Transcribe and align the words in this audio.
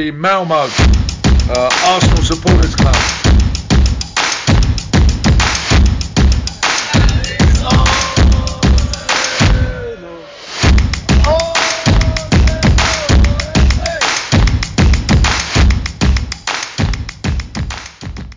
the 0.00 0.10
Malmo 0.12 0.54
uh, 0.54 1.70
Arsenal 1.84 2.22
Supporters 2.22 2.74
Club. 2.74 2.94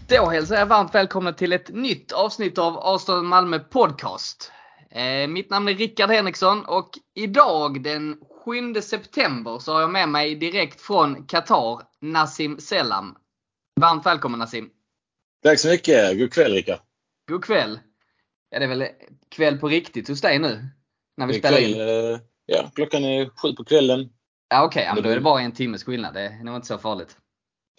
Då 0.08 0.30
hälsar 0.30 0.56
jag 0.56 0.66
varmt 0.66 0.96
välkomna 0.96 1.34
till 1.34 1.54
ett 1.54 1.70
nytt 1.70 2.12
avsnitt 2.12 2.58
av 2.58 2.78
Arsenal 2.78 3.24
Malmö 3.24 3.60
Podcast. 3.60 4.52
Eh, 4.92 5.28
mitt 5.28 5.50
namn 5.50 5.68
är 5.68 5.74
Rickard 5.74 6.10
Henriksson 6.10 6.66
och 6.66 6.90
idag 7.16 7.84
den 7.84 8.16
7 8.46 8.82
september 8.82 9.60
så 9.60 9.74
har 9.74 9.82
jag 9.82 9.90
med 9.90 10.10
mig 10.10 10.36
direkt 10.36 10.82
från 10.82 11.26
Qatar 11.26 11.82
Nassim 12.00 12.60
Selam. 12.60 13.18
Varmt 13.82 14.06
välkommen 14.06 14.40
Nassim! 14.40 14.70
Tack 15.44 15.60
så 15.60 15.68
mycket! 15.68 16.18
God 16.20 16.34
kväll 16.34 16.54
Rickard! 16.54 16.80
God 17.30 17.44
kväll! 17.46 17.80
Ja, 18.50 18.60
det 18.60 18.66
är 18.66 18.70
väl 18.70 18.88
kväll 19.30 19.58
på 19.58 19.68
riktigt 19.68 20.08
hos 20.08 20.22
dig 20.22 20.40
nu? 20.40 20.66
När 21.18 21.28
vi 21.28 21.34
spelar 21.34 21.58
kväll, 21.58 21.74
in? 21.74 21.82
eh, 21.82 22.20
Ja, 22.46 22.72
klockan 22.76 23.04
är 23.04 23.30
sju 23.30 23.54
på 23.54 23.64
kvällen. 23.64 24.10
Ja, 24.50 24.66
Okej, 24.66 24.84
ja, 24.84 24.94
men 24.94 25.04
då 25.04 25.10
är 25.10 25.16
det 25.16 25.22
bara 25.22 25.42
en 25.42 25.52
timmes 25.52 25.84
skillnad. 25.84 26.14
Det 26.14 26.22
är 26.22 26.44
nog 26.44 26.56
inte 26.56 26.68
så 26.68 26.78
farligt. 26.78 27.18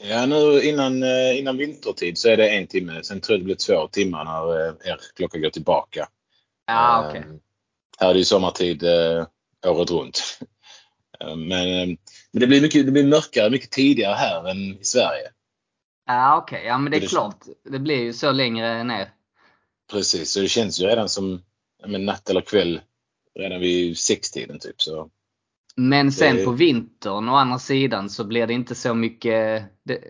Ja, 0.03 0.27
nu 0.27 0.63
innan, 0.63 1.03
eh, 1.03 1.39
innan 1.39 1.57
vintertid 1.57 2.19
så 2.19 2.29
är 2.29 2.37
det 2.37 2.49
en 2.49 2.67
timme. 2.67 3.03
Sen 3.03 3.21
tror 3.21 3.35
jag 3.35 3.41
det 3.41 3.45
blir 3.45 3.55
två 3.55 3.89
timmar 3.89 4.25
när 4.25 4.69
eh, 4.69 4.75
er 4.93 5.01
klocka 5.17 5.39
går 5.39 5.51
tillbaka. 5.51 6.09
Ja, 6.67 7.07
okej. 7.09 7.21
Eh, 7.21 7.27
Här 7.99 8.09
är 8.09 8.13
det 8.13 8.19
ju 8.19 8.25
sommartid 8.25 8.85
året 9.67 9.91
runt. 9.91 10.39
Eh, 11.21 11.37
Men, 11.37 11.81
eh, 11.81 11.97
men 12.33 12.41
det, 12.41 12.47
blir 12.47 12.61
mycket, 12.63 12.87
det 12.87 12.93
blir 12.93 13.07
mörkare 13.07 13.51
mycket 13.51 13.71
tidigare 13.71 14.15
här 14.15 14.49
än 14.51 14.59
i 14.59 14.85
Sverige. 14.85 15.31
Ja, 16.07 16.37
okej. 16.39 16.63
Ja, 16.67 16.79
men 16.79 16.91
det 16.91 16.97
är 16.99 17.01
Det- 17.01 17.07
klart. 17.07 17.45
Det 17.71 17.79
blir 17.79 18.03
ju 18.03 18.13
så 18.13 18.33
längre 18.33 18.85
ner. 18.85 19.09
Precis, 19.91 20.31
så 20.31 20.41
det 20.41 20.49
känns 20.49 20.81
ju 20.81 20.87
redan 20.87 21.09
som 21.09 21.43
men 21.87 22.05
natt 22.05 22.31
eller 22.31 22.41
kväll 22.41 22.81
redan 23.39 23.61
vid 23.61 23.99
sextiden 23.99 24.59
typ. 24.59 24.83
Så. 24.83 25.11
Men 25.77 26.13
sen 26.13 26.37
Det- 26.37 26.45
på 26.45 26.51
vintern 26.51 27.29
å 27.29 27.35
andra 27.35 27.59
sidan 27.59 28.11
så 28.11 28.25
blir 28.25 28.47
det 28.47 28.55
inte 28.55 28.75
så 28.75 28.95
mycket. 28.95 29.63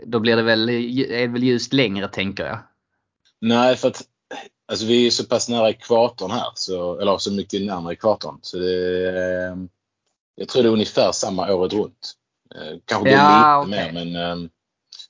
Då 0.07 0.21
blir 0.21 0.37
det 0.37 0.43
väl, 0.43 0.69
är 0.69 1.19
det 1.21 1.27
väl 1.27 1.43
ljust 1.43 1.73
längre 1.73 2.09
tänker 2.09 2.45
jag. 2.47 2.59
Nej, 3.41 3.77
för 3.77 3.89
att 3.89 4.03
alltså, 4.69 4.87
vi 4.87 5.07
är 5.07 5.11
så 5.11 5.25
pass 5.25 5.49
nära 5.49 5.71
ekvatorn 5.71 6.31
här. 6.31 6.49
Så, 6.55 7.01
eller 7.01 7.19
så 7.19 7.33
mycket 7.33 7.63
närmare 7.63 7.93
ekvatorn. 7.93 8.39
Så 8.43 8.59
det, 8.59 9.09
eh, 9.09 9.57
jag 10.35 10.49
tror 10.49 10.63
det 10.63 10.69
är 10.69 10.73
ungefär 10.73 11.13
samma 11.13 11.55
året 11.55 11.73
runt. 11.73 12.13
Eh, 12.55 12.79
kanske 12.85 13.11
Ja, 13.11 13.65
lite 13.67 13.77
okej. 13.79 13.93
mer 13.93 14.05
men, 14.05 14.41
eh, 14.45 14.51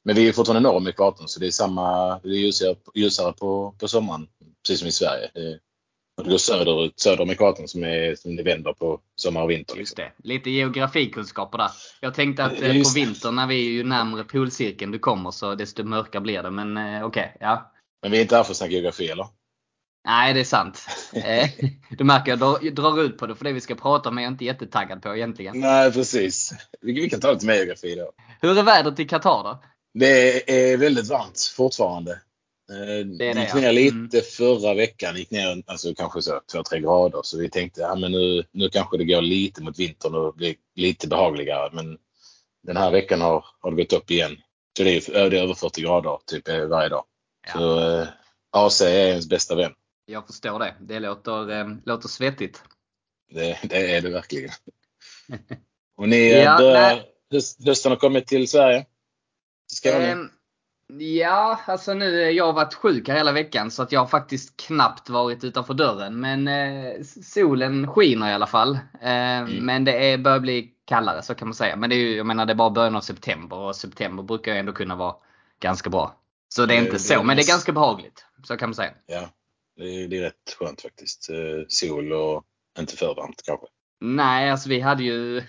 men 0.02 0.16
vi 0.16 0.28
är 0.28 0.32
fortfarande 0.32 0.68
norr 0.68 0.76
om 0.76 0.86
ekvatorn 0.86 1.28
så 1.28 1.40
det 1.40 1.46
är 1.46 1.50
samma, 1.50 2.18
det 2.18 2.28
är 2.28 2.32
ljusare, 2.32 2.76
ljusare 2.94 3.32
på, 3.32 3.74
på 3.78 3.88
sommaren. 3.88 4.26
Precis 4.66 4.78
som 4.78 4.88
i 4.88 4.92
Sverige. 4.92 5.30
Det, 5.34 6.30
går 6.30 6.38
söderut, 6.38 7.00
söder 7.00 7.22
om 7.22 7.30
ekvatorn 7.30 7.68
som, 7.68 7.84
är, 7.84 8.14
som 8.14 8.36
det 8.36 8.42
vänder 8.42 8.72
på 8.72 9.00
sommar 9.16 9.42
och 9.42 9.50
vinter. 9.50 9.76
Liksom. 9.76 10.04
Lite 10.22 10.50
geografikunskaper 10.50 11.58
där. 11.58 11.70
Jag 12.00 12.14
tänkte 12.14 12.44
att 12.44 12.52
eh, 12.52 12.68
på 12.68 12.74
Just 12.74 12.94
det. 12.94 13.00
vintern 13.00 13.36
när 13.36 13.46
vi 13.46 13.66
är 13.66 13.70
ju 13.70 13.84
närmare 13.84 14.24
polcirkeln 14.24 14.92
du 14.92 14.98
kommer 14.98 15.30
så 15.30 15.54
desto 15.54 15.84
mörkare 15.84 16.22
blir 16.22 16.42
det. 16.42 16.50
Men 16.50 16.76
eh, 16.76 17.04
okej, 17.04 17.36
ja. 17.40 17.72
Men 18.02 18.10
vi 18.10 18.18
är 18.18 18.22
inte 18.22 18.36
här 18.36 18.42
för 18.42 18.50
att 18.50 18.56
snacka 18.56 18.72
geografi 18.72 19.08
eller? 19.08 19.26
Nej, 20.06 20.34
det 20.34 20.40
är 20.40 20.44
sant. 20.44 20.86
Eh, 21.12 21.50
du 21.90 22.04
märker 22.04 22.30
jag 22.30 22.38
drar, 22.74 23.02
ut 23.02 23.18
på 23.18 23.26
det 23.26 23.34
för 23.34 23.44
det 23.44 23.52
vi 23.52 23.60
ska 23.60 23.74
prata 23.74 24.08
om 24.08 24.18
är 24.18 24.22
jag 24.22 24.32
inte 24.32 24.44
jättetaggad 24.44 25.02
på 25.02 25.16
egentligen. 25.16 25.60
Nej, 25.60 25.92
precis. 25.92 26.52
Vi, 26.80 27.10
kan 27.10 27.20
ta 27.20 27.32
lite 27.32 27.46
mer 27.46 27.54
geografi 27.54 27.94
då. 27.94 28.12
Hur 28.40 28.58
är 28.58 28.62
vädret 28.62 29.00
i 29.00 29.04
Qatar 29.04 29.44
då? 29.44 29.62
Det 29.94 30.50
är 30.72 30.76
väldigt 30.76 31.08
varmt 31.08 31.52
fortfarande. 31.56 32.12
Eh, 32.12 33.06
Det 33.18 33.30
är 33.30 33.34
det, 33.34 33.40
gick 33.40 33.48
ja. 33.50 33.54
ner 33.60 33.72
lite 33.72 34.16
Mm. 34.16 34.24
förra 34.36 34.74
veckan. 34.74 35.16
Gick 35.16 35.30
ner 35.30 35.62
alltså 35.66 35.94
kanske 35.94 36.22
så 36.22 36.40
2-3 36.52 36.78
grader. 36.80 37.20
Så 37.22 37.38
vi 37.38 37.50
tänkte 37.50 37.80
ja, 37.80 37.94
men 37.94 38.12
nu, 38.12 38.44
nu 38.52 38.68
kanske 38.68 38.96
det 38.96 39.04
går 39.04 39.22
lite 39.22 39.62
mot 39.62 39.78
vintern 39.78 40.14
och 40.14 40.34
blir 40.34 40.54
lite 40.76 41.08
behagligare. 41.08 41.70
Men 41.72 41.98
den 42.66 42.76
här 42.76 42.90
veckan 42.90 43.20
har, 43.20 43.44
har 43.60 43.70
det 43.70 43.76
gått 43.82 43.92
upp 43.92 44.10
igen. 44.10 44.36
Så 44.76 44.82
det 44.84 45.08
är, 45.08 45.30
det 45.30 45.38
är 45.38 45.42
över 45.42 45.54
40 45.54 45.80
grader 45.80 46.18
typ 46.26 46.48
eh, 46.48 46.64
varje 46.66 46.88
dag. 46.88 47.04
Ja. 47.46 47.52
Så 47.52 47.80
eh, 48.00 48.06
AC 48.50 48.80
är 48.80 49.08
ens 49.08 49.28
bästa 49.28 49.54
vän. 49.54 49.72
Jag 50.06 50.26
förstår 50.26 50.58
det. 50.58 50.74
Det 50.80 51.00
låter, 51.00 51.50
eh, 51.50 51.66
låter 51.84 52.08
svettigt. 52.08 52.62
Det, 53.30 53.58
det 53.62 53.96
är 53.96 54.00
det 54.00 54.10
verkligen. 54.10 54.50
Och 55.96 56.08
ni 56.08 56.30
eh, 56.30 56.42
Ja, 56.42 57.00
höst, 57.32 57.66
hösten 57.66 57.92
har 57.92 57.96
kommit 57.96 58.26
till 58.26 58.48
Sverige? 58.48 58.86
Ehm, 59.84 60.30
ja, 60.98 61.60
alltså 61.66 61.94
nu 61.94 62.24
har 62.24 62.30
jag 62.30 62.52
varit 62.52 62.74
sjuk 62.74 63.08
här 63.08 63.16
hela 63.16 63.32
veckan 63.32 63.70
så 63.70 63.82
att 63.82 63.92
jag 63.92 64.00
har 64.00 64.06
faktiskt 64.06 64.56
knappt 64.56 65.08
varit 65.08 65.44
utanför 65.44 65.74
dörren. 65.74 66.20
Men 66.20 66.48
eh, 66.48 67.02
solen 67.22 67.86
skiner 67.86 68.30
i 68.30 68.34
alla 68.34 68.46
fall. 68.46 68.74
Eh, 69.02 69.46
Men 69.60 69.84
det 69.84 70.12
är, 70.12 70.18
börjar 70.18 70.40
bli 70.40 70.70
kallare 70.84 71.22
så 71.22 71.34
kan 71.34 71.48
man 71.48 71.54
säga. 71.54 71.76
Men 71.76 71.90
det 71.90 71.96
är 71.96 71.98
ju, 71.98 72.16
jag 72.16 72.26
menar 72.26 72.46
det 72.46 72.52
är 72.52 72.54
bara 72.54 72.70
början 72.70 72.96
av 72.96 73.00
september 73.00 73.56
och 73.56 73.76
september 73.76 74.22
brukar 74.22 74.52
ju 74.52 74.58
ändå 74.58 74.72
kunna 74.72 74.96
vara 74.96 75.14
ganska 75.60 75.90
bra. 75.90 76.20
Så 76.48 76.66
det 76.66 76.74
är 76.74 76.78
inte 76.78 76.92
det 76.92 76.98
så, 76.98 77.22
men 77.22 77.36
det 77.36 77.42
är 77.42 77.48
ganska 77.48 77.72
behagligt. 77.72 78.26
Så 78.44 78.56
kan 78.56 78.68
man 78.68 78.74
säga. 78.74 78.92
Ja, 79.06 79.28
det 79.76 79.84
är, 80.02 80.08
det 80.08 80.18
är 80.18 80.22
rätt 80.22 80.56
skönt 80.58 80.80
faktiskt. 80.80 81.30
Eh, 81.30 81.64
sol 81.68 82.12
och 82.12 82.44
inte 82.78 82.96
för 82.96 83.14
varmt 83.14 83.42
kanske. 83.44 83.66
Nej, 84.00 84.50
alltså 84.50 84.68
vi 84.68 84.80
hade 84.80 85.02
ju 85.02 85.42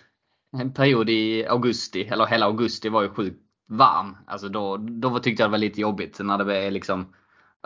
en 0.58 0.74
period 0.74 1.09
i 1.09 1.46
augusti, 1.46 2.03
eller 2.08 2.25
hela 2.25 2.46
augusti 2.46 2.90
var 2.90 3.02
ju 3.02 3.09
sjukt 3.09 3.40
varm. 3.69 4.18
Alltså 4.28 4.50
då, 4.50 4.78
då 4.78 5.19
tyckte 5.19 5.44
jag 5.44 5.50
det 5.50 5.52
var 5.52 5.58
lite 5.58 5.81
jobbigt 5.81 6.19
när 6.19 6.38
det 6.38 6.58
är 6.58 6.72
liksom 6.72 7.14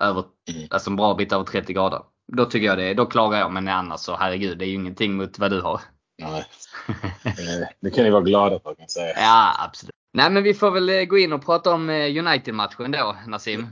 över, 0.01 0.23
Mm. 0.55 0.67
alltså 0.69 0.89
en 0.89 0.95
bra 0.95 1.13
bit 1.15 1.33
över 1.33 1.45
30 1.45 1.73
grader. 1.73 2.01
Då 2.27 2.45
tycker 2.45 2.67
jag 2.67 2.77
det, 2.77 2.93
då 2.93 3.05
klagar 3.05 3.39
jag. 3.39 3.51
Men 3.51 3.67
annars 3.67 3.99
så 3.99 4.15
herregud, 4.15 4.57
det 4.57 4.65
är 4.65 4.67
ju 4.67 4.73
ingenting 4.75 5.13
mot 5.15 5.39
vad 5.39 5.51
du 5.51 5.61
har. 5.61 5.81
Nej. 6.21 6.45
Eh, 7.25 7.67
det 7.81 7.91
kan 7.91 8.03
ni 8.03 8.09
vara 8.09 8.21
glada 8.23 8.59
för 8.59 8.75
kan 8.75 8.75
jag 8.83 8.91
säga. 8.91 9.13
Ja, 9.15 9.55
absolut. 9.65 9.91
Nej, 10.13 10.29
men 10.29 10.43
vi 10.43 10.53
får 10.53 10.71
väl 10.71 10.89
eh, 10.89 11.03
gå 11.03 11.17
in 11.17 11.33
och 11.33 11.45
prata 11.45 11.73
om 11.73 11.89
United-matchen 11.89 12.91
då, 12.91 13.15
Nassim. 13.27 13.67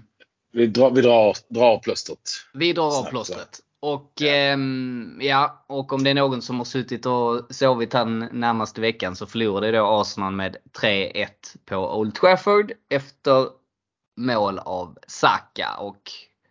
Vi 0.52 0.68
drar, 0.68 0.92
vi 0.92 1.02
drar, 1.02 1.38
drar 1.50 1.80
plåstret. 1.80 2.20
Vi 2.54 2.74
drar 2.74 3.00
av 3.00 3.04
plåstret. 3.10 3.60
Och, 3.80 4.22
ehm, 4.22 5.18
ja, 5.22 5.66
och 5.68 5.94
om 5.94 6.04
det 6.04 6.10
är 6.10 6.14
någon 6.14 6.42
som 6.42 6.58
har 6.58 6.66
suttit 6.66 7.06
och 7.06 7.42
sovit 7.50 7.94
här 7.94 8.06
närmaste 8.34 8.82
veckan 8.82 9.16
så 9.16 9.26
förlorade 9.26 9.72
då 9.72 9.86
Arsenal 9.86 10.34
med 10.34 10.58
3-1 10.82 11.28
på 11.66 11.98
Old 12.00 12.16
Trafford 12.16 12.72
efter 12.90 13.48
mål 14.18 14.60
av 14.60 14.98
Saka. 15.08 15.76
Och 15.80 16.02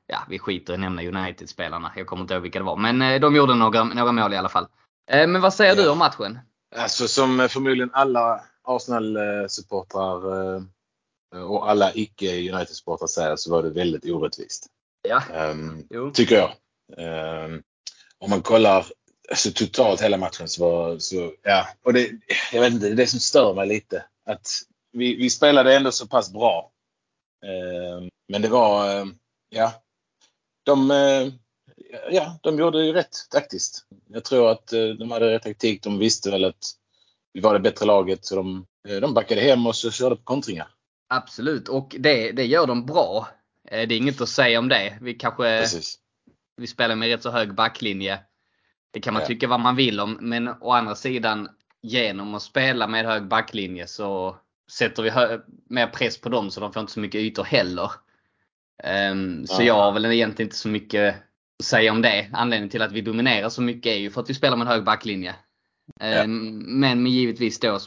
ja, 0.07 0.19
vi 0.29 0.39
skiter 0.39 0.73
i 0.73 0.75
att 0.75 0.81
nämna 0.81 1.03
United-spelarna. 1.03 1.93
Jag 1.97 2.07
kommer 2.07 2.23
inte 2.23 2.35
ihåg 2.35 2.43
vilka 2.43 2.59
det 2.59 2.65
var. 2.65 2.77
Men 2.77 3.03
eh, 3.03 3.21
de 3.21 3.37
gjorde 3.37 3.55
några, 3.55 3.85
några 3.85 4.13
mål 4.13 4.33
i 4.33 4.37
alla 4.37 4.49
fall. 4.49 4.67
Eh, 5.11 5.27
men 5.27 5.41
vad 5.41 5.55
säger 5.55 5.77
Ja. 5.77 5.83
du 5.83 5.89
om 5.91 5.99
matchen? 5.99 6.39
Alltså 6.77 7.09
som 7.09 7.49
förmodligen 7.51 7.91
alla 7.93 8.41
Arsenal-supportrar 8.65 10.55
eh, 10.57 10.63
och 11.35 11.71
alla 11.71 11.93
icke-United-supportrar 11.95 13.07
säger 13.07 13.37
så 13.37 13.51
var 13.51 13.63
det 13.63 13.71
väldigt 13.71 14.11
orättvist. 14.11 14.67
Ja. 15.09 15.23
Jo. 15.91 16.11
tycker 16.11 16.35
jag. 16.37 16.53
Ehm, 16.97 17.63
om 18.19 18.31
man 18.31 18.43
kollar 18.43 18.87
alltså, 19.31 19.51
totalt 19.53 20.01
hela 20.01 20.17
matchen 20.17 20.49
så 20.49 20.71
var 20.71 20.99
så, 20.99 21.33
ja. 21.43 21.69
Och 21.83 21.93
det, 21.93 22.11
jag 22.53 22.61
vet 22.61 22.73
inte, 22.73 22.87
det 22.87 22.93
är 22.93 22.97
det 22.97 23.07
som 23.07 23.21
stör 23.21 23.55
mig 23.55 23.69
lite. 23.69 24.05
Att 24.27 24.49
vi, 24.93 25.17
vi 25.17 25.31
spelade 25.31 25.77
ändå 25.77 25.93
så 25.93 26.07
pass 26.07 26.33
bra. 26.33 26.73
Ehm, 27.47 28.09
men 28.29 28.43
det 28.43 28.49
var, 28.49 29.07
ja. 29.49 29.73
De, 30.65 30.91
eh, 30.91 31.29
ja, 32.11 32.39
de 32.43 32.59
gjorde 32.59 32.85
ju 32.85 32.93
rätt 32.93 33.17
taktiskt. 33.31 33.87
Jag 34.09 34.25
tror 34.25 34.51
att 34.51 34.73
eh, 34.73 34.89
de 34.89 35.11
hade 35.11 35.33
rätt 35.33 35.43
taktik. 35.43 35.83
De 35.83 35.99
visste 35.99 36.31
väl 36.31 36.45
att 36.45 36.65
vi 37.33 37.41
var 37.41 37.55
det 37.55 37.61
bättre 37.61 37.87
laget. 37.87 38.25
Så 38.25 38.37
de, 38.37 38.67
eh, 38.89 38.97
de 38.97 39.15
backade 39.15 39.41
hem 39.41 39.67
och 39.67 39.77
så 39.77 39.91
körde 39.91 40.17
på 40.17 40.23
kontringar. 40.23 40.69
Absolut, 41.09 41.69
och 41.69 41.97
det, 41.99 42.33
det 42.33 42.45
gör 42.47 42.67
de 42.67 42.87
bra. 42.87 43.29
Eh, 43.71 43.89
det 43.89 43.95
är 43.95 43.99
inget 43.99 44.21
att 44.21 44.29
säga 44.29 44.59
om 44.59 44.69
det. 44.69 44.99
Vi 45.01 45.15
kanske 45.15 45.43
Precis. 45.61 45.99
vi 46.57 46.67
spelar 46.67 46.95
med 46.97 47.09
rätt 47.09 47.23
så 47.23 47.31
hög 47.31 47.55
backlinje. 47.55 48.19
Det 48.91 49.01
kan 49.01 49.15
man 49.15 49.23
Ja. 49.23 49.27
tycka 49.27 49.49
vad 49.49 49.61
man 49.61 49.77
vill 49.77 50.01
om, 50.01 50.19
men 50.21 50.49
å 50.61 50.71
andra 50.73 50.95
sidan 50.95 51.49
genom 51.83 52.35
att 52.35 52.43
spela 52.43 52.87
med 52.87 53.05
hög 53.07 53.29
backlinje 53.29 53.87
så 53.87 54.37
sätter 54.71 55.03
vi 55.03 55.11
hö- 55.11 55.41
mer 55.69 55.87
press 55.87 56.21
på 56.21 56.29
dem 56.29 56.51
så 56.51 56.61
de 56.61 56.73
får 56.73 56.81
inte 56.81 56.93
så 56.93 57.01
mycket 57.01 57.21
ytor 57.21 57.45
heller. 57.45 57.91
Ehm, 58.83 59.47
så 59.47 59.63
Ja. 59.63 59.67
jag 59.67 59.75
har 59.75 59.93
väl 59.93 60.05
egentligen 60.07 60.47
inte 60.47 60.57
så 60.57 60.69
mycket 60.69 61.15
att 61.59 61.65
säga 61.65 61.93
om 61.93 62.03
det. 62.03 62.31
Anledningen 62.33 62.71
till 62.71 62.83
att 62.83 62.93
vi 62.93 63.01
dominerar 63.01 63.49
så 63.49 63.63
mycket 63.63 63.91
är 63.91 63.97
ju 63.97 64.11
för 64.11 64.21
att 64.21 64.31
vi 64.31 64.35
spelar 64.35 64.57
med 64.57 64.67
hög 64.67 64.85
backlinje. 64.85 65.35
Ehm, 66.01 66.59
Men 66.81 67.07
givetvis 67.07 67.61
då 67.61 67.79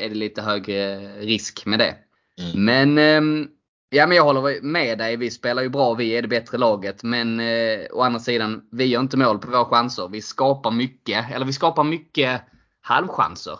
är 0.00 0.08
det 0.08 0.14
lite 0.14 0.42
högre 0.42 0.98
risk 1.20 1.66
med 1.66 1.78
det. 1.78 1.96
Mm. 2.40 2.64
Men, 2.64 2.98
ehm, 2.98 3.48
ja, 3.90 4.06
men 4.06 4.16
jag 4.16 4.24
håller 4.24 4.62
med 4.62 4.98
dig. 4.98 5.16
Vi 5.16 5.30
spelar 5.30 5.62
ju 5.62 5.68
bra. 5.68 5.94
Vi 5.94 6.10
är 6.10 6.22
det 6.22 6.28
bättre 6.28 6.58
laget. 6.58 7.02
Men 7.02 7.40
eh, 7.40 7.80
å 7.92 8.02
andra 8.02 8.20
sidan, 8.20 8.62
vi 8.72 8.84
gör 8.84 9.00
inte 9.00 9.16
mål 9.16 9.38
på 9.38 9.50
våra 9.50 9.64
chanser. 9.64 10.08
Vi 10.08 10.22
skapar 10.22 10.70
mycket, 10.70 11.34
eller 11.34 11.46
vi 11.46 11.52
skapar 11.52 11.84
mycket 11.84 12.42
halvchanser. 12.80 13.58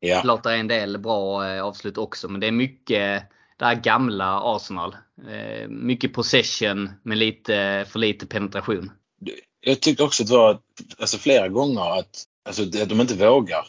Ja. 0.00 0.20
Klart 0.20 0.42
det 0.42 0.50
är 0.50 0.56
en 0.56 0.68
del 0.68 0.98
bra 0.98 1.48
eh, 1.48 1.64
avslut 1.64 1.98
också, 1.98 2.28
men 2.28 2.40
det 2.40 2.46
är 2.46 2.52
mycket 2.52 3.22
det 3.56 3.64
här 3.64 3.74
gamla 3.74 4.40
Arsenal. 4.40 4.96
Eh, 5.28 5.68
mycket 5.68 6.12
possession 6.12 6.90
med 7.02 7.18
lite 7.18 7.86
för 7.88 7.98
lite 7.98 8.26
penetration. 8.26 8.90
Jag 9.60 9.80
tyckte 9.80 10.02
också 10.02 10.22
att 10.22 10.28
det 10.28 10.36
var 10.36 10.58
alltså, 10.98 11.18
flera 11.18 11.48
gånger 11.48 11.98
att, 11.98 12.24
alltså, 12.44 12.62
att 12.62 12.88
de 12.88 13.00
inte 13.00 13.14
vågar 13.14 13.66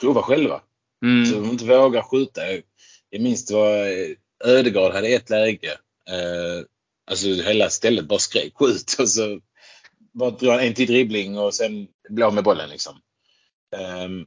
prova 0.00 0.22
själva. 0.22 0.60
Mm. 1.04 1.26
Så 1.26 1.40
de 1.40 1.50
inte 1.50 1.64
vågar 1.64 2.02
skjuta. 2.02 2.40
Jag, 3.14 3.22
minns 3.22 3.46
det 3.46 3.54
var 3.54 3.86
Ödegård 4.44 4.92
hade 4.92 5.08
ett 5.08 5.30
läge. 5.30 5.72
Eh, 6.10 6.66
alltså 7.10 7.28
hela 7.28 7.70
stället 7.70 8.04
bara 8.04 8.18
skrek 8.18 8.52
skjut 8.54 8.96
och 8.98 9.08
så 9.08 9.40
bara 10.12 10.50
han 10.50 10.60
en 10.60 10.74
till 10.74 10.86
dribbling 10.86 11.38
och 11.38 11.54
sen 11.54 11.88
av 12.22 12.34
med 12.34 12.44
bollen 12.44 12.70
liksom. 12.70 12.94
Um, 14.04 14.26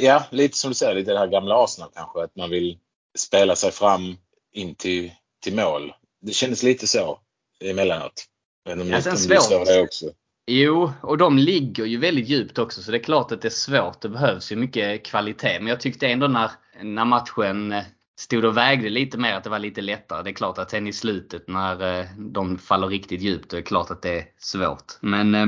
ja, 0.00 0.24
lite 0.30 0.56
som 0.56 0.70
du 0.70 0.74
säger, 0.74 0.94
lite 0.94 1.12
det 1.12 1.18
här 1.18 1.26
gamla 1.26 1.64
Arsenal 1.64 1.90
kanske. 1.94 2.22
Att 2.22 2.36
man 2.36 2.50
vill 2.50 2.78
spela 3.18 3.56
sig 3.56 3.70
fram 3.70 4.16
in 4.52 4.74
till, 4.74 5.12
till 5.42 5.54
mål. 5.54 5.92
Det 6.20 6.32
kändes 6.32 6.62
lite 6.62 6.86
så 6.86 7.20
emellanåt. 7.64 8.24
Men 8.64 8.80
om 8.80 8.88
Ja, 8.88 9.02
sen 9.02 9.38
om 9.58 9.64
det 9.64 9.80
också. 9.80 10.12
Jo, 10.46 10.92
och 11.02 11.18
de 11.18 11.38
ligger 11.38 11.84
ju 11.84 11.98
väldigt 11.98 12.28
djupt 12.28 12.58
också 12.58 12.82
så 12.82 12.90
det 12.90 12.96
är 12.96 13.02
klart 13.02 13.32
att 13.32 13.42
det 13.42 13.48
är 13.48 13.50
svårt. 13.50 14.00
Det 14.00 14.08
behövs 14.08 14.52
ju 14.52 14.56
mycket 14.56 15.04
kvalitet. 15.04 15.58
Men 15.60 15.66
jag 15.66 15.80
tyckte 15.80 16.06
ändå 16.06 16.28
när, 16.28 16.50
när 16.82 17.04
matchen 17.04 17.72
eh, 17.72 17.84
stod 18.18 18.44
och 18.44 18.56
vägde 18.56 18.88
lite 18.88 19.18
mer 19.18 19.34
att 19.34 19.44
det 19.44 19.50
var 19.50 19.58
lite 19.58 19.80
lättare. 19.80 20.22
Det 20.22 20.30
är 20.30 20.34
klart 20.34 20.58
att 20.58 20.70
sen 20.70 20.86
i 20.86 20.92
slutet 20.92 21.48
när 21.48 22.00
eh, 22.00 22.06
de 22.18 22.58
faller 22.58 22.88
riktigt 22.88 23.20
djupt, 23.20 23.50
då 23.50 23.56
är 23.56 23.60
det 23.60 23.66
klart 23.66 23.90
att 23.90 24.02
det 24.02 24.18
är 24.18 24.24
svårt. 24.38 24.92
Men 25.00 25.34
eh, 25.34 25.46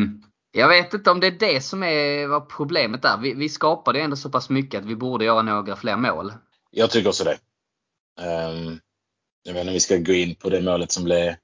jag 0.52 0.68
vet 0.68 0.94
inte 0.94 1.10
om 1.10 1.20
det 1.20 1.26
är 1.26 1.30
det 1.30 1.60
som 1.60 1.82
är 1.82 2.26
var 2.26 2.40
problemet 2.40 3.02
där. 3.02 3.18
Vi, 3.18 3.34
vi 3.34 3.48
skapade 3.48 4.00
ändå 4.00 4.16
så 4.16 4.30
pass 4.30 4.50
mycket 4.50 4.80
att 4.80 4.86
vi 4.86 4.96
borde 4.96 5.24
göra 5.24 5.42
några 5.42 5.76
fler 5.76 5.96
mål. 5.96 6.32
Jag 6.70 6.90
tycker 6.90 7.08
också 7.08 7.24
det. 7.24 7.38
Um, 8.20 8.80
jag 9.42 9.52
vet 9.52 9.60
inte 9.60 9.70
om 9.70 9.74
vi 9.74 9.80
ska 9.80 9.96
gå 9.96 10.12
in 10.12 10.34
på 10.34 10.50
det 10.50 10.60
målet 10.60 10.92
som 10.92 11.04
blev 11.04 11.34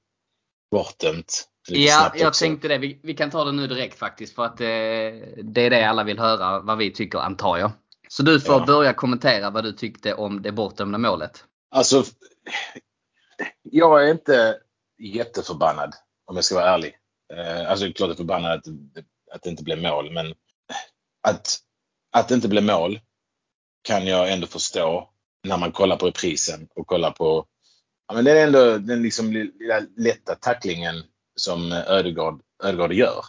bortdömt. 0.71 1.49
Ja, 1.67 2.11
jag 2.15 2.27
också. 2.27 2.45
tänkte 2.45 2.67
det. 2.67 2.77
Vi, 2.77 2.99
vi 3.03 3.13
kan 3.13 3.31
ta 3.31 3.43
det 3.43 3.51
nu 3.51 3.67
direkt 3.67 3.99
faktiskt. 3.99 4.35
För 4.35 4.45
att 4.45 4.61
eh, 4.61 4.67
det 5.43 5.61
är 5.61 5.69
det 5.69 5.89
alla 5.89 6.03
vill 6.03 6.19
höra, 6.19 6.59
vad 6.59 6.77
vi 6.77 6.91
tycker 6.91 7.19
antar 7.19 7.57
jag. 7.57 7.71
Så 8.07 8.23
du 8.23 8.39
får 8.39 8.59
Ja. 8.59 8.65
börja 8.65 8.93
kommentera 8.93 9.49
vad 9.49 9.63
du 9.63 9.71
tyckte 9.71 10.13
om 10.13 10.41
det 10.41 10.51
bortdömda 10.51 10.97
målet. 10.97 11.43
Alltså, 11.71 12.03
jag 13.63 14.03
är 14.07 14.11
inte 14.11 14.59
jätteförbannad 14.99 15.93
om 16.25 16.35
jag 16.35 16.45
ska 16.45 16.55
vara 16.55 16.69
ärlig. 16.69 16.97
Eh, 17.33 17.71
Alltså 17.71 17.85
klart 17.85 17.99
jag 17.99 18.09
är 18.09 18.15
förbannad 18.15 18.51
att, 18.51 18.65
att 19.35 19.41
det 19.43 19.49
inte 19.49 19.63
blev 19.63 19.81
mål, 19.81 20.11
men 20.11 20.33
att, 21.27 21.57
att 22.11 22.27
det 22.27 22.35
inte 22.35 22.47
blev 22.47 22.63
mål 22.63 22.99
kan 23.81 24.07
jag 24.07 24.31
ändå 24.33 24.47
förstå 24.47 25.09
när 25.43 25.57
man 25.57 25.71
kollar 25.71 25.97
på 25.97 26.05
reprisen 26.07 26.67
och 26.75 26.87
kollar 26.87 27.11
på 27.11 27.45
Ja, 28.07 28.13
men 28.15 28.25
det 28.25 28.31
är 28.39 28.47
ändå 28.47 28.77
den 28.77 29.01
liksom 29.03 29.31
lilla 29.33 29.81
lätta 29.97 30.35
tacklingen 30.35 31.03
som 31.35 31.71
Ödegård 31.71 32.93
gör. 32.93 33.25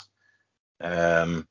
Um, 1.22 1.46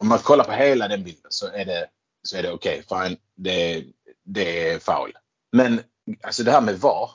om 0.00 0.08
man 0.08 0.18
kollar 0.18 0.44
på 0.44 0.52
hela 0.52 0.88
den 0.88 1.04
bilden 1.04 1.26
så 1.30 1.46
är 1.46 1.64
det, 1.64 1.88
så 2.28 2.36
är 2.36 2.42
det 2.42 2.52
okej, 2.52 2.84
fine, 2.88 3.16
det, 3.36 3.84
det 4.24 4.70
är 4.70 4.78
foul. 4.78 5.12
Men 5.52 5.80
alltså 6.22 6.42
det 6.42 6.50
här 6.50 6.60
med 6.60 6.80
VAR, 6.80 7.10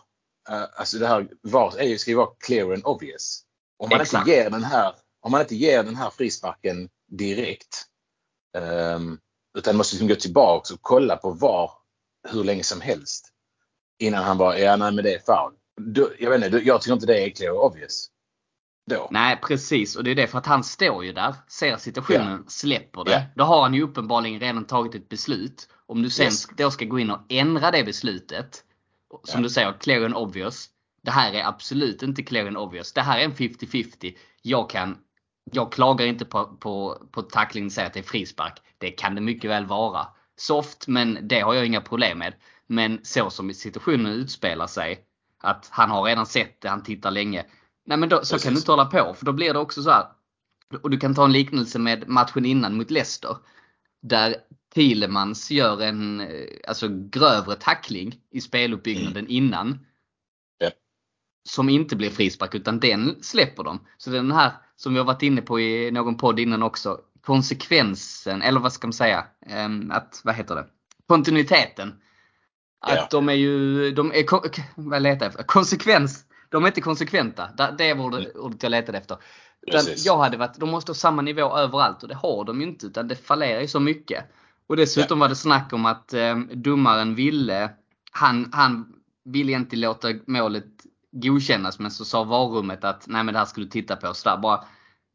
eh, 0.49 0.63
alltså 0.75 0.97
det 0.97 1.07
här 1.07 1.27
VAR 1.41 1.77
är 1.77 1.83
ju, 1.83 1.97
ska 1.97 2.11
ju 2.11 2.17
vara 2.17 2.29
clear 2.45 2.73
and 2.73 2.85
obvious. 2.85 3.43
Om 3.77 3.89
man, 3.89 4.01
Exakt. 4.01 4.27
inte 4.27 4.31
ger 4.31 4.49
den 4.49 4.63
här, 4.63 4.93
om 5.21 5.31
man 5.31 5.41
inte 5.41 5.55
ger 5.55 5.83
den 5.83 5.95
här 5.95 6.09
frisparken 6.09 6.89
direkt 7.11 7.85
um, 8.57 9.19
utan 9.57 9.77
måste 9.77 9.95
liksom 9.95 10.07
gå 10.07 10.15
tillbaka 10.15 10.73
och 10.73 10.81
kolla 10.81 11.17
på 11.17 11.31
VAR 11.31 11.71
hur 12.29 12.43
länge 12.43 12.63
som 12.63 12.81
helst 12.81 13.29
innan 13.99 14.23
han 14.23 14.37
bara, 14.37 14.59
ja 14.59 14.75
nej 14.75 14.91
men 14.91 15.03
det 15.03 15.13
är 15.13 15.19
foul. 15.19 15.53
Jag 16.19 16.29
vet 16.29 16.45
inte, 16.45 16.57
jag 16.57 16.81
tycker 16.81 16.93
inte 16.93 17.05
det 17.05 17.23
är 17.23 17.29
clear 17.29 17.51
and 17.51 17.59
obvious. 17.59 18.09
Då. 18.85 19.07
Nej 19.11 19.39
precis 19.47 19.95
och 19.95 20.03
det 20.03 20.11
är 20.11 20.15
det 20.15 20.27
för 20.27 20.37
att 20.37 20.45
han 20.45 20.63
står 20.63 21.05
ju 21.05 21.13
där, 21.13 21.35
ser 21.47 21.77
situationen, 21.77 22.43
släpper 22.47 23.03
det. 23.03 23.11
Ja. 23.11 23.21
Då 23.35 23.43
har 23.43 23.61
han 23.61 23.73
ju 23.73 23.81
uppenbarligen 23.81 24.39
redan 24.39 24.65
tagit 24.65 24.95
ett 24.95 25.09
beslut. 25.09 25.69
Om 25.85 26.01
du 26.01 26.09
sen 26.09 26.25
Yes. 26.25 26.47
då 26.57 26.71
ska 26.71 26.85
gå 26.85 26.99
in 26.99 27.11
och 27.11 27.19
ändra 27.29 27.71
det 27.71 27.83
beslutet. 27.83 28.63
Som 29.23 29.39
Ja. 29.39 29.43
du 29.43 29.49
säger, 29.49 29.73
clear 29.79 30.05
and 30.05 30.15
obvious. 30.15 30.69
Det 31.01 31.11
här 31.11 31.33
är 31.33 31.43
absolut 31.47 32.03
inte 32.03 32.23
clear 32.23 32.47
and 32.47 32.57
obvious. 32.57 32.93
Det 32.93 33.01
här 33.01 33.19
är 33.19 33.23
en 33.23 33.33
50-50. 33.33 34.15
Jag 34.41 34.69
kan 34.69 34.97
jag 35.51 35.71
klagar 35.71 36.05
inte 36.05 36.25
på, 36.25 36.45
på, 36.45 36.97
på 37.11 37.21
tacklingen 37.21 37.65
och 37.67 37.71
säger 37.71 37.87
att 37.87 37.93
det 37.93 37.99
är 37.99 38.03
frispark. 38.03 38.61
Det 38.77 38.91
kan 38.91 39.15
det 39.15 39.21
mycket 39.21 39.49
väl 39.49 39.65
vara. 39.65 40.07
Soft, 40.35 40.87
men 40.87 41.17
det 41.21 41.39
har 41.39 41.53
jag 41.53 41.65
inga 41.65 41.81
problem 41.81 42.17
med. 42.17 42.33
Men 42.67 42.99
så 43.03 43.29
som 43.29 43.53
situationen 43.53 44.11
utspelar 44.11 44.67
sig, 44.67 44.99
att 45.41 45.67
han 45.71 45.89
har 45.91 46.03
redan 46.03 46.25
sett 46.25 46.61
det, 46.61 46.69
han 46.69 46.83
tittar 46.83 47.11
länge. 47.11 47.45
Nej 47.85 47.97
men 47.97 48.09
då, 48.09 48.15
så 48.15 48.19
Precis. 48.21 48.43
kan 48.43 48.53
du 48.53 48.59
inte 48.59 48.71
hålla 48.71 48.85
på, 48.85 49.13
för 49.13 49.25
då 49.25 49.33
blir 49.33 49.53
det 49.53 49.59
också 49.59 49.83
så 49.83 49.89
här. 49.89 50.05
Och 50.83 50.89
du 50.89 50.97
kan 50.97 51.15
ta 51.15 51.25
en 51.25 51.31
liknelse 51.31 51.79
med 51.79 52.07
matchen 52.09 52.45
innan 52.45 52.77
mot 52.77 52.91
Leicester. 52.91 53.37
Där 54.01 54.35
Thielemans 54.73 55.51
gör 55.51 55.81
en 55.81 56.21
eh, 56.21 56.45
alltså, 56.67 56.87
grövre 56.89 57.55
tackling 57.55 58.19
i 58.31 58.41
speluppbyggnaden 58.41 59.27
innan. 59.27 59.79
Ja. 60.57 60.69
Som 61.49 61.69
inte 61.69 61.95
blir 61.95 62.09
frispark 62.09 62.55
utan 62.55 62.79
den 62.79 63.23
släpper 63.23 63.63
de. 63.63 63.79
Så 63.97 64.09
den 64.09 64.31
här 64.31 64.51
som 64.75 64.93
vi 64.93 64.99
har 64.99 65.05
varit 65.05 65.21
inne 65.23 65.41
på 65.41 65.59
i 65.59 65.91
någon 65.91 66.17
podd 66.17 66.39
innan 66.39 66.63
också. 66.63 66.99
Konsekvensen, 67.21 68.41
eller 68.41 68.59
vad 68.59 68.73
ska 68.73 68.87
man 68.87 68.93
säga? 68.93 69.25
Ehm, 69.45 69.91
Att, 69.91 70.21
vad 70.23 70.35
heter 70.35 70.55
det? 70.55 70.65
Kontinuiteten. 71.07 71.93
Att 72.81 72.95
Ja. 72.95 73.07
de 73.11 73.29
är 73.29 73.33
ju, 73.33 73.91
de 73.91 74.11
är, 74.11 74.25
vad 74.81 75.01
letar 75.01 75.25
jag 75.25 75.29
efter? 75.29 75.43
Konsekvens. 75.43 76.25
De 76.53 76.63
är 76.63 76.67
inte 76.67 76.81
konsekventa. 76.81 77.49
Det- 77.77 77.93
var 77.93 78.05
ordet 78.05 78.35
ordet 78.35 78.63
jag 78.63 78.69
letade 78.69 78.97
efter. 78.97 79.17
Jag 80.05 80.17
hade 80.17 80.37
varit, 80.37 80.59
de 80.59 80.69
måste 80.69 80.89
ha 80.89 80.95
samma 80.95 81.21
nivå 81.21 81.57
överallt 81.57 82.03
och 82.03 82.09
det 82.09 82.15
har 82.15 82.43
de 82.45 82.61
ju 82.61 82.67
inte 82.67 82.85
utan 82.85 83.07
det 83.07 83.15
fallerar 83.15 83.61
ju 83.61 83.67
så 83.67 83.79
mycket. 83.79 84.25
Och 84.67 84.75
dessutom 84.75 85.19
var 85.19 85.29
det 85.29 85.35
snack 85.35 85.73
om 85.73 85.85
att 85.85 86.13
eh, 86.13 86.37
domaren 86.37 87.15
ville, 87.15 87.69
han, 88.11 88.49
han 88.53 88.93
ville 89.25 89.51
inte 89.51 89.75
låta 89.75 90.07
målet 90.27 90.65
godkännas 91.11 91.79
men 91.79 91.91
så 91.91 92.05
sa 92.05 92.23
varummet 92.23 92.83
att 92.83 93.07
nej 93.07 93.23
men 93.23 93.33
det 93.33 93.39
här 93.39 93.45
ska 93.45 93.61
du 93.61 93.67
titta 93.67 93.95
på. 93.95 94.13
Så 94.13 94.29
där, 94.29 94.37
bara, 94.37 94.63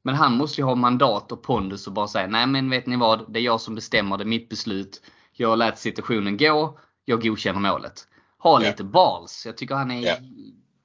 men 0.04 0.14
han 0.14 0.36
måste 0.36 0.60
ju 0.60 0.64
ha 0.64 0.74
mandat 0.74 1.32
och 1.32 1.42
pondus 1.42 1.86
och 1.86 1.92
bara 1.92 2.08
säga 2.08 2.26
nej 2.26 2.46
men 2.46 2.70
vet 2.70 2.86
ni 2.86 2.96
vad, 2.96 3.32
det 3.32 3.38
är 3.40 3.42
jag 3.42 3.60
som 3.60 3.74
bestämmer, 3.74 4.16
det 4.18 4.24
är 4.24 4.26
mitt 4.26 4.48
beslut. 4.48 5.02
Jag 5.32 5.58
lät 5.58 5.78
situationen 5.78 6.36
gå, 6.36 6.78
jag 7.04 7.22
godkänner 7.22 7.60
målet. 7.60 8.06
Ha 8.38 8.62
Ja. 8.62 8.68
lite 8.70 8.84
balls. 8.84 9.46
Jag 9.46 9.56
tycker 9.56 9.74
han 9.74 9.90
är, 9.90 10.06
Ja. 10.06 10.16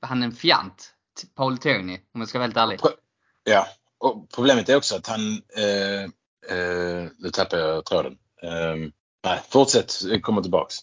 Han 0.04 0.22
är 0.22 0.26
en 0.26 0.36
fjant. 0.36 0.94
Paul 1.36 1.58
Tierney 1.58 2.00
om 2.14 2.22
jag 2.22 2.30
ska 2.30 2.40
vara 2.40 2.48
helt 2.48 2.58
ärlig. 2.58 2.80
Ja, 3.44 3.68
och 3.98 4.30
problemet 4.36 4.70
är 4.70 4.76
också 4.76 4.96
att 4.96 5.08
han... 5.08 5.42
Eh, 5.56 6.04
eh, 6.58 7.10
nu 7.18 7.30
tappar 7.34 7.58
jag 7.58 7.86
tråden. 7.86 8.18
Eh, 8.42 8.76
nej, 9.24 9.42
fortsätt. 9.50 10.22
Kommer 10.22 10.42
tillbaks. 10.42 10.76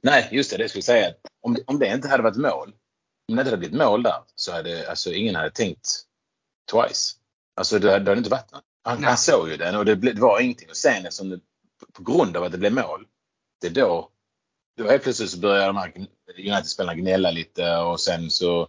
Nej, 0.00 0.28
just 0.32 0.50
det. 0.50 0.56
Det 0.56 0.68
skulle 0.68 0.78
jag 0.78 0.84
säga. 0.84 1.14
Om, 1.40 1.56
om 1.66 1.78
det 1.78 1.94
inte 1.94 2.08
hade 2.08 2.22
varit 2.22 2.36
mål. 2.36 2.74
Om 3.28 3.36
det 3.36 3.40
inte 3.40 3.50
hade 3.50 3.56
blivit 3.56 3.78
mål 3.78 4.02
där 4.02 4.22
så 4.34 4.52
hade 4.52 4.90
alltså 4.90 5.12
ingen 5.12 5.34
hade 5.34 5.50
tänkt 5.50 5.88
twice. 6.72 7.16
Alltså 7.56 7.78
det, 7.78 7.86
det 7.86 7.92
hade 7.92 8.18
inte 8.18 8.30
varit 8.30 8.52
något. 8.52 8.64
Han, 8.84 9.04
han 9.04 9.16
såg 9.16 9.48
ju 9.48 9.56
den 9.56 9.76
och 9.76 9.84
det, 9.84 9.96
blev, 9.96 10.14
det 10.14 10.20
var 10.20 10.40
ingenting. 10.40 10.70
Och 10.70 10.76
sen 10.76 11.06
eftersom 11.06 11.30
det, 11.30 11.40
på 11.92 12.02
grund 12.02 12.36
av 12.36 12.44
att 12.44 12.52
det 12.52 12.58
blev 12.58 12.72
mål. 12.72 13.06
Det 13.60 13.66
är 13.66 13.70
då. 13.70 14.11
Då 14.76 14.88
helt 14.90 15.02
plötsligt 15.02 15.30
så 15.30 15.38
börjar 15.38 15.66
de 15.66 15.76
här 15.76 15.92
United-spelarna 16.38 16.94
gnälla 17.00 17.30
lite 17.30 17.76
och 17.76 18.00
sen 18.00 18.30
så 18.30 18.62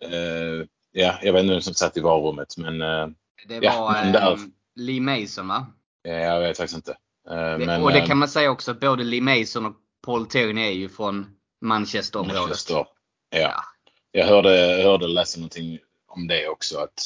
eh, 0.00 0.66
ja, 0.92 1.18
jag 1.22 1.32
vet 1.32 1.40
inte 1.42 1.52
vem 1.52 1.60
som 1.62 1.74
satt 1.74 1.96
i 1.96 2.00
varummet 2.00 2.56
men 2.56 2.80
eh, 2.82 3.06
Det 3.48 3.58
Ja, 3.62 3.80
var 3.80 3.92
men 3.92 4.12
där- 4.12 4.32
eh, 4.32 4.38
Lee 4.76 5.00
Mason 5.00 5.48
va? 5.48 5.66
jag 6.02 6.40
vet 6.40 6.56
faktiskt 6.56 6.76
inte. 6.76 6.96
Eh, 7.30 7.36
Det, 7.58 7.66
men, 7.66 7.82
och 7.82 7.92
det 7.92 8.00
kan 8.00 8.18
man 8.18 8.28
säga 8.28 8.50
också 8.50 8.74
både 8.74 9.04
Lee 9.04 9.20
Mason 9.20 9.66
och 9.66 9.76
Paul 10.06 10.26
Tierney 10.26 10.66
är 10.66 10.72
ju 10.72 10.88
från 10.88 11.26
Manchesterområdet. 11.60 12.40
Manchester. 12.42 12.86
Ja. 13.30 13.64
Jag 14.12 14.26
hörde, 14.26 14.50
hörde 14.84 15.06
läsa 15.08 15.38
någonting 15.40 15.78
om 16.08 16.26
det 16.26 16.48
också 16.48 16.78
att 16.78 17.02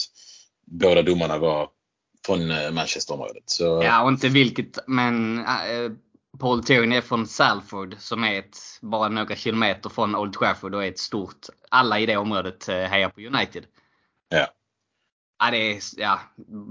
båda 0.66 1.02
domarna 1.02 1.38
var 1.38 1.68
från 2.26 2.48
Manchesterområdet. 2.74 3.42
Så 3.50 3.64
Ja, 3.84 4.02
och 4.02 4.08
inte 4.08 4.28
vilket, 4.28 4.78
men 4.86 5.44
Paul 6.38 6.64
Tierney 6.64 6.98
är 6.98 7.02
från 7.02 7.26
Salford 7.26 7.94
som 7.98 8.24
är 8.24 8.38
ett, 8.38 8.56
bara 8.82 9.08
några 9.08 9.36
kilometer 9.36 9.90
från 9.90 10.16
Old 10.16 10.32
Trafford 10.32 10.74
och 10.74 10.84
är 10.84 10.88
ett 10.88 10.98
stort, 10.98 11.46
alla 11.70 11.98
i 11.98 12.06
det 12.06 12.16
området 12.16 12.68
eh, 12.68 12.76
hejar 12.76 13.08
på 13.08 13.20
United. 13.20 13.64
Ja. 14.28 14.46
Ja, 15.38 15.50
det 15.50 15.72
är, 15.72 15.80
ja, 15.96 16.20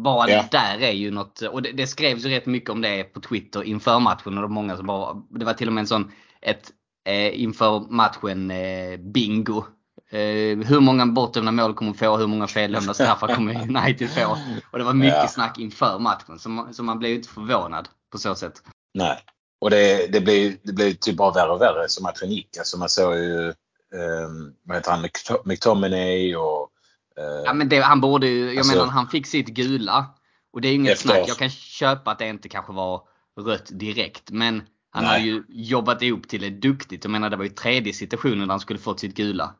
bara 0.05 0.29
Ja. 0.29 0.45
där 0.51 0.77
är 0.79 0.91
ju 0.91 1.11
något, 1.11 1.41
och 1.41 1.61
det, 1.61 1.71
det 1.71 1.87
skrevs 1.87 2.25
ju 2.25 2.29
rätt 2.29 2.45
mycket 2.45 2.69
om 2.69 2.81
det 2.81 3.03
på 3.03 3.21
Twitter 3.21 3.63
inför 3.63 3.99
matchen 3.99 4.27
och 4.27 4.33
det 4.35 4.41
var 4.41 4.47
många 4.47 4.77
som 4.77 4.85
bara, 4.85 5.21
det 5.29 5.45
var 5.45 5.53
till 5.53 5.67
och 5.67 5.73
med 5.73 5.81
en 5.81 5.87
sån, 5.87 6.11
ett 6.41 6.71
eh, 7.05 7.41
inför 7.43 7.79
matchen 7.89 8.51
eh, 8.51 8.97
bingo. 8.99 9.63
Eh, 10.09 10.57
hur 10.67 10.79
många 10.79 11.05
bortdömda 11.05 11.51
mål 11.51 11.73
kommer 11.73 11.93
få? 11.93 12.17
Hur 12.17 12.27
många 12.27 12.47
fellämnade 12.47 12.93
straffar 12.93 13.35
kommer 13.35 13.53
United 13.77 14.09
få? 14.09 14.37
Och 14.71 14.77
det 14.77 14.83
var 14.83 14.93
mycket 14.93 15.17
Ja. 15.17 15.27
snack 15.27 15.59
inför 15.59 15.99
matchen 15.99 16.39
så 16.39 16.49
man, 16.49 16.73
så 16.73 16.83
man 16.83 16.99
blev 16.99 17.11
ju 17.11 17.17
inte 17.17 17.29
förvånad 17.29 17.89
på 18.11 18.17
så 18.17 18.35
sätt. 18.35 18.63
nej. 18.93 19.19
Och 19.63 19.69
det, 19.69 20.07
det, 20.11 20.21
blev, 20.21 20.55
det 20.63 20.73
blev 20.73 20.93
typ 20.93 21.15
bara 21.15 21.31
värre 21.31 21.51
och 21.51 21.61
värre 21.61 21.89
som 21.89 22.03
matchen 22.03 22.31
gick. 22.31 22.57
Alltså 22.57 22.77
man 22.77 22.89
såg 22.89 23.15
ju, 23.15 23.47
eh, 23.49 24.29
vad 24.63 24.77
heter 24.77 24.91
han, 24.91 25.09
McTominay 25.45 26.35
och... 26.35 26.69
Eh, 27.17 27.41
Ja 27.45 27.53
men 27.53 27.69
det, 27.69 27.79
han 27.81 28.01
borde 28.01 28.27
ju, 28.27 28.45
jag 28.47 28.57
Alltså- 28.57 28.75
menar 28.75 28.87
han 28.87 29.07
fick 29.07 29.27
sitt 29.27 29.47
gula. 29.47 30.05
Och 30.53 30.61
det 30.61 30.67
är 30.67 30.69
ju 30.69 30.75
inget 30.75 30.93
Efter- 30.93 31.09
snack. 31.09 31.29
Jag 31.29 31.37
kan 31.37 31.49
köpa 31.49 32.11
att 32.11 32.19
det 32.19 32.27
inte 32.27 32.49
kanske 32.49 32.73
var 32.73 33.01
rött 33.41 33.69
direkt. 33.71 34.31
Men 34.31 34.63
han 34.89 35.03
Nej. 35.03 35.11
hade 35.11 35.23
ju 35.23 35.43
jobbat 35.49 36.01
ihop 36.01 36.27
till 36.27 36.41
det 36.41 36.49
duktigt. 36.49 37.03
Jag 37.03 37.11
menar 37.11 37.29
det 37.29 37.37
var 37.37 37.43
ju 37.43 37.49
tredje 37.49 37.93
situationen 37.93 38.39
där 38.39 38.47
han 38.53 38.59
skulle 38.59 38.79
fått 38.79 38.99
sitt 38.99 39.15
gula. 39.15 39.55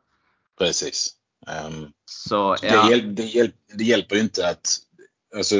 Precis. 0.58 1.10
Ehm, 1.48 1.88
Så 2.10 2.54
det, 2.60 2.66
ja. 2.66 2.90
hjäl, 2.90 3.14
det, 3.14 3.22
hjäl, 3.22 3.50
det 3.74 3.84
hjälper 3.84 4.14
ju 4.16 4.20
inte 4.22 4.48
att... 4.48 4.78
Alltså, 5.36 5.54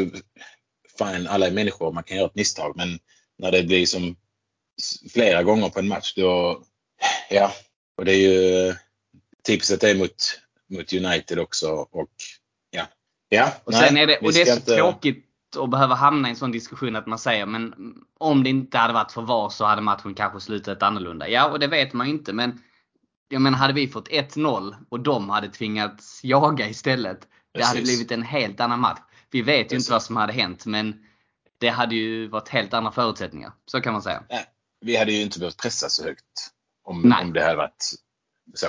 fine, 0.98 1.26
alla 1.28 1.46
är 1.46 1.50
människor, 1.50 1.92
man 1.92 2.04
kan 2.04 2.16
göra 2.16 2.26
ett 2.26 2.34
misstag. 2.34 2.72
Men 2.76 2.98
när 3.38 3.52
det 3.52 3.62
blir 3.62 3.86
som 3.86 4.16
flera 5.12 5.42
gånger 5.42 5.68
på 5.68 5.78
en 5.78 5.88
match 5.88 6.14
då... 6.16 6.62
Ja, 7.30 7.52
och 7.96 8.04
det 8.04 8.12
är 8.12 8.18
ju 8.18 8.74
tipset 9.42 9.84
är 9.84 9.94
mot, 9.94 10.40
mot 10.70 10.92
United 10.92 11.38
också. 11.38 11.68
Och 11.70 12.10
ja. 12.70 12.86
ja 13.28 13.52
Och 13.64 13.72
nej, 13.72 13.88
sen 13.88 13.96
är 13.96 14.06
det, 14.06 14.18
och 14.18 14.32
det 14.32 14.40
är 14.40 14.46
så 14.46 14.52
inte- 14.52 14.76
tråkigt 14.76 15.30
att 15.58 15.70
behöva 15.70 15.94
hamna 15.94 16.28
i 16.28 16.30
en 16.30 16.36
sån 16.36 16.52
diskussion 16.52 16.96
att 16.96 17.06
man 17.06 17.18
säger 17.18 17.46
men 17.46 17.74
om 18.18 18.44
det 18.44 18.50
inte 18.50 18.78
hade 18.78 18.94
varit 18.94 19.12
för 19.12 19.22
VAR 19.22 19.48
så 19.48 19.64
hade 19.64 19.82
matchen 19.82 20.14
kanske 20.14 20.40
slutat 20.40 20.82
annorlunda. 20.82 21.28
Ja, 21.28 21.50
och 21.50 21.58
det 21.58 21.66
vet 21.66 21.92
man 21.92 22.06
ju 22.06 22.12
inte 22.12 22.32
men 22.32 22.62
jag 23.28 23.42
menar 23.42 23.58
hade 23.58 23.72
vi 23.72 23.88
fått 23.88 24.08
1-0 24.08 24.74
och 24.88 25.00
de 25.00 25.30
hade 25.30 25.48
tvingats 25.48 26.20
jaga 26.24 26.68
istället. 26.68 27.28
Det 27.52 27.64
hade 27.64 27.82
blivit 27.82 28.10
en 28.12 28.22
helt 28.22 28.60
annan 28.60 28.80
match. 28.80 29.00
Vi 29.30 29.42
vet 29.42 29.58
ju 29.58 29.62
Precis. 29.62 29.78
inte 29.78 29.92
vad 29.92 30.02
som 30.02 30.16
hade 30.16 30.32
hänt 30.32 30.66
men 30.66 31.06
det 31.58 31.68
hade 31.68 31.94
ju 31.94 32.28
varit 32.28 32.48
helt 32.48 32.74
andra 32.74 32.92
förutsättningar. 32.92 33.52
Så 33.66 33.80
kan 33.80 33.92
man 33.92 34.02
säga. 34.02 34.22
Vi 34.84 34.96
hade 34.96 35.12
ju 35.12 35.22
inte 35.22 35.38
behövt 35.38 35.56
pressa 35.62 35.88
så 35.88 36.04
högt 36.04 36.50
om, 36.84 37.00
Nej. 37.00 37.24
om 37.24 37.32
det 37.32 37.42
hade 37.42 37.56
varit 37.56 37.90
så. 38.54 38.66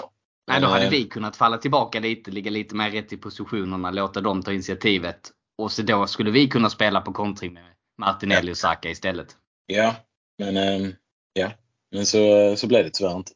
Nej, 0.47 0.61
då 0.61 0.67
hade 0.67 0.85
eh, 0.85 0.91
vi 0.91 1.03
kunnat 1.03 1.35
falla 1.35 1.57
tillbaka 1.57 1.99
lite, 1.99 2.31
ligga 2.31 2.51
lite 2.51 2.75
mer 2.75 2.91
rätt 2.91 3.13
i 3.13 3.17
positionerna, 3.17 3.91
låta 3.91 4.21
dem 4.21 4.41
ta 4.43 4.53
initiativet. 4.53 5.31
Och 5.57 5.71
så 5.71 5.81
då 5.81 6.07
skulle 6.07 6.31
vi 6.31 6.47
kunna 6.47 6.69
spela 6.69 7.01
på 7.01 7.13
kontring 7.13 7.53
med 7.53 7.63
Martinelli 7.97 8.51
och 8.51 8.57
Saka 8.57 8.89
istället. 8.89 9.35
Ja, 9.65 9.95
men, 10.37 10.57
ehm, 10.57 10.93
ja. 11.33 11.51
men 11.91 12.05
så, 12.05 12.53
så 12.57 12.67
blev 12.67 12.83
det 12.83 12.89
tyvärr 12.93 13.15
inte. 13.15 13.31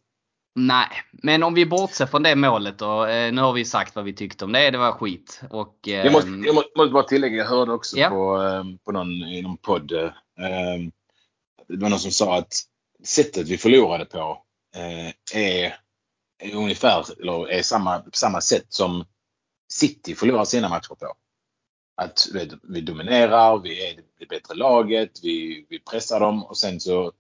Nej, 0.55 0.87
men 1.11 1.43
om 1.43 1.53
vi 1.53 1.65
bortser 1.65 2.05
från 2.05 2.23
det 2.23 2.35
målet 2.35 2.79
då. 2.79 3.05
Eh, 3.05 3.33
nu 3.33 3.41
har 3.41 3.53
vi 3.53 3.65
sagt 3.65 3.95
vad 3.95 4.05
vi 4.05 4.13
tyckte 4.13 4.45
om 4.45 4.51
det. 4.51 4.71
Det 4.71 4.77
var 4.77 4.91
skit. 4.91 5.41
Och, 5.49 5.77
Jag 5.81 6.11
måste, 6.11 6.27
ehm, 6.27 6.43
jag 6.45 6.55
måste, 6.55 6.69
måste 6.77 6.93
bara 6.93 7.03
tillägga, 7.03 7.37
jag 7.37 7.45
hörde 7.45 7.71
också 7.71 7.97
Ja. 7.97 8.09
på, 8.09 8.37
ehm, 8.37 8.77
på 8.77 8.91
någon, 8.91 9.11
i 9.11 9.41
någon 9.41 9.57
podd. 9.57 9.91
ehm, 9.91 10.91
det 11.67 11.77
var 11.77 11.89
någon 11.89 11.99
som 11.99 12.11
sa 12.11 12.37
att 12.37 12.53
sättet 13.03 13.47
vi 13.47 13.57
förlorade 13.57 14.05
på 14.05 14.43
eh, 14.75 15.39
är, 15.39 15.75
är 16.39 16.55
ungefär, 16.55 17.21
eller 17.21 17.49
är 17.49 17.61
samma, 17.61 18.03
samma 18.13 18.41
sätt 18.41 18.65
som 18.69 19.05
City 19.71 20.15
förlorar 20.15 20.45
sina 20.45 20.69
matcher 20.69 20.95
på. 20.95 21.13
Att 22.01 22.27
vet, 22.33 22.49
vi 22.63 22.81
dominerar, 22.81 23.59
vi 23.59 23.89
är 23.89 23.95
det 24.19 24.25
bättre 24.25 24.55
laget, 24.55 25.11
vi, 25.23 25.65
vi 25.69 25.79
pressar 25.79 26.19
dem 26.19 26.43
och 26.43 26.57
sen 26.57 26.79
så 26.79 27.11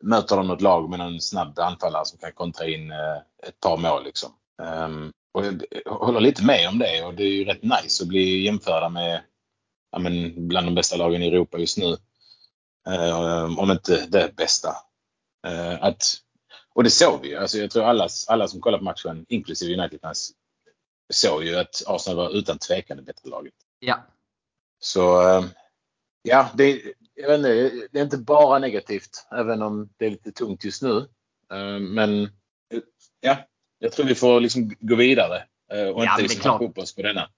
möter 0.00 0.36
de 0.36 0.46
något 0.46 0.60
lag 0.60 0.90
med 0.90 0.98
någon 0.98 1.20
snabb 1.20 1.58
anfallare 1.58 2.04
som 2.04 2.18
kan 2.18 2.32
kontra 2.32 2.66
in 2.66 2.90
eh, 2.90 3.48
ett 3.48 3.60
par 3.60 3.76
mål. 3.76 4.04
Liksom. 4.04 4.32
Um, 4.62 5.12
och 5.34 5.46
jag 5.46 5.62
jag 5.84 5.92
håller 5.92 6.20
lite 6.20 6.44
med 6.44 6.68
om 6.68 6.78
det 6.78 7.04
och 7.04 7.14
det 7.14 7.22
är 7.22 7.32
ju 7.32 7.44
rätt 7.44 7.62
nice 7.62 8.02
att 8.02 8.08
bli 8.08 8.44
jämförda 8.44 8.88
med 8.88 9.22
ja, 9.92 9.98
men 9.98 10.48
bland 10.48 10.66
de 10.66 10.74
bästa 10.74 10.96
lagen 10.96 11.22
i 11.22 11.26
Europa 11.26 11.58
just 11.58 11.78
nu. 11.78 11.96
Um, 12.88 13.58
om 13.58 13.70
inte 13.70 14.06
det 14.06 14.36
bästa. 14.36 14.76
Ehm, 15.46 15.78
att, 15.80 16.02
och 16.74 16.84
det 16.84 16.90
såg 16.90 17.22
vi 17.22 17.28
ju. 17.28 17.36
Alltså, 17.36 17.58
jag 17.58 17.70
tror 17.70 17.84
alla, 17.84 18.08
alla 18.28 18.48
som 18.48 18.60
kollar 18.60 18.78
på 18.78 18.84
matchen, 18.84 19.26
inklusive 19.28 19.80
United-fans, 19.80 20.32
såg 21.12 21.44
ju 21.44 21.56
att 21.56 21.82
Arsenal 21.86 22.16
var 22.16 22.30
utan 22.36 22.58
tvekan 22.58 22.96
det 22.96 23.02
bättre 23.02 23.30
laget. 23.30 23.54
ja. 23.78 24.06
Så 24.78 25.20
ehm, 25.28 25.44
ja, 26.22 26.50
det, 26.54 26.82
jag 27.14 27.28
vet 27.28 27.38
inte, 27.38 27.70
det 27.92 27.98
är 27.98 28.02
inte 28.04 28.18
bara 28.18 28.58
negativt, 28.58 29.26
även 29.30 29.62
om 29.62 29.88
det 29.96 30.06
är 30.06 30.10
lite 30.10 30.32
tungt 30.32 30.64
just 30.64 30.82
nu. 30.82 31.08
Ehm, 31.52 31.94
Men 31.94 32.22
eh, 32.22 32.80
ja, 33.20 33.36
jag 33.78 33.92
tror 33.92 34.06
vi 34.06 34.14
får 34.14 34.40
liksom 34.40 34.72
gå 34.80 34.94
vidare 34.94 35.44
eh, 35.72 35.88
och 35.88 36.04
är 36.04 36.10
inte 36.10 36.22
liksom 36.22 36.50
haka 36.50 36.64
upp 36.64 36.78
oss 36.78 36.94
på 36.94 37.02
denna. 37.02 37.30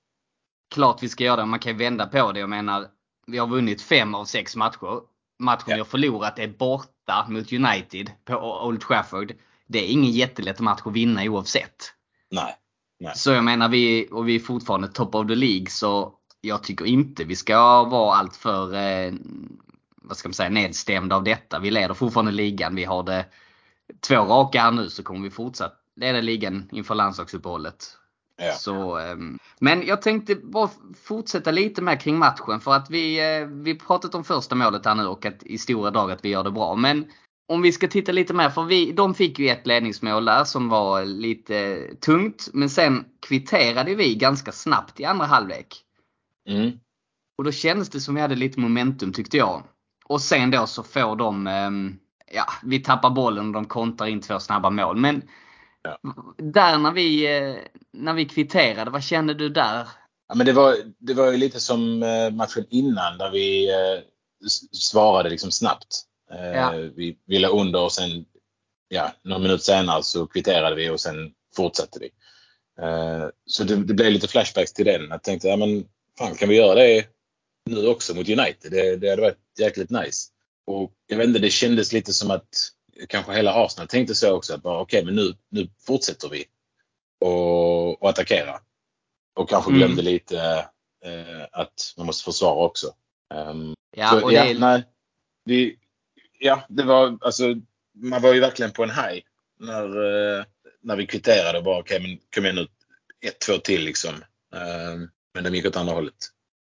Klart 0.74 1.02
vi 1.02 1.08
ska 1.08 1.24
göra 1.24 1.36
det. 1.36 1.44
Man 1.44 1.58
kan 1.58 1.78
vända 1.78 2.06
på 2.06 2.32
det. 2.32 2.40
Jag 2.40 2.48
menar, 2.48 2.88
vi 3.26 3.38
har 3.38 3.46
vunnit 3.46 3.82
fem 3.82 4.14
av 4.14 4.24
sex 4.24 4.56
matcher. 4.56 5.00
Matchen 5.38 5.64
Ja. 5.66 5.74
vi 5.74 5.80
har 5.80 5.84
förlorat 5.84 6.38
är 6.38 6.48
borta 6.48 6.92
mot 7.28 7.52
United 7.52 8.10
på 8.24 8.64
Old 8.66 8.80
Trafford. 8.80 9.32
Det 9.66 9.78
är 9.78 9.92
ingen 9.92 10.10
jättelätt 10.10 10.60
match 10.60 10.80
att 10.84 10.92
vinna 10.92 11.22
oavsett. 11.22 11.92
Nej. 12.30 12.56
Så 13.14 13.30
jag 13.30 13.44
menar, 13.44 13.68
vi, 13.68 14.08
och 14.10 14.28
vi 14.28 14.34
är 14.34 14.40
fortfarande 14.40 14.88
top 14.88 15.14
of 15.14 15.26
the 15.26 15.34
League 15.34 15.66
så 15.70 16.14
jag 16.40 16.62
tycker 16.62 16.84
inte 16.86 17.24
vi 17.24 17.36
ska 17.36 17.84
vara 17.84 18.16
alltför 18.16 18.74
eh, 18.74 19.12
vad 20.02 20.16
ska 20.16 20.28
man 20.28 20.34
säga, 20.34 20.50
nedstämda 20.50 21.16
av 21.16 21.24
detta. 21.24 21.58
Vi 21.58 21.70
leder 21.70 21.94
fortfarande 21.94 22.32
ligan. 22.32 22.74
Vi 22.74 22.84
har 22.84 23.02
det 23.02 23.26
två 24.00 24.14
raka 24.14 24.60
här 24.60 24.70
nu 24.70 24.90
så 24.90 25.02
kommer 25.02 25.20
vi 25.20 25.30
fortsatt 25.30 25.74
leda 25.96 26.20
ligan 26.20 26.68
inför 26.72 26.94
landslagsuppehållet. 26.94 27.96
Ja. 28.38 28.52
Så, 28.52 28.98
ehm, 28.98 29.38
men 29.60 29.86
jag 29.86 30.02
tänkte 30.02 30.34
bara 30.34 30.70
fortsätta 31.02 31.50
lite 31.50 31.82
mer 31.82 32.00
kring 32.00 32.18
matchen 32.18 32.60
för 32.60 32.72
att 32.72 32.90
vi, 32.90 33.18
eh, 33.40 33.46
vi 33.46 33.78
pratat 33.78 34.14
om 34.14 34.24
första 34.24 34.54
målet 34.54 34.86
här 34.86 34.94
nu 34.94 35.06
och 35.06 35.26
att 35.26 35.42
i 35.42 35.58
stora 35.58 35.90
drag 35.90 36.10
att 36.10 36.24
vi 36.24 36.28
gör 36.28 36.44
det 36.44 36.50
bra. 36.50 36.74
Men 36.74 37.06
om 37.48 37.62
vi 37.62 37.72
ska 37.72 37.88
titta 37.88 38.12
lite 38.12 38.34
mer, 38.34 38.50
för 38.50 38.62
vi, 38.62 38.92
de 38.92 39.14
fick 39.14 39.38
ju 39.38 39.48
ett 39.48 39.66
ledningsmål 39.66 40.24
där 40.24 40.44
som 40.44 40.68
var 40.68 41.04
lite 41.04 41.88
tungt. 42.00 42.48
Men 42.52 42.70
sen 42.70 43.04
kvitterade 43.26 43.94
vi 43.94 44.14
ganska 44.14 44.52
snabbt 44.52 45.00
i 45.00 45.04
andra 45.04 45.26
halvlek. 45.26 45.82
Mm. 46.48 46.72
Och 47.38 47.44
då 47.44 47.52
kändes 47.52 47.88
det 47.88 48.00
som 48.00 48.14
vi 48.14 48.20
hade 48.20 48.36
lite 48.36 48.60
momentum 48.60 49.12
tyckte 49.12 49.36
jag. 49.36 49.62
Och 50.04 50.20
sen 50.20 50.50
då 50.50 50.66
så 50.66 50.82
får 50.82 51.16
de, 51.16 51.46
ehm, 51.46 51.98
ja 52.32 52.44
vi 52.62 52.78
tappar 52.78 53.10
bollen 53.10 53.46
och 53.46 53.52
de 53.52 53.64
kontrar 53.64 54.06
in 54.06 54.20
två 54.20 54.38
snabba 54.38 54.70
mål. 54.70 54.96
Men 54.96 55.22
Ja. 55.82 55.98
där 56.36 56.78
när 56.78 56.92
vi, 56.92 57.36
eh, 57.36 57.56
när 57.92 58.12
vi 58.12 58.24
kvitterade, 58.24 58.90
vad 58.90 59.02
kände 59.02 59.34
du 59.34 59.48
där? 59.48 59.88
Ja, 60.28 60.34
men 60.34 60.46
det, 60.46 60.52
var, 60.52 60.76
det 60.98 61.14
var 61.14 61.32
ju 61.32 61.36
lite 61.36 61.60
som 61.60 62.02
eh, 62.02 62.30
matchen 62.30 62.66
innan 62.70 63.18
där 63.18 63.30
vi 63.30 63.70
eh, 63.70 64.02
svarade 64.72 65.30
liksom 65.30 65.50
snabbt. 65.50 66.04
Ja. 66.54 66.70
Vi, 66.70 67.18
vi 67.26 67.38
la 67.38 67.48
under 67.48 67.80
och 67.80 67.92
sen 67.92 68.24
ja, 68.88 69.12
några 69.22 69.42
minuter 69.42 69.64
senare 69.64 70.02
så 70.02 70.26
kvitterade 70.26 70.76
vi 70.76 70.90
och 70.90 71.00
sen 71.00 71.32
fortsatte 71.56 71.98
vi. 71.98 72.10
Så 73.46 73.64
det, 73.64 73.76
det 73.76 73.94
blev 73.94 74.12
lite 74.12 74.28
flashbacks 74.28 74.72
till 74.72 74.84
den. 74.84 75.08
Jag 75.10 75.22
tänkte, 75.22 75.48
ja 75.48 75.56
men 75.56 75.84
fan 76.18 76.34
kan 76.34 76.48
vi 76.48 76.56
göra 76.56 76.74
det 76.74 77.06
nu 77.66 77.86
också 77.86 78.14
mot 78.14 78.28
United? 78.28 78.70
Det, 78.70 78.96
det 78.96 79.10
hade 79.10 79.22
varit 79.22 79.38
jäkligt 79.58 79.90
nice. 79.90 80.28
Och 80.66 80.92
jag 81.06 81.16
vet 81.16 81.26
inte, 81.26 81.38
det 81.38 81.50
kändes 81.50 81.92
lite 81.92 82.12
som 82.12 82.30
att 82.30 82.48
kanske 83.08 83.32
hela 83.32 83.64
Arsenal 83.64 83.88
tänkte 83.88 84.14
så 84.14 84.32
också. 84.32 84.54
Att 84.54 84.62
bara 84.62 84.80
okej, 84.80 85.04
men 85.04 85.14
nu, 85.14 85.34
nu 85.48 85.68
fortsätter 85.86 86.28
vi 86.28 86.44
och, 87.20 88.02
och 88.02 88.08
attackera. 88.08 88.60
Och 89.34 89.48
kanske 89.48 89.70
Mm. 89.70 89.78
glömde 89.78 90.02
lite 90.02 90.68
eh, 91.04 91.46
att 91.52 91.94
man 91.96 92.06
måste 92.06 92.24
försvara 92.24 92.66
också. 92.66 92.94
Ehm, 93.34 93.74
Ja, 93.96 94.08
så, 94.10 94.24
och 94.24 94.32
ja, 94.32 94.44
det 94.44 94.58
nej, 94.58 94.84
vi, 95.44 95.78
ja, 96.38 96.62
det 96.68 96.82
var 96.82 97.18
alltså, 97.20 97.54
man 97.94 98.22
var 98.22 98.34
ju 98.34 98.40
verkligen 98.40 98.72
på 98.72 98.82
en 98.82 98.90
high 98.90 99.22
när, 99.58 99.84
eh, 99.84 100.44
när 100.80 100.96
vi 100.96 101.06
kvitterade 101.06 101.58
och 101.58 101.64
bara 101.64 101.78
okej, 101.80 102.00
men 102.00 102.18
kom 102.34 102.44
igen 102.44 102.56
nu, 102.56 102.66
ett, 103.28 103.40
två 103.40 103.58
till 103.58 103.84
liksom. 103.84 104.14
Ehm, 104.54 105.08
men 105.34 105.44
de 105.44 105.54
gick 105.54 105.66
åt 105.66 105.76
andra 105.76 105.94
hållet. 105.94 106.14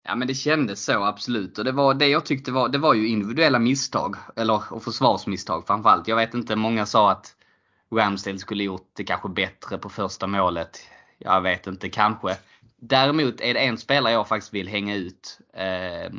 Ja 0.03 0.15
men 0.15 0.27
det 0.27 0.33
kändes 0.33 0.85
så 0.85 1.03
absolut. 1.03 1.57
Och 1.57 1.65
det 1.65 1.71
var 1.71 1.93
det 1.93 2.07
jag 2.07 2.25
tyckte 2.25 2.51
var, 2.51 2.69
det 2.69 2.77
var 2.77 2.93
ju 2.93 3.07
individuella 3.07 3.59
misstag. 3.59 4.15
Eller 4.35 4.73
och 4.73 4.83
försvarsmisstag 4.83 5.67
framförallt. 5.67 6.07
Jag 6.07 6.15
vet 6.15 6.33
inte, 6.33 6.55
många 6.55 6.85
sa 6.85 7.11
att 7.11 7.35
Ramsdale 7.95 8.39
skulle 8.39 8.63
gjort 8.63 8.91
det 8.93 9.03
kanske 9.03 9.29
bättre 9.29 9.77
på 9.77 9.89
första 9.89 10.27
målet. 10.27 10.79
Jag 11.17 11.41
vet 11.41 11.67
inte, 11.67 11.89
kanske. 11.89 12.37
Däremot 12.81 13.41
är 13.41 13.53
det 13.53 13.59
en 13.59 13.77
spelare 13.77 14.13
jag 14.13 14.27
faktiskt 14.27 14.53
vill 14.53 14.67
hänga 14.67 14.95
ut. 14.95 15.39
Eh, 15.53 16.11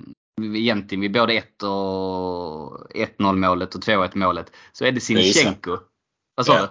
egentligen 0.43 1.01
vid 1.01 1.13
både 1.13 1.33
1 1.35 1.63
och 1.63 2.91
1-0 2.95 3.37
målet 3.37 3.75
och 3.75 3.81
2-1 3.81 4.11
målet. 4.17 4.53
Så 4.73 4.85
är 4.85 4.93
det 4.93 5.11
jag? 5.11 5.25
Sinchenko. 5.25 5.79
Vad 6.35 6.47
sa 6.47 6.55
Ja. 6.57 6.61
du? 6.61 6.69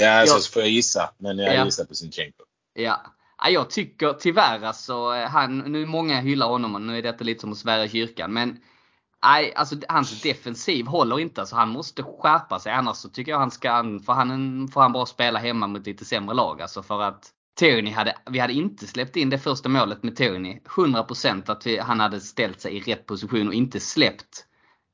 Ja, 0.00 0.10
alltså, 0.20 0.36
Ja. 0.36 0.40
så 0.40 0.52
får 0.52 0.62
jag 0.62 0.70
gissa. 0.70 1.10
Men 1.18 1.38
jag 1.38 1.54
Ja. 1.54 1.64
gissar 1.64 1.84
på 1.84 1.94
Sinchenko. 1.94 2.44
Ja. 2.74 3.00
Ja, 3.38 3.50
jag 3.50 3.70
tycker 3.70 4.12
tyvärr 4.12 4.62
alltså, 4.62 5.10
han, 5.10 5.58
nu 5.58 5.86
många 5.86 6.20
hyllar 6.20 6.46
honom 6.46 6.74
och 6.74 6.80
nu 6.80 6.98
är 6.98 7.02
detta 7.02 7.24
lite 7.24 7.40
som 7.40 7.52
att 7.52 7.58
svära 7.58 7.84
i 7.84 7.88
kyrkan. 7.88 8.32
Men 8.32 8.60
nej, 9.22 9.52
alltså 9.54 9.76
hans 9.88 10.22
defensiv 10.22 10.86
håller 10.86 11.20
inte. 11.20 11.40
Alltså, 11.40 11.56
han 11.56 11.68
måste 11.68 12.02
skärpa 12.02 12.58
sig 12.58 12.72
annars 12.72 12.96
så 12.96 13.08
tycker 13.08 13.32
jag 13.32 13.38
han 13.38 13.50
ska, 13.50 13.82
för 14.06 14.12
han 14.12 14.68
får 14.68 14.80
han 14.80 14.92
bara 14.92 15.06
spela 15.06 15.38
hemma 15.38 15.66
mot 15.66 15.86
lite 15.86 16.04
sämre 16.04 16.34
lag. 16.34 16.62
Alltså 16.62 16.82
för 16.82 17.02
att 17.02 17.32
Tierney 17.58 17.92
hade, 17.92 18.14
vi 18.30 18.38
hade 18.38 18.52
inte 18.52 18.86
släppt 18.86 19.16
in 19.16 19.30
det 19.30 19.38
första 19.38 19.68
målet 19.68 20.02
med 20.02 20.16
Tierney. 20.16 20.60
100% 20.64 21.50
att 21.50 21.66
vi, 21.66 21.78
han 21.78 22.00
hade 22.00 22.20
ställt 22.20 22.60
sig 22.60 22.76
i 22.76 22.80
rätt 22.80 23.06
position 23.06 23.48
och 23.48 23.54
inte 23.54 23.80
släppt 23.80 24.46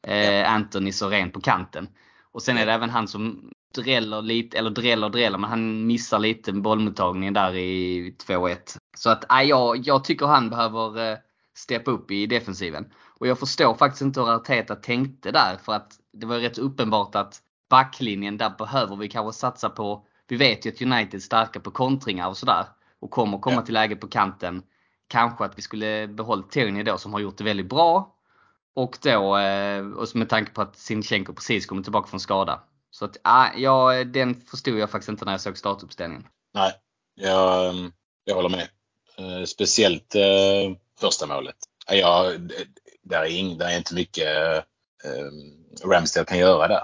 eh, 0.07 0.53
Anthony 0.53 0.93
så 0.93 1.09
ren 1.09 1.31
på 1.31 1.41
kanten. 1.41 1.89
Och 2.33 2.43
sen 2.43 2.59
är 2.59 2.67
det 2.67 2.73
även 2.73 2.91
han 2.91 3.09
som 3.09 3.51
dräller 3.75 4.23
lite, 4.23 4.59
eller 4.59 4.71
dräller 4.71 5.09
dräller, 5.09 5.39
men 5.39 5.51
han 5.51 5.87
missar 5.87 6.19
lite 6.19 6.53
bollmottagningen 6.53 7.35
där 7.35 7.55
i 7.57 8.11
2-1. 8.27 8.57
Så 8.97 9.11
att 9.11 9.33
äh, 9.33 9.43
jag, 9.43 9.79
jag 9.79 10.05
tycker 10.05 10.27
han 10.27 10.51
behöver 10.51 11.13
eh, 11.13 11.19
steppa 11.57 11.91
upp 11.91 12.11
i 12.11 12.27
defensiven. 12.27 12.93
Och 13.21 13.27
jag 13.27 13.39
förstår 13.39 13.75
faktiskt 13.75 14.03
inte 14.03 14.21
hur 14.21 14.35
Arteta 14.35 14.75
tänkte 14.75 15.31
där 15.31 15.57
för 15.65 15.73
att 15.73 15.93
det 16.13 16.27
var 16.27 16.39
rätt 16.39 16.59
uppenbart 16.59 17.15
att 17.15 17.41
backlinjen, 17.71 18.39
där 18.39 18.51
behöver 18.59 18.97
vi 18.97 19.09
kanske 19.09 19.39
satsa 19.39 19.69
på, 19.69 20.07
vi 20.29 20.37
vet 20.37 20.67
ju 20.67 20.71
att 20.71 20.83
United 20.83 21.15
är 21.15 21.19
starka 21.19 21.61
på 21.61 21.71
kontringar 21.71 22.29
och 22.29 22.37
sådär 22.37 22.67
och 23.01 23.11
kommer 23.11 23.39
komma 23.39 23.63
till 23.63 23.75
läge 23.75 23.97
på 23.97 24.09
kanten. 24.09 24.63
Kanske 25.09 25.45
att 25.45 25.59
vi 25.59 25.63
skulle 25.63 26.09
behållit 26.09 26.51
Tierney 26.51 26.83
då 26.83 26.99
som 26.99 27.13
har 27.13 27.21
gjort 27.21 27.39
det 27.39 27.45
väldigt 27.45 27.69
bra. 27.69 28.15
Och 28.75 28.99
då, 29.03 29.39
eh, 29.39 29.87
och 29.87 30.17
med 30.17 30.29
tanke 30.29 30.53
på 30.53 30.63
att 30.63 30.77
Sinchenko 30.77 31.33
precis 31.33 31.67
kommit 31.67 31.85
tillbaka 31.85 32.09
från 32.09 32.21
skada. 32.21 32.63
Så 32.95 33.05
att, 33.05 33.17
ja, 33.57 34.05
den 34.05 34.41
förstod 34.41 34.79
jag 34.79 34.91
faktiskt 34.91 35.09
inte 35.09 35.25
när 35.25 35.33
jag 35.33 35.41
såg 35.41 35.59
startuppställningen. 35.59 36.27
Nej, 36.55 36.73
jag, 37.15 37.75
jag 38.25 38.35
håller 38.35 38.49
med. 38.49 38.69
Eh, 39.19 39.45
speciellt 39.45 40.15
eh, 40.15 40.77
första 41.01 41.27
målet. 41.27 41.57
Ja, 41.91 42.31
det- 42.39 42.67
där, 43.03 43.23
är 43.23 43.27
ing, 43.27 43.59
där 43.59 43.67
är 43.69 43.77
inte 43.77 43.95
mycket 43.95 44.27
eh, 45.05 45.89
Ramsdale 45.89 46.25
kan 46.27 46.39
göra 46.39 46.69
där. 46.69 46.83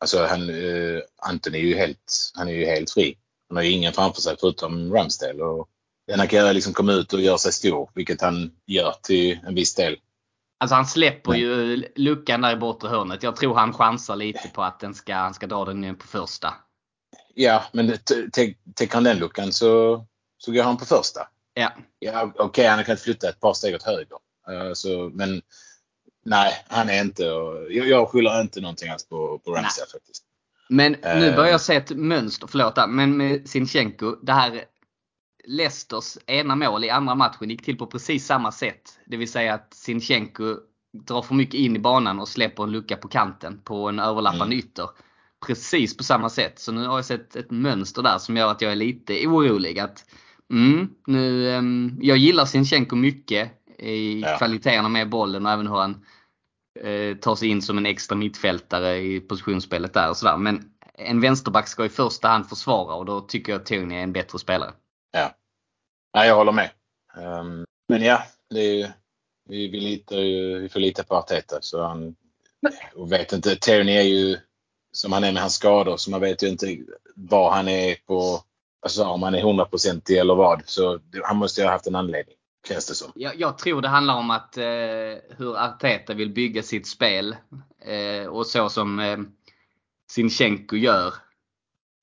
Alltså 0.00 0.24
han, 0.26 0.50
eh, 0.50 1.00
Anton 1.16 1.54
är 1.54 1.58
ju 1.58 1.76
helt, 1.76 2.32
han 2.34 2.48
är 2.48 2.52
ju 2.52 2.64
helt 2.66 2.90
fri. 2.90 3.18
Han 3.48 3.56
har 3.56 3.64
ju 3.64 3.70
ingen 3.70 3.92
framför 3.92 4.20
sig 4.20 4.36
förutom 4.40 4.92
Ramsdale. 4.92 5.42
Och 5.44 5.68
den 6.06 6.18
han 6.18 6.28
kan 6.28 6.38
göra 6.38 6.48
är 6.48 6.54
liksom 6.54 6.72
komma 6.72 6.92
ut 6.92 7.12
och 7.12 7.20
göra 7.20 7.38
sig 7.38 7.52
stor, 7.52 7.90
vilket 7.94 8.20
han 8.20 8.52
gör 8.66 8.94
till 9.02 9.38
en 9.46 9.54
viss 9.54 9.74
del. 9.74 9.96
Alltså 10.58 10.74
han 10.74 10.86
släpper 10.86 11.30
Nej. 11.30 11.40
ju 11.40 11.84
luckan 11.96 12.40
där 12.40 12.52
i 12.52 12.56
bortre 12.56 12.88
hörnet. 12.88 13.22
Jag 13.22 13.36
tror 13.36 13.54
han 13.54 13.72
chansar 13.72 14.16
lite 14.16 14.48
på 14.54 14.62
att 14.62 14.80
den 14.80 14.94
ska, 14.94 15.14
han 15.14 15.34
ska 15.34 15.46
dra 15.46 15.64
den 15.64 15.96
på 15.96 16.06
första. 16.06 16.54
Ja, 17.34 17.64
men 17.72 17.98
täcker 18.74 18.94
han 18.94 19.04
den 19.04 19.18
luckan 19.18 19.52
så, 19.52 20.04
så 20.38 20.52
går 20.52 20.62
han 20.62 20.76
på 20.76 20.84
första. 20.84 21.20
Ja. 21.54 21.72
Ja, 21.98 22.32
Okej, 22.36 22.66
han 22.66 22.84
kan 22.84 22.96
flytta 22.96 23.28
ett 23.28 23.40
par 23.40 23.54
steg 23.54 23.74
åt 23.74 23.82
höger. 23.82 24.18
Eh, 24.50 24.72
så, 24.72 25.10
men 25.14 25.42
nej, 26.24 26.64
han 26.68 26.90
är 26.90 27.00
inte... 27.00 27.30
och 27.30 27.72
Jag, 27.72 27.88
jag 27.88 28.08
skyller 28.08 28.40
inte 28.40 28.60
någonting 28.60 28.88
alls 28.90 29.08
på, 29.08 29.38
på 29.38 29.50
Ramsdale 29.50 29.90
faktiskt. 29.92 30.22
Men 30.68 30.92
nu 30.92 31.26
Eh. 31.28 31.36
börjar 31.36 31.50
jag 31.50 31.60
se 31.60 31.74
ett 31.76 31.90
mönster, 31.90 32.46
förlåt, 32.46 32.74
där, 32.74 32.86
men 32.86 33.16
med 33.16 33.48
Sinchenko. 33.48 34.16
Det 34.22 34.32
här 34.32 34.64
Leicesters 35.46 36.18
ena 36.26 36.56
mål 36.56 36.84
i 36.84 36.90
andra 36.90 37.14
matchen 37.14 37.50
gick 37.50 37.64
till 37.64 37.78
på 37.78 37.86
precis 37.86 38.26
samma 38.26 38.52
sätt. 38.52 38.98
Det 39.06 39.16
vill 39.16 39.30
säga 39.32 39.54
att 39.54 39.74
Sinchenko 39.74 40.56
drar 41.06 41.22
för 41.22 41.34
mycket 41.34 41.54
in 41.54 41.76
i 41.76 41.78
banan 41.78 42.20
och 42.20 42.28
släpper 42.28 42.62
en 42.62 42.70
lucka 42.72 42.96
på 42.96 43.08
kanten 43.08 43.60
på 43.64 43.88
en 43.88 43.98
överlappande 43.98 44.44
Mm. 44.54 44.58
ytter. 44.58 44.88
Precis 45.46 45.96
på 45.96 46.04
samma 46.04 46.28
sätt. 46.28 46.58
Så 46.58 46.72
nu 46.72 46.86
har 46.86 46.96
jag 46.98 47.04
sett 47.04 47.36
ett 47.36 47.50
mönster 47.50 48.02
där 48.02 48.18
som 48.18 48.36
gör 48.36 48.50
att 48.50 48.62
jag 48.62 48.72
är 48.72 48.76
lite 48.76 49.26
orolig. 49.26 49.78
Att, 49.78 50.04
mm, 50.52 50.88
nu, 51.06 51.50
ehm, 51.50 51.98
jag 52.00 52.16
gillar 52.18 52.44
Sinchenko 52.44 52.96
mycket 52.96 53.52
i 53.78 54.20
Ja. 54.20 54.38
kvaliteterna 54.38 54.88
med 54.88 55.08
bollen 55.10 55.46
och 55.46 55.52
även 55.52 55.66
hur 55.66 55.76
han 55.76 56.04
eh, 56.84 57.16
tar 57.16 57.34
sig 57.34 57.48
in 57.48 57.62
som 57.62 57.78
en 57.78 57.86
extra 57.86 58.16
mittfältare 58.16 58.96
i 58.96 59.20
positionsspelet 59.20 59.94
där 59.94 60.10
och 60.10 60.16
sådär. 60.16 60.36
Men 60.36 60.70
en 60.94 61.20
vänsterback 61.20 61.68
ska 61.68 61.84
i 61.84 61.88
första 61.88 62.28
hand 62.28 62.48
försvara 62.48 62.94
och 62.94 63.04
då 63.04 63.20
tycker 63.20 63.52
jag 63.52 63.60
att 63.60 63.66
Tony 63.66 63.94
är 63.94 64.02
en 64.02 64.12
bättre 64.12 64.38
spelare. 64.38 64.70
Nej, 66.14 66.28
jag 66.28 66.36
håller 66.36 66.52
med. 66.52 66.70
Ehm, 67.16 67.64
men 67.88 68.02
ja, 68.02 68.22
det 68.50 68.60
är, 68.60 68.74
ju- 68.74 68.88
vi, 69.48 69.68
vi, 69.68 69.80
litar 69.80 70.16
ju, 70.16 70.58
vi 70.58 70.68
får 70.68 70.80
lita 70.80 71.04
på 71.04 71.14
Arteta. 71.16 71.58
Så 71.60 71.82
han, 71.82 72.16
och 72.94 73.12
vet 73.12 73.32
inte, 73.32 73.56
Tierney 73.56 73.96
är 73.96 74.02
ju 74.02 74.38
som 74.92 75.12
han 75.12 75.24
är 75.24 75.32
med 75.32 75.42
hans 75.42 75.54
skador 75.54 75.96
så 75.96 76.10
man 76.10 76.20
vet 76.20 76.42
ju 76.42 76.48
inte 76.48 76.78
vad 77.14 77.52
han 77.52 77.68
är 77.68 77.94
på. 78.06 78.42
Alltså 78.82 79.04
om 79.04 79.22
han 79.22 79.34
är 79.34 79.42
100% 79.42 80.12
eller 80.20 80.34
vad. 80.34 80.62
Så 80.66 81.00
han 81.24 81.36
måste 81.36 81.60
ju 81.60 81.64
ha 81.66 81.72
haft 81.72 81.86
en 81.86 81.94
anledning. 81.94 82.36
Känns 82.68 82.86
det 82.86 82.94
som. 82.94 83.12
Jag, 83.14 83.40
jag 83.40 83.58
tror 83.58 83.82
det 83.82 83.88
handlar 83.88 84.14
om 84.16 84.30
att 84.30 84.56
eh, 84.56 84.64
hur 85.36 85.56
Arteta 85.56 86.14
vill 86.14 86.30
bygga 86.30 86.62
sitt 86.62 86.86
spel. 86.88 87.36
Eh, 87.84 88.26
och 88.28 88.46
så 88.46 88.68
som 88.68 88.98
eh, 89.00 89.18
Sinchenko 90.10 90.76
gör. 90.76 91.14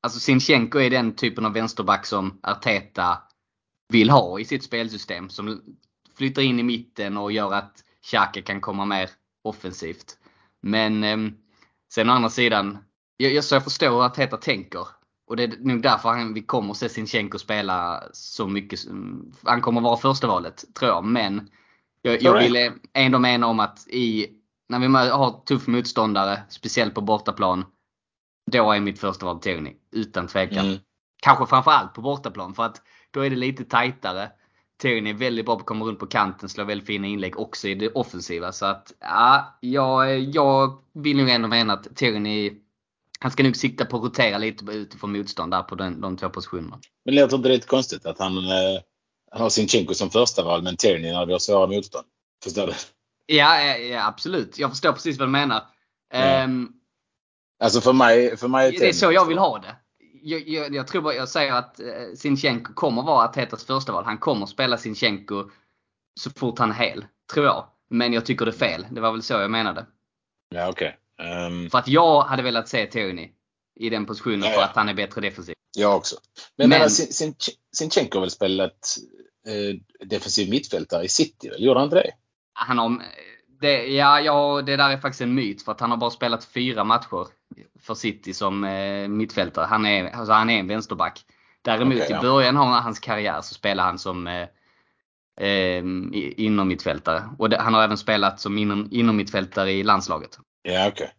Alltså 0.04 0.20
Sinchenko 0.20 0.80
är 0.80 0.90
den 0.90 1.16
typen 1.16 1.46
av 1.46 1.54
vänsterback 1.54 2.06
som 2.06 2.40
Arteta 2.44 3.18
vill 3.90 4.10
ha 4.10 4.40
i 4.40 4.46
sitt 4.46 4.64
spelsystem. 4.64 5.30
Som 5.30 5.62
flyttar 6.18 6.42
in 6.42 6.60
i 6.60 6.64
mitten 6.64 7.18
och 7.18 7.32
gör 7.32 7.54
att 7.54 7.84
Xhaka 8.06 8.42
kan 8.42 8.62
komma 8.62 8.86
mer 8.86 9.10
offensivt. 9.44 10.18
Men 10.62 11.04
eh, 11.04 11.18
sen 11.94 12.10
å 12.10 12.14
andra 12.14 12.30
sidan, 12.30 12.78
jag, 13.18 13.34
jag, 13.34 13.44
så 13.44 13.56
jag 13.56 13.64
förstår 13.64 13.90
hur 13.90 14.06
Arteta 14.06 14.38
tänker. 14.38 14.88
Och 15.28 15.36
det 15.36 15.44
är 15.44 15.58
nog 15.60 15.82
därför 15.82 16.10
han, 16.10 16.34
vi 16.34 16.42
kommer 16.42 16.72
att 16.72 16.78
se 16.78 16.90
Sinchenko 16.90 17.38
spela 17.40 18.04
så 18.14 18.48
mycket. 18.48 18.80
som- 18.80 19.34
Han 19.44 19.62
kommer 19.62 19.82
vara 19.82 19.98
första 19.98 20.28
valet 20.28 20.66
tror 20.74 20.92
jag. 20.92 21.04
Men 21.04 21.50
jag, 22.02 22.22
jag 22.22 22.40
vill 22.40 22.72
ändå 22.94 23.20
mena 23.20 23.48
om 23.48 23.60
att 23.60 23.88
i, 23.88 24.28
när 24.70 24.80
vi 24.80 24.88
har 25.10 25.46
tuff 25.46 25.68
motståndare, 25.68 26.44
speciellt 26.50 26.94
på 26.96 27.02
bortaplan. 27.02 27.66
Då 28.52 28.72
är 28.72 28.80
mitt 28.80 29.00
första 29.00 29.26
val 29.26 29.40
Tierney. 29.40 29.74
Utan 29.92 30.28
tvekan. 30.28 30.66
Mm. 30.66 30.78
Kanske 31.22 31.46
framförallt 31.46 31.94
på 31.94 32.02
bortaplan 32.02 32.54
för 32.54 32.64
att 32.64 32.82
då 33.12 33.22
är 33.22 33.30
det 33.30 33.36
lite 33.36 33.64
tajtare. 33.64 34.32
Tierney 34.82 35.14
är 35.14 35.18
väldigt 35.18 35.46
bra 35.46 35.56
på 35.56 35.60
att 35.60 35.66
komma 35.66 35.86
runt 35.86 36.00
på 36.00 36.08
kanten, 36.08 36.50
slår 36.50 36.66
väldigt 36.66 36.88
fina 36.88 37.08
inlägg 37.08 37.40
också 37.40 37.68
i 37.68 37.76
det 37.76 37.90
offensiva. 37.90 38.52
Så 38.52 38.66
att 38.66 38.94
ja, 39.00 39.58
jag, 39.62 40.20
jag 40.20 40.84
vill 40.94 41.18
nog 41.18 41.30
ändå 41.30 41.48
mena 41.48 41.74
att 41.74 41.96
Tierney 41.96 42.60
han 43.24 43.32
ska 43.32 43.44
nog 43.44 43.56
sikta 43.56 43.86
på 43.86 43.98
att 43.98 44.04
rotera 44.04 44.38
lite 44.38 44.66
utifrån 44.72 45.12
motstånd 45.12 45.52
där 45.52 45.64
på 45.64 45.76
den, 45.76 46.02
de 46.02 46.18
två 46.18 46.30
positionerna. 46.30 46.80
Men 47.06 47.16
låter 47.16 47.36
inte 47.36 47.50
det 47.50 47.54
lite 47.54 47.68
konstigt 47.68 48.06
att 48.06 48.20
han, 48.20 48.38
eh, 48.38 48.82
han 49.32 49.42
har 49.42 49.50
Sinchenko 49.50 49.94
som 49.94 50.10
första 50.10 50.44
val 50.44 50.64
men 50.64 50.78
Tierney 50.78 51.12
när 51.12 51.26
vi 51.26 51.32
har 51.32 51.40
svåra 51.40 51.68
motstånd? 51.68 52.06
Förstår 52.44 52.68
du? 52.68 52.74
Ja, 53.26 53.62
ja, 53.62 54.08
absolut. 54.08 54.60
Jag 54.60 54.70
förstår 54.70 54.92
precis 54.92 55.20
vad 55.20 55.28
du 55.28 55.32
menar. 55.32 55.62
Ehm, 56.14 56.70
Alltså 57.64 57.82
för 57.82 57.94
mig, 57.94 58.38
för 58.38 58.48
mig 58.48 58.72
det 58.80 58.90
är 58.90 58.94
så 58.94 59.12
jag 59.12 59.26
vill 59.26 59.38
ha 59.38 59.60
det. 59.60 59.76
Jag, 60.22 60.48
jag, 60.48 60.76
jag 60.76 60.88
tror 60.88 61.02
bara 61.02 61.14
jag 61.14 61.30
säger 61.30 61.54
att 61.54 61.80
eh, 61.80 61.86
Sinchenko 62.16 62.74
kommer 62.74 63.02
vara 63.04 63.26
Artetas 63.26 63.64
första 63.66 63.92
val. 63.92 64.06
Han 64.06 64.18
kommer 64.18 64.46
spela 64.46 64.78
Sinchenko 64.78 65.50
så 66.20 66.30
fort 66.30 66.60
han 66.60 66.70
är 66.72 66.76
hel. 66.76 67.06
Tror 67.34 67.46
jag. 67.46 67.66
Men 67.90 68.14
jag 68.14 68.26
tycker 68.26 68.46
det 68.46 68.52
är 68.52 68.54
fel. 68.54 68.86
Det 68.92 69.02
var 69.02 69.12
väl 69.12 69.22
så 69.24 69.34
jag 69.34 69.52
menade. 69.52 69.86
Ja, 70.50 70.70
okej. 70.70 70.98
Ehm, 71.20 71.70
För 71.70 71.78
att 71.78 71.88
jag 71.88 72.22
hade 72.22 72.44
velat 72.44 72.68
se 72.70 72.86
Tierney 72.88 73.30
i 73.80 73.90
den 73.90 74.06
positionen 74.06 74.40
Ja, 74.44 74.50
för 74.50 74.62
ja. 74.62 74.66
att 74.66 74.76
han 74.76 74.90
är 74.90 74.94
bättre 74.94 75.22
defensiv. 75.22 75.56
jag 75.78 75.96
också. 75.98 76.16
Men, 76.58 76.70
Men- 76.70 76.80
men 76.80 76.90
Sin- 76.90 77.12
Sin- 77.34 77.36
Sinchenko 77.76 78.18
har 78.18 78.22
väl 78.22 78.32
spelat 78.32 78.98
eh, 79.48 80.06
defensiv 80.08 80.50
mittfältare 80.50 81.04
i 81.04 81.10
City? 81.10 81.50
Väl? 81.50 81.64
Gjorde 81.64 81.80
han 81.80 81.86
inte 81.88 81.96
det? 81.96 82.12
Han 82.54 82.78
har, 82.78 83.02
det, 83.62 83.88
ja, 83.88 84.22
ja, 84.22 84.62
det 84.62 84.76
där 84.76 84.90
är 84.90 84.98
faktiskt 84.98 85.22
en 85.22 85.34
myt 85.36 85.62
för 85.64 85.72
att 85.72 85.80
han 85.80 85.90
har 85.92 85.98
bara 85.98 86.10
spelat 86.12 86.46
fyra 86.46 86.84
matcher 86.84 87.28
för 87.80 87.94
City 87.94 88.34
som 88.34 88.64
eh, 88.64 89.08
mittfältare. 89.08 89.66
Han 89.66 89.86
är, 89.86 90.10
alltså 90.12 90.34
han 90.34 90.50
är 90.50 90.60
en 90.60 90.68
vänsterback. 90.68 91.26
Däremot 91.62 91.96
Okej, 91.98 92.08
i 92.10 92.12
ja. 92.14 92.22
början 92.22 92.58
av 92.58 92.68
hans 92.68 93.00
karriär 93.00 93.42
så 93.42 93.54
spelade 93.54 93.88
han 93.88 94.00
som 94.00 94.28
eh, 94.28 94.48
eh, 95.42 95.84
i- 96.14 96.34
inom 96.38 96.68
mittfältare. 96.68 97.24
Och 97.40 97.50
det, 97.50 97.58
han 97.62 97.74
har 97.74 97.84
även 97.84 97.98
spelat 97.98 98.40
som 98.40 98.58
inom, 98.58 98.88
inom 98.92 99.16
mittfältare 99.16 99.72
i 99.72 99.84
landslaget. 99.84 100.40
Ja, 100.62 100.88
okej. 100.88 101.12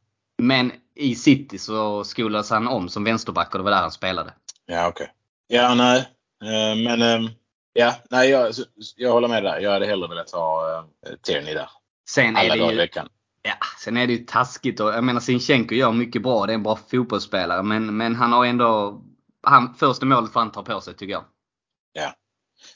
Men 0.43 0.73
i 0.95 1.15
City 1.15 1.59
så 1.59 2.05
skolades 2.05 2.51
han 2.51 2.69
om 2.69 2.89
som 2.89 3.05
vänsterback 3.05 3.53
och 3.55 3.59
det 3.59 3.65
var 3.65 3.71
där 3.71 3.81
han 3.81 3.91
spelade. 3.91 4.33
Ja, 4.67 4.89
okej. 4.89 5.13
Ja, 5.47 5.75
nej. 5.75 5.99
Eh, 6.45 6.77
men 6.85 7.03
ehm, 7.03 7.31
ja, 7.73 7.95
nej, 8.11 8.31
jag, 8.31 8.53
jag 8.97 9.13
håller 9.13 9.29
med 9.29 9.43
där. 9.43 9.61
Jag 9.61 9.71
hade 9.71 9.87
hellre 9.87 10.09
velat 10.09 10.31
ha 10.31 10.79
uh, 10.81 11.15
Tierney 11.23 11.55
där. 11.55 11.69
Sen 12.09 12.37
är 12.37 12.41
Alla 12.41 12.55
det 12.55 12.61
dagar 12.61 12.71
i 12.71 12.75
ju, 12.75 12.81
veckan. 12.81 13.09
Ja, 13.47 13.55
sen 13.79 13.97
är 13.97 14.07
det 14.07 14.13
ju 14.13 14.25
taskigt 14.25 14.81
och 14.81 14.89
jag 14.93 15.05
menar 15.05 15.21
Sinchenko 15.21 15.75
gör 15.75 15.93
mycket 15.93 16.23
bra. 16.23 16.47
Det 16.47 16.53
är 16.53 16.55
en 16.55 16.63
bra 16.63 16.79
fotbollsspelare. 16.91 17.63
Men, 17.63 17.97
men 17.97 18.15
han 18.15 18.33
har 18.33 18.47
ändå... 18.47 19.03
Han, 19.43 19.75
första 19.75 20.07
målet 20.07 20.33
får 20.33 20.41
han 20.41 20.53
ta 20.53 20.63
på 20.63 20.81
sig 20.81 20.95
tycker 20.95 21.13
jag. 21.13 21.25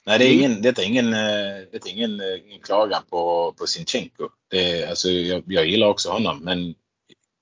Nej, 0.07 0.19
det 0.19 0.25
är 0.25 0.33
Mm. 0.35 0.39
ingen, 0.39 0.63
detta 0.63 0.83
är 0.83 0.87
ingen, 0.87 1.07
eh, 1.07 1.67
det 1.73 1.87
är 1.87 1.89
ingen, 1.89 2.21
eh, 2.21 2.47
ingen 2.47 2.61
klagan 2.61 3.03
på, 3.11 3.53
på 3.59 3.67
Sinchenko. 3.67 4.29
Det 4.51 4.83
är, 4.83 4.89
alltså, 4.89 5.09
jag, 5.09 5.43
jag 5.47 5.67
gillar 5.67 5.87
också 5.87 6.11
honom, 6.11 6.39
men 6.39 6.75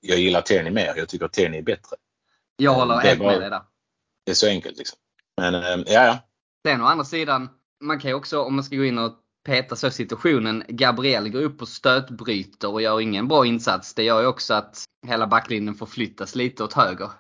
jag 0.01 0.19
gillar 0.19 0.41
Tierney 0.41 0.73
mer. 0.73 0.95
Jag 0.97 1.09
tycker 1.09 1.29
Tierney 1.29 1.59
är 1.59 1.63
bättre. 1.63 1.97
Jag 2.57 2.75
håller 2.75 2.97
helt 2.97 3.21
med 3.21 3.41
dig 3.41 3.51
där. 3.51 3.63
Det 4.25 4.31
är 4.31 4.35
så 4.35 4.49
enkelt 4.49 4.79
liksom. 4.79 4.99
Men 5.37 5.55
eh, 5.55 5.93
ja, 5.95 6.05
ja. 6.07 6.19
Sen 6.67 6.83
å 6.83 6.85
andra 6.85 7.05
sidan, 7.05 7.49
man 7.81 8.01
kan 8.01 8.11
ju 8.11 8.15
också 8.15 8.43
om 8.43 8.55
man 8.55 8.65
ska 8.65 8.77
gå 8.77 8.85
in 8.85 8.99
och 8.99 9.13
peta 9.47 9.77
så 9.77 9.91
situationen. 9.91 10.65
Gabriel 10.69 11.29
går 11.29 11.43
upp 11.43 11.63
och 11.63 11.69
stötbryter 11.69 12.71
och 12.71 12.83
gör 12.83 13.01
ingen 13.01 13.29
bra 13.29 13.47
insats. 13.47 13.95
Det 13.95 14.03
gör 14.03 14.21
ju 14.21 14.27
också 14.27 14.55
att 14.55 14.85
hela 15.07 15.27
backlinjen 15.27 15.75
får 15.75 15.87
flyttas 15.87 16.35
lite 16.35 16.65
åt 16.65 16.73
höger. 16.73 17.11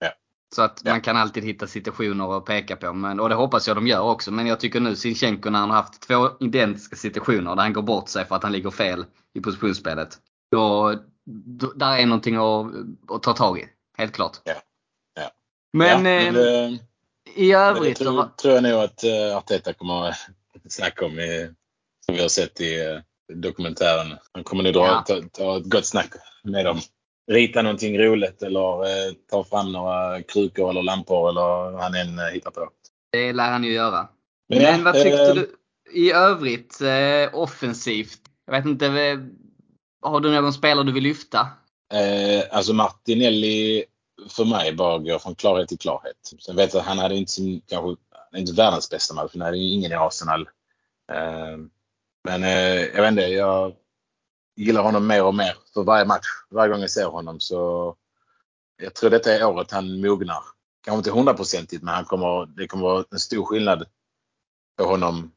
Ja. 0.00 0.12
Så 0.54 0.62
att 0.62 0.80
Ja. 0.84 0.90
man 0.90 1.00
kan 1.00 1.16
alltid 1.16 1.44
hitta 1.44 1.66
situationer 1.66 2.36
att 2.36 2.44
peka 2.44 2.76
på. 2.76 2.92
Men, 2.92 3.20
och 3.20 3.28
det 3.28 3.34
hoppas 3.34 3.66
jag 3.68 3.76
de 3.76 3.86
gör 3.86 4.00
också. 4.00 4.30
Men 4.32 4.46
jag 4.46 4.60
tycker 4.60 4.80
nu 4.80 4.96
Sinchenko 4.96 5.50
när 5.50 5.58
han 5.58 5.70
har 5.70 5.76
haft 5.76 6.00
två 6.00 6.30
identiska 6.40 6.96
situationer 6.96 7.56
där 7.56 7.62
han 7.62 7.72
går 7.72 7.82
bort 7.82 8.08
sig 8.08 8.24
för 8.24 8.36
att 8.36 8.42
han 8.42 8.52
ligger 8.52 8.70
fel 8.70 9.04
i 9.34 9.40
positionsspelet. 9.40 10.18
då, 10.50 10.94
då, 11.46 11.72
där 11.76 11.98
är 11.98 12.06
någonting 12.06 12.36
att, 12.36 12.66
att 13.16 13.22
ta 13.22 13.32
tag 13.32 13.58
i. 13.58 13.68
Helt 13.98 14.12
klart. 14.12 14.36
Ja. 14.44 14.54
Ja. 15.14 15.30
Men, 15.72 15.96
eh, 15.96 16.32
men, 16.32 16.36
eh, 16.36 16.80
i 17.34 17.52
men 17.52 17.60
det 17.60 17.66
övrigt 17.66 17.98
tror, 17.98 18.28
tror 18.36 18.54
jag 18.54 18.62
nog 18.62 18.72
att 18.72 19.04
uh, 19.04 19.36
Arteta 19.36 19.72
kommer 19.72 20.08
att 20.08 20.16
snacka 20.68 21.04
om, 21.06 21.18
i, 21.18 21.50
som 22.06 22.14
vi 22.14 22.20
har 22.20 22.28
sett 22.28 22.60
i 22.60 22.86
uh, 22.86 23.00
dokumentären. 23.34 24.18
Han 24.32 24.44
kommer 24.44 24.64
nog 24.64 24.72
dra, 24.72 24.86
Ja. 24.86 25.04
ta, 25.06 25.22
ta 25.32 25.56
ett 25.56 25.64
gott 25.64 25.86
snack 25.86 26.12
med 26.44 26.64
dem. 26.64 26.80
Rita 27.32 27.62
någonting 27.62 27.98
roligt 27.98 28.42
eller 28.42 28.80
uh, 28.80 29.12
ta 29.30 29.44
fram 29.44 29.72
några 29.72 30.22
krukor 30.22 30.70
eller 30.70 30.82
lampor 30.82 31.28
eller 31.28 31.40
vad 31.40 31.82
han 31.82 31.94
än 31.94 32.18
uh, 32.18 32.24
hittar 32.24 32.50
på. 32.50 32.68
det 33.12 33.32
lär 33.32 33.50
han 33.50 33.64
ju 33.64 33.72
göra. 33.72 34.08
Men 34.48 34.62
Men, 34.62 34.84
vad 34.84 34.94
tyckte 34.94 35.28
eh, 35.28 35.34
du 35.34 35.50
i 35.94 36.12
övrigt 36.12 36.80
eh, 36.80 37.38
offensivt? 37.38 38.20
Jag 38.46 38.52
vet 38.52 38.64
inte, 38.66 38.86
eh, 38.86 39.18
har 40.02 40.20
du 40.20 40.30
någon 40.30 40.52
spelare 40.52 40.86
du 40.86 40.92
vill 40.92 41.02
lyfta? 41.02 41.40
Eh, 41.94 42.44
alltså 42.56 42.72
Martinelli 42.72 43.84
för 44.28 44.44
mig 44.44 44.72
bara 44.72 44.98
går 44.98 45.18
från 45.18 45.34
klarhet 45.34 45.68
till 45.68 45.78
klarhet. 45.78 46.16
Sen 46.38 46.56
vet 46.56 46.74
jag 46.74 46.80
att 46.80 46.86
han 46.86 46.98
hade 46.98 47.14
inte 47.16 47.32
sin, 47.32 47.60
kanske, 47.66 48.02
inte 48.36 48.52
världens 48.52 48.90
bästa 48.90 49.14
match. 49.14 49.30
Han 49.32 49.42
hade 49.42 49.56
ju 49.56 49.70
ingen 49.70 49.92
i 49.92 49.94
Arsenal. 49.94 50.48
Eh, 51.12 51.58
men 52.24 52.44
eh, 52.44 52.84
jag 52.94 53.02
vet 53.02 53.10
inte, 53.10 53.22
jag 53.22 53.74
gillar 54.56 54.82
honom 54.82 55.06
mer 55.06 55.24
och 55.24 55.34
mer 55.34 55.54
för 55.74 55.82
varje 55.82 56.04
match. 56.04 56.26
Varje 56.50 56.72
gång 56.72 56.80
jag 56.80 56.90
ser 56.90 57.06
honom 57.06 57.40
så 57.40 57.94
jag 58.76 58.94
tror 58.94 59.10
detta 59.10 59.32
är 59.32 59.44
året 59.44 59.70
han 59.70 60.00
mognar. 60.00 60.42
Kanske 60.84 60.98
inte 60.98 61.10
hundraprocentigt 61.10 61.82
men 61.82 61.94
han 61.94 62.04
kommer, 62.04 62.46
det 62.46 62.66
kommer 62.66 62.84
vara 62.84 63.04
en 63.10 63.18
stor 63.18 63.44
skillnad 63.44 63.84
på 64.78 64.84
honom 64.84 65.32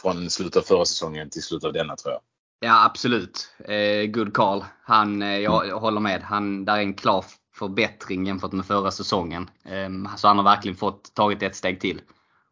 från 0.00 0.30
slutet 0.30 0.56
av 0.56 0.62
förra 0.62 0.84
säsongen 0.84 1.30
till 1.30 1.42
slutet 1.42 1.66
av 1.66 1.72
denna 1.72 1.96
tror 1.96 2.12
jag. 2.12 2.20
Ja 2.60 2.84
absolut. 2.84 3.48
Eh, 3.58 4.06
good 4.06 4.34
call. 4.34 4.64
Han, 4.82 5.22
eh, 5.22 5.38
jag, 5.38 5.66
jag 5.66 5.80
håller 5.80 6.00
med. 6.00 6.22
Han, 6.22 6.64
där 6.64 6.76
är 6.76 6.80
en 6.80 6.94
klar 6.94 7.24
förbättring 7.54 8.26
jämfört 8.26 8.52
med 8.52 8.66
förra 8.66 8.90
säsongen. 8.90 9.50
Eh, 9.64 10.16
så 10.16 10.28
han 10.28 10.36
har 10.36 10.44
verkligen 10.44 10.76
fått 10.76 11.14
tagit 11.14 11.42
ett 11.42 11.56
steg 11.56 11.80
till. 11.80 12.00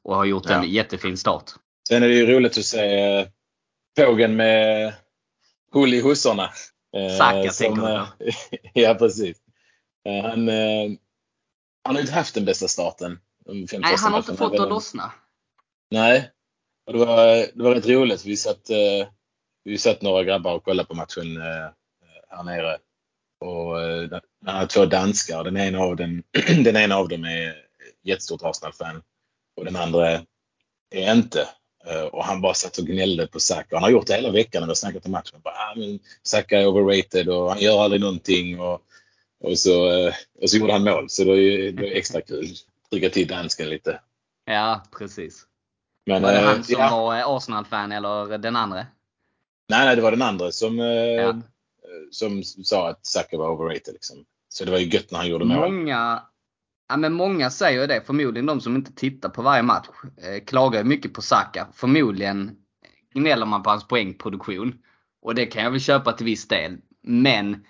Och 0.04 0.16
har 0.16 0.24
gjort 0.24 0.46
en 0.46 0.62
Ja. 0.62 0.64
jättefin 0.68 1.16
start. 1.16 1.50
Sen 1.88 2.02
är 2.02 2.08
det 2.08 2.14
ju 2.14 2.26
roligt 2.26 2.58
att 2.58 2.64
se 2.64 3.00
eh, 3.00 3.26
fågeln 3.98 4.36
med 4.36 4.94
hull 5.72 5.94
i 5.94 6.02
hussorna. 6.02 6.50
Eh, 6.96 7.16
Saka 7.18 7.50
som, 7.50 7.66
tänker 7.66 7.96
eh, 7.96 8.06
Ja, 8.74 8.94
precis. 8.94 9.38
Han, 10.22 10.48
han 11.84 11.94
har 11.96 12.00
inte 12.00 12.12
haft 12.12 12.34
den 12.34 12.44
bästa 12.44 12.68
starten. 12.68 13.18
Nej, 13.46 13.96
han 13.98 14.12
har 14.12 14.18
inte 14.18 14.36
fått 14.36 14.52
det 14.56 14.62
att 14.62 14.68
lossna. 14.68 15.12
Nej. 15.90 16.30
Och 16.86 16.92
det, 16.92 16.98
var, 16.98 17.26
det 17.54 17.62
var 17.62 17.74
rätt 17.74 17.86
roligt. 17.88 18.24
Vi 18.24 18.36
satt, 18.36 18.70
vi 19.64 19.78
satt 19.78 20.02
några 20.02 20.24
grabbar 20.24 20.54
och 20.54 20.64
kollade 20.64 20.86
på 20.88 20.94
matchen 20.94 21.36
här 22.28 22.42
nere. 22.44 22.78
Och 23.40 23.76
han 24.46 24.56
har 24.56 24.66
två 24.66 24.86
danskar. 24.86 25.44
Den 25.44 25.56
ena 25.56 25.78
av, 25.78 25.96
den, 25.96 26.22
den 26.64 26.76
ena 26.76 26.96
av 26.96 27.08
dem 27.08 27.24
är 27.24 27.54
jättestort 28.02 28.42
Arsenal-fan. 28.42 29.02
Och 29.56 29.64
den 29.64 29.76
andra 29.76 30.10
är 30.90 31.12
inte. 31.12 31.48
Eh, 31.86 32.02
Och 32.02 32.24
han 32.24 32.40
bara 32.40 32.54
satt 32.54 32.78
och 32.78 32.86
gnällde 32.86 33.26
på 33.26 33.40
Saka. 33.40 33.76
Han 33.76 33.82
har 33.82 33.90
gjort 33.90 34.06
det 34.06 34.14
hela 34.14 34.30
veckan 34.30 34.60
när 34.60 34.66
vi 34.66 34.70
har 34.70 34.74
snackat 34.74 35.06
om 35.06 35.12
matchen. 35.12 35.40
Bara, 35.44 35.54
ah, 35.54 35.74
men 35.76 35.98
Saka 36.22 36.60
är 36.60 36.66
overrated 36.66 37.28
och 37.28 37.48
han 37.50 37.58
gör 37.60 37.82
aldrig 37.84 38.00
någonting. 38.00 38.60
Och, 38.60 38.82
och, 39.44 39.58
så, 39.58 39.90
eh, 39.92 40.14
och 40.42 40.50
så 40.50 40.56
gjorde 40.56 40.72
han 40.72 40.84
mål. 40.84 41.10
Så 41.10 41.24
det 41.24 41.34
ju 41.36 41.72
det 41.72 41.86
extra 41.98 42.20
kul. 42.20 42.46
Trycka 42.90 43.08
till 43.10 43.26
dansken 43.28 43.68
lite. 43.68 44.00
Ja, 44.44 44.82
precis. 44.98 45.46
Men, 46.06 46.22
Var 46.22 46.32
det 46.32 46.38
eh, 46.38 46.44
han 46.44 46.64
som 46.64 46.76
ja. 46.80 46.96
var 46.96 47.36
Arsenal-fan 47.36 47.92
eller 47.92 48.38
den 48.38 48.56
andra? 48.56 48.86
Nej, 49.68 49.86
nej, 49.86 49.96
det 49.96 50.02
var 50.02 50.10
den 50.10 50.22
andra 50.22 50.52
som, 50.52 50.78
Ja. 50.78 51.40
som 52.10 52.42
sa 52.44 52.88
att 52.88 53.06
Saka 53.06 53.38
var 53.38 53.50
overrated. 53.50 53.92
Liksom. 53.94 54.24
Så 54.48 54.64
det 54.64 54.70
var 54.70 54.78
ju 54.78 54.86
gött 54.86 55.10
när 55.10 55.18
han 55.18 55.28
gjorde 55.28 55.44
mål. 55.44 55.72
Många, 55.72 56.22
ja, 56.92 56.96
men 56.96 57.12
många 57.12 57.50
säger 57.50 57.80
ju 57.80 57.86
det. 57.86 58.02
Förmodligen 58.06 58.46
de 58.46 58.60
som 58.60 58.76
inte 58.76 58.92
tittar 58.92 59.28
på 59.28 59.42
varje 59.42 59.62
match 59.62 59.88
eh, 60.16 60.44
klagar 60.44 60.78
ju 60.78 60.84
mycket 60.84 61.14
på 61.14 61.22
Saka. 61.22 61.68
Förmodligen 61.72 62.56
gnäller 63.14 63.46
man 63.46 63.62
på 63.62 63.70
hans 63.70 63.88
poängproduktion. 63.88 64.74
Och 65.22 65.34
det 65.34 65.46
kan 65.46 65.64
jag 65.64 65.70
väl 65.70 65.80
köpa 65.80 66.12
till 66.12 66.26
viss 66.26 66.48
del. 66.48 66.78
Men 67.02 67.64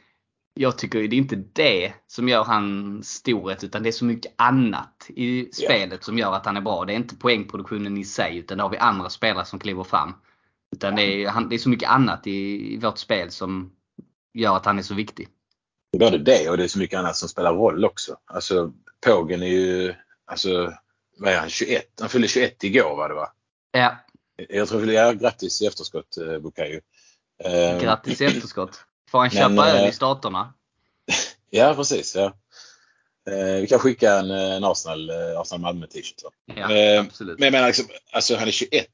jag 0.54 0.78
tycker 0.78 0.98
ju 0.98 1.08
det 1.08 1.16
är 1.16 1.18
inte 1.18 1.44
det 1.52 1.92
som 2.06 2.28
gör 2.28 2.44
han 2.44 3.00
storhet 3.02 3.64
utan 3.64 3.82
det 3.82 3.88
är 3.88 3.92
så 3.92 4.04
mycket 4.04 4.32
annat 4.37 5.06
i 5.08 5.50
spelet 5.52 6.04
som 6.04 6.18
gör 6.18 6.35
att 6.35 6.46
han 6.46 6.56
är 6.56 6.61
bra. 6.61 6.85
Det 6.85 6.92
är 6.92 6.96
inte 6.96 7.16
poängproduktionen 7.16 7.98
i 7.98 8.04
sig 8.04 8.37
utan 8.38 8.58
det 8.58 8.64
har 8.64 8.70
vi 8.70 8.76
andra 8.76 9.11
spelare 9.11 9.44
som 9.44 9.58
kliver 9.58 9.85
fram. 9.85 10.14
Utan 10.76 10.96
det 10.96 11.02
är, 11.02 11.28
han, 11.28 11.48
det 11.48 11.56
är 11.56 11.58
så 11.58 11.68
mycket 11.68 11.90
annat 11.90 12.26
i, 12.26 12.74
i 12.74 12.76
vårt 12.76 12.98
spel 12.98 13.30
som 13.30 13.72
gör 14.35 14.56
att 14.56 14.66
han 14.66 14.78
är 14.78 14.82
så 14.82 14.94
viktig. 14.94 15.28
Både 15.98 16.18
det 16.18 16.50
och 16.50 16.56
det 16.56 16.64
är 16.64 16.68
så 16.68 16.78
mycket 16.78 16.98
annat 16.98 17.16
som 17.16 17.28
spelar 17.28 17.54
roll 17.54 17.85
också. 17.85 18.16
Alltså, 18.26 18.72
Pågen 19.06 19.42
är 19.42 19.46
ju, 19.46 19.94
alltså, 20.24 20.72
vad 21.18 21.32
är 21.32 21.38
han, 21.38 21.50
21? 21.50 21.84
Han 22.00 22.08
fyllde 22.08 22.28
21 22.28 22.64
igår 22.64 22.96
var 22.96 23.08
det 23.08 23.14
va? 23.14 23.32
Ja, 23.72 23.96
Jag 24.48 24.68
tror 24.68 24.92
ja, 24.92 25.12
grattis 25.12 25.62
i 25.62 25.66
efterskott 25.66 26.16
eh, 26.16 26.38
Bukayo. 26.38 26.80
Eh, 27.44 27.80
Grattis 27.80 28.20
i 28.20 28.24
efterskott. 28.24 28.84
Får 29.10 29.18
han 29.18 29.30
köpa 29.56 29.68
öl 29.70 29.84
eh, 29.84 29.88
i 29.88 29.92
staterna? 29.92 30.54
Ja, 31.54 31.74
precis. 31.74 32.14
Ja. 32.16 32.24
Eh, 33.30 33.60
vi 33.60 33.66
kan 33.66 33.78
skicka 33.78 34.12
en, 34.18 34.30
eh, 34.30 34.52
en 34.56 34.64
Arsenal, 34.64 35.10
eh, 35.10 35.40
Arsenal 35.40 35.60
Malmö 35.60 35.86
t-shirt. 35.86 36.22
Ja, 36.44 36.72
eh, 36.72 37.00
absolut. 37.00 37.38
Men 37.38 37.44
jag 37.46 37.52
menar, 37.52 37.66
liksom, 37.66 37.86
alltså 38.12 38.36
han 38.36 38.48
är 38.48 38.52
21. 38.52 38.86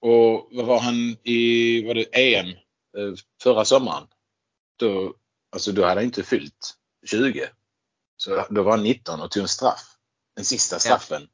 Och 0.00 0.48
vad 0.52 0.66
var 0.66 0.80
han 0.80 1.16
i 1.22 1.84
var 1.86 1.94
det 1.94 2.34
EM 2.34 2.48
eh, 2.48 3.14
förra 3.42 3.64
sommaren? 3.64 4.06
Då, 4.76 5.14
alltså, 5.52 5.72
då 5.72 5.82
hade 5.82 5.94
han 5.94 6.04
inte 6.04 6.22
fyllt 6.22 6.74
20. 7.06 7.48
Så 8.20 8.44
då 8.50 8.62
var 8.62 8.70
han 8.70 8.82
19 8.82 9.20
och 9.20 9.30
tog 9.30 9.42
en 9.42 9.48
straff. 9.48 9.96
Den 10.36 10.44
sista 10.44 10.78
straffen. 10.78 11.28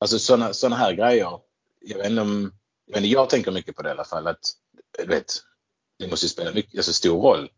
Alltså 0.00 0.18
sådana 0.18 0.52
såna 0.52 0.76
här 0.76 0.92
grejer. 0.92 1.40
Jag 1.80 1.98
vet 1.98 2.06
inte 2.10 2.22
om, 2.22 2.52
jag, 2.86 2.94
vet 2.94 3.04
inte, 3.04 3.14
jag 3.14 3.30
tänker 3.30 3.50
mycket 3.50 3.76
på 3.76 3.82
det 3.82 3.88
i 3.88 3.92
alla 3.92 4.04
fall. 4.04 4.26
Att, 4.26 4.52
du 4.98 5.06
vet, 5.06 5.32
det 5.98 6.08
måste 6.08 6.26
ju 6.26 6.30
spela 6.30 6.52
mycket, 6.52 6.76
alltså 6.78 6.92
stor 6.92 7.22
roll. 7.22 7.48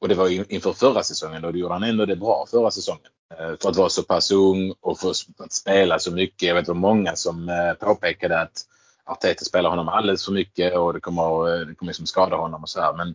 Och 0.00 0.08
det 0.08 0.14
var 0.14 0.28
ju 0.28 0.44
inför 0.48 0.72
förra 0.72 1.02
säsongen 1.02 1.44
och 1.44 1.52
då 1.52 1.58
gjorde 1.58 1.74
han 1.74 1.82
ändå 1.82 2.06
det 2.06 2.16
bra 2.16 2.46
förra 2.50 2.70
säsongen. 2.70 3.10
Eh, 3.38 3.56
För 3.60 3.70
att 3.70 3.76
vara 3.76 3.88
så 3.88 4.02
pass 4.02 4.30
ung 4.30 4.74
och 4.80 4.98
för 4.98 5.10
att 5.38 5.52
spela 5.52 5.98
så 5.98 6.10
mycket. 6.12 6.48
Jag 6.48 6.54
vet 6.54 6.66
det 6.66 6.72
var 6.72 6.80
många 6.80 7.16
som 7.16 7.48
eh, 7.48 7.72
påpekade 7.72 8.40
att 8.40 8.66
Arteta 9.04 9.44
spelar 9.44 9.70
honom 9.70 9.88
alldeles 9.88 10.24
för 10.24 10.32
mycket 10.32 10.76
och 10.76 10.92
det 10.92 11.00
kommer, 11.00 11.54
eh, 11.54 11.66
det 11.66 11.74
kommer 11.74 11.90
liksom 11.90 12.06
skada 12.06 12.36
honom 12.36 12.62
och 12.62 12.68
så 12.70 12.80
här. 12.80 12.94
Men 12.96 13.14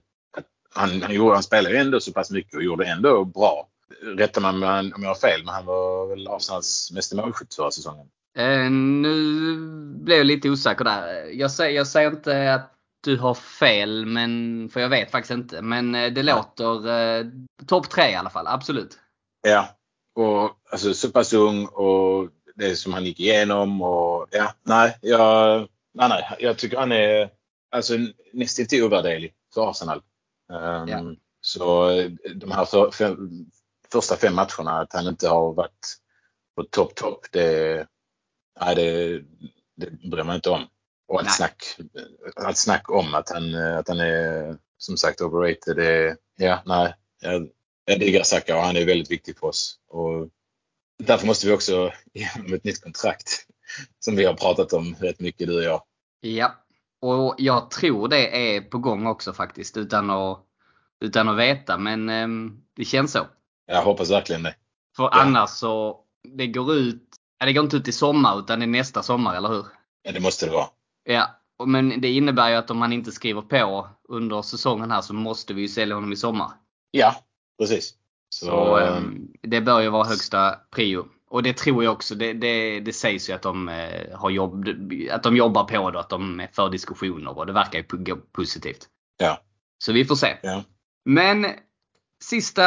han, 0.73 1.01
han, 1.01 1.13
gjorde, 1.13 1.33
han 1.33 1.43
spelade 1.43 1.75
ju 1.75 1.81
ändå 1.81 1.99
så 1.99 2.11
pass 2.11 2.31
mycket 2.31 2.55
och 2.55 2.63
gjorde 2.63 2.85
ändå 2.85 3.25
bra. 3.25 3.69
Rättar 4.01 4.41
man 4.41 4.59
mig 4.59 4.93
om 4.93 5.03
jag 5.03 5.09
har 5.09 5.15
fel, 5.15 5.43
men 5.45 5.53
han 5.53 5.65
var 5.65 6.07
väl 6.07 6.27
Arsenals 6.27 6.91
meste 6.91 7.15
målskytt 7.15 7.55
förra 7.55 7.71
säsongen. 7.71 8.07
Eh, 8.37 8.71
nu 8.71 9.55
blev 10.03 10.17
jag 10.17 10.27
lite 10.27 10.49
osäker 10.49 10.83
där. 10.83 11.25
Jag 11.33 11.51
säger, 11.51 11.75
jag 11.75 11.87
säger 11.87 12.11
inte 12.11 12.53
att 12.53 12.71
du 13.03 13.17
har 13.17 13.33
fel, 13.33 14.05
men, 14.05 14.69
för 14.69 14.79
jag 14.79 14.89
vet 14.89 15.11
faktiskt 15.11 15.31
inte. 15.31 15.61
Men 15.61 15.95
eh, 15.95 16.13
det 16.13 16.23
låter 16.23 16.87
eh, 16.87 17.25
topp 17.67 17.89
tre 17.89 18.11
i 18.11 18.15
alla 18.15 18.29
fall, 18.29 18.47
absolut. 18.47 18.97
Ja, 19.47 19.67
och 20.15 20.51
alltså 20.71 20.93
så 20.93 21.11
pass 21.11 21.33
ung 21.33 21.65
och 21.65 22.29
det 22.55 22.75
som 22.75 22.93
han 22.93 23.05
gick 23.05 23.19
igenom 23.19 23.81
och 23.81 24.27
ja, 24.31 24.53
nej, 24.63 24.97
jag, 25.01 25.59
nej, 25.93 26.09
nej, 26.09 26.23
jag 26.39 26.57
tycker 26.57 26.77
han 26.77 26.91
är 26.91 27.29
alltså 27.71 27.93
nästan 28.33 28.65
till 28.65 28.83
ovärderlig 28.83 29.33
för 29.53 29.69
Arsenal. 29.69 30.01
Um, 30.49 30.87
Ja. 30.87 31.15
Så 31.41 31.89
eh, 31.89 32.11
de 32.35 32.51
här 32.51 32.65
för, 32.65 32.91
fem, 32.91 33.45
första 33.95 34.15
fem 34.15 34.35
matcherna, 34.35 34.79
att 34.81 34.93
han 34.93 35.07
inte 35.07 35.27
har 35.27 35.53
varit 35.53 35.97
på 36.55 36.63
topp, 36.63 36.95
topp, 36.95 37.25
det, 37.31 37.87
nej, 38.61 38.75
det, 38.75 39.21
det 39.75 40.09
bryr 40.09 40.23
man 40.23 40.35
inte 40.35 40.49
om. 40.49 40.67
Och 41.07 41.19
allt 41.19 41.35
snack, 41.35 41.77
allt 42.35 42.57
snack 42.57 42.89
om 42.89 43.15
att 43.15 43.29
han, 43.29 43.55
att 43.55 43.87
han 43.87 43.99
är 43.99 44.57
som 44.77 44.97
sagt 44.97 45.21
overrated, 45.21 45.75
det, 45.75 46.17
ja, 46.37 46.61
nej. 46.65 46.93
Jag, 47.21 47.49
jag 47.85 47.99
diggar 47.99 48.23
Saka 48.23 48.57
och 48.57 48.63
han 48.63 48.75
är 48.75 48.85
väldigt 48.85 49.11
viktig 49.11 49.37
för 49.37 49.47
oss. 49.47 49.79
Och 49.87 50.29
därför 51.03 51.27
måste 51.27 51.47
vi 51.47 51.53
också 51.53 51.91
igenom 52.13 52.53
ett 52.53 52.63
nytt 52.63 52.83
kontrakt. 52.83 53.45
Som 53.99 54.15
vi 54.15 54.25
har 54.25 54.33
pratat 54.33 54.73
om 54.73 54.95
rätt 54.99 55.19
mycket 55.19 55.47
du 55.47 55.57
och 55.57 55.63
jag. 55.63 55.81
Ja. 56.21 56.55
Och 57.01 57.35
jag 57.37 57.71
tror 57.71 58.07
det 58.07 58.55
är 58.55 58.61
på 58.61 58.77
gång 58.77 59.07
också 59.07 59.33
faktiskt, 59.33 59.77
utan 59.77 60.09
att, 60.09 60.39
utan 60.99 61.29
att 61.29 61.37
veta. 61.37 61.77
Men 61.77 62.09
ehm, 62.09 62.61
det 62.75 62.85
känns 62.85 63.11
så. 63.11 63.27
Jag 63.65 63.81
hoppas 63.81 64.11
verkligen 64.11 64.43
det. 64.43 64.55
För 64.95 65.09
annars 65.13 65.49
så, 65.49 65.99
det 66.37 66.47
går 66.47 66.73
ut, 66.73 67.03
ja, 67.39 67.45
det 67.45 67.53
går 67.53 67.63
inte 67.63 67.77
ut 67.77 67.87
i 67.87 67.91
sommar 67.91 68.39
utan 68.39 68.59
det 68.59 68.65
är 68.65 68.67
nästa 68.67 69.03
sommar, 69.03 69.35
eller 69.35 69.49
hur? 69.49 69.65
Ja, 70.03 70.11
det 70.11 70.19
måste 70.19 70.45
det 70.45 70.51
vara. 70.51 70.67
Ja, 71.03 71.41
men 71.65 72.01
det 72.01 72.11
innebär 72.11 72.49
ju 72.49 72.55
att 72.55 72.71
om 72.71 72.81
han 72.81 72.93
inte 72.93 73.11
skriver 73.11 73.41
på 73.41 73.89
under 74.09 74.41
säsongen 74.41 74.91
här 74.91 75.01
så 75.01 75.13
måste 75.13 75.53
vi 75.53 75.61
ju 75.61 75.67
sälja 75.67 75.95
honom 75.95 76.13
i 76.13 76.15
sommar. 76.15 76.51
Ja, 76.91 77.15
precis. 77.59 77.93
Så, 78.29 78.45
Så 78.45 78.77
ehm, 78.77 78.93
ehm, 78.93 79.27
det 79.41 79.61
bör 79.61 79.79
ju 79.81 79.89
vara 79.89 80.07
högsta 80.07 80.59
prio. 80.71 81.05
Och 81.29 81.43
det 81.43 81.57
tror 81.57 81.83
jag 81.83 81.93
också. 81.93 82.15
Det, 82.15 82.33
det, 82.33 82.79
det 82.79 82.93
sägs 82.93 83.29
ju 83.29 83.33
att 83.33 83.41
de, 83.41 83.69
eh, 83.69 84.17
har 84.17 84.29
jobb, 84.29 84.65
att 85.11 85.23
de 85.23 85.37
jobbar 85.37 85.63
på 85.63 85.91
det 85.91 85.99
att 85.99 86.09
de 86.09 86.39
är 86.39 86.47
för 86.47 86.69
diskussioner 86.69 87.37
och 87.37 87.45
det 87.45 87.53
verkar 87.53 87.79
ju 87.79 88.15
positivt. 88.15 88.87
Ja. 89.17 89.41
Så 89.77 89.93
vi 89.93 90.05
får 90.05 90.15
se. 90.15 90.37
ja. 90.43 90.63
Men 91.05 91.45
sista 92.23 92.63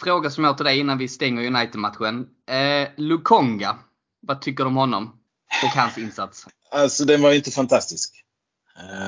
fråga 0.00 0.30
som 0.30 0.44
jag 0.44 0.50
har 0.50 0.56
till 0.56 0.64
dig 0.64 0.78
innan 0.78 0.98
vi 0.98 1.08
stänger 1.08 1.46
United-matchen. 1.46 2.28
Eh, 2.50 2.88
Lukonga, 2.96 3.78
vad 4.20 4.42
tycker 4.42 4.64
du 4.64 4.68
om 4.68 4.76
honom 4.76 5.20
och 5.64 5.68
hans 5.68 5.98
insats? 5.98 6.46
Alltså 6.70 7.04
den 7.04 7.22
var 7.22 7.32
inte 7.32 7.50
fantastisk. 7.50 8.24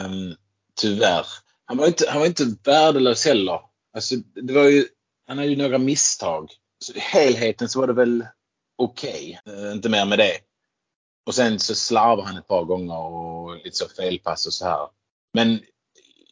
Um, 0.05 0.37
tyvärr. 0.81 1.27
Han 1.65 1.77
var 1.77 1.87
inte, 1.87 2.11
han 2.11 2.21
var 2.21 2.27
inte 2.27 2.57
värdelös 2.65 3.25
heller. 3.25 3.61
Alltså, 3.95 4.17
det 4.17 4.53
var 4.53 4.65
ju, 4.65 4.87
han 5.27 5.39
hade 5.39 5.51
ju 5.51 5.57
några 5.57 5.79
misstag. 5.79 6.51
Så 6.79 6.93
I 6.93 6.99
helheten 6.99 7.69
så 7.69 7.81
var 7.81 7.87
det 7.87 7.93
väl 7.93 8.27
okej. 8.79 9.41
Okay. 9.45 9.65
Uh, 9.65 9.73
inte 9.73 9.89
mer 9.89 10.05
med 10.05 10.19
det. 10.19 10.33
Och 11.27 11.35
sen 11.35 11.59
så 11.59 11.75
slarvar 11.75 12.25
han 12.25 12.37
ett 12.37 12.49
par 12.49 12.65
gånger 12.65 12.99
och 12.99 13.57
lite 13.65 13.77
så 13.77 13.89
felpass 13.89 14.47
och 14.47 14.53
så 14.53 14.65
här. 14.65 14.89
Men 15.35 15.61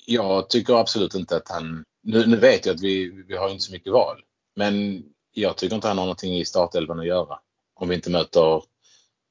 jag 0.07 0.51
tycker 0.51 0.75
absolut 0.75 1.15
inte 1.15 1.37
att 1.37 1.49
han... 1.49 1.85
Nu, 2.03 2.27
nu 2.27 2.37
vet 2.37 2.67
jag 2.67 2.75
att 2.75 2.81
vi, 2.81 3.25
vi 3.29 3.37
har 3.37 3.51
inte 3.51 3.65
så 3.65 3.73
mycket 3.73 3.93
val. 3.93 4.23
Men 4.61 5.03
jag 5.33 5.57
tycker 5.57 5.75
inte 5.75 5.89
han 5.89 5.99
har 5.99 6.05
någonting 6.05 6.39
i 6.39 6.45
startelvan 6.45 7.01
att 7.01 7.07
göra. 7.07 7.39
Om 7.75 7.89
vi 7.89 7.95
inte 7.95 8.11
möter 8.11 8.63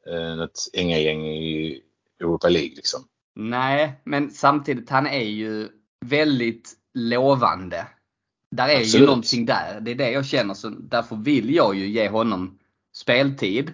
eh, 0.08 0.42
ett 0.44 0.76
gäng 0.76 1.26
i 1.26 1.82
Europa 2.20 2.50
League 2.50 2.76
liksom. 2.76 3.02
Nej, 3.36 4.02
men 4.04 4.32
samtidigt 4.32 4.90
han 4.90 5.08
är 5.08 5.24
ju 5.24 5.70
väldigt 6.06 6.74
lovande. 6.94 7.88
Där 8.56 8.70
är 8.70 8.80
Absolut. 8.80 9.02
ju 9.02 9.06
någonting 9.06 9.46
där. 9.46 9.80
Det 9.82 9.92
är 9.92 9.96
det 9.96 10.12
jag 10.12 10.26
känner. 10.26 10.54
Så 10.54 10.70
därför 10.70 11.16
vill 11.16 11.56
jag 11.56 11.76
ju 11.76 11.88
ge 11.90 12.10
honom 12.10 12.60
speltid. 12.94 13.74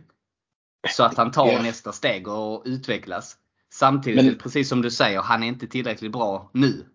Så 0.89 1.03
att 1.03 1.17
han 1.17 1.31
tar 1.31 1.47
yeah. 1.47 1.63
nästa 1.63 1.91
steg 1.91 2.27
och 2.27 2.63
utvecklas. 2.65 3.37
Samtidigt, 3.73 4.25
men, 4.25 4.37
precis 4.37 4.69
som 4.69 4.81
du 4.81 4.91
säger, 4.91 5.21
han 5.21 5.43
är 5.43 5.47
inte 5.47 5.67
tillräckligt 5.67 6.11
bra 6.11 6.49
nu. 6.53 6.85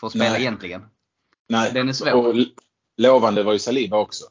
För 0.00 0.06
att 0.06 0.12
spela 0.12 0.32
nej. 0.32 0.40
egentligen. 0.40 0.82
Nej. 1.48 1.72
Den 1.72 1.88
är 1.88 1.92
svår. 1.92 2.14
Och 2.14 2.34
lovande 2.96 3.42
var 3.42 3.52
ju 3.52 3.58
Saliba 3.58 3.96
också. 3.96 4.24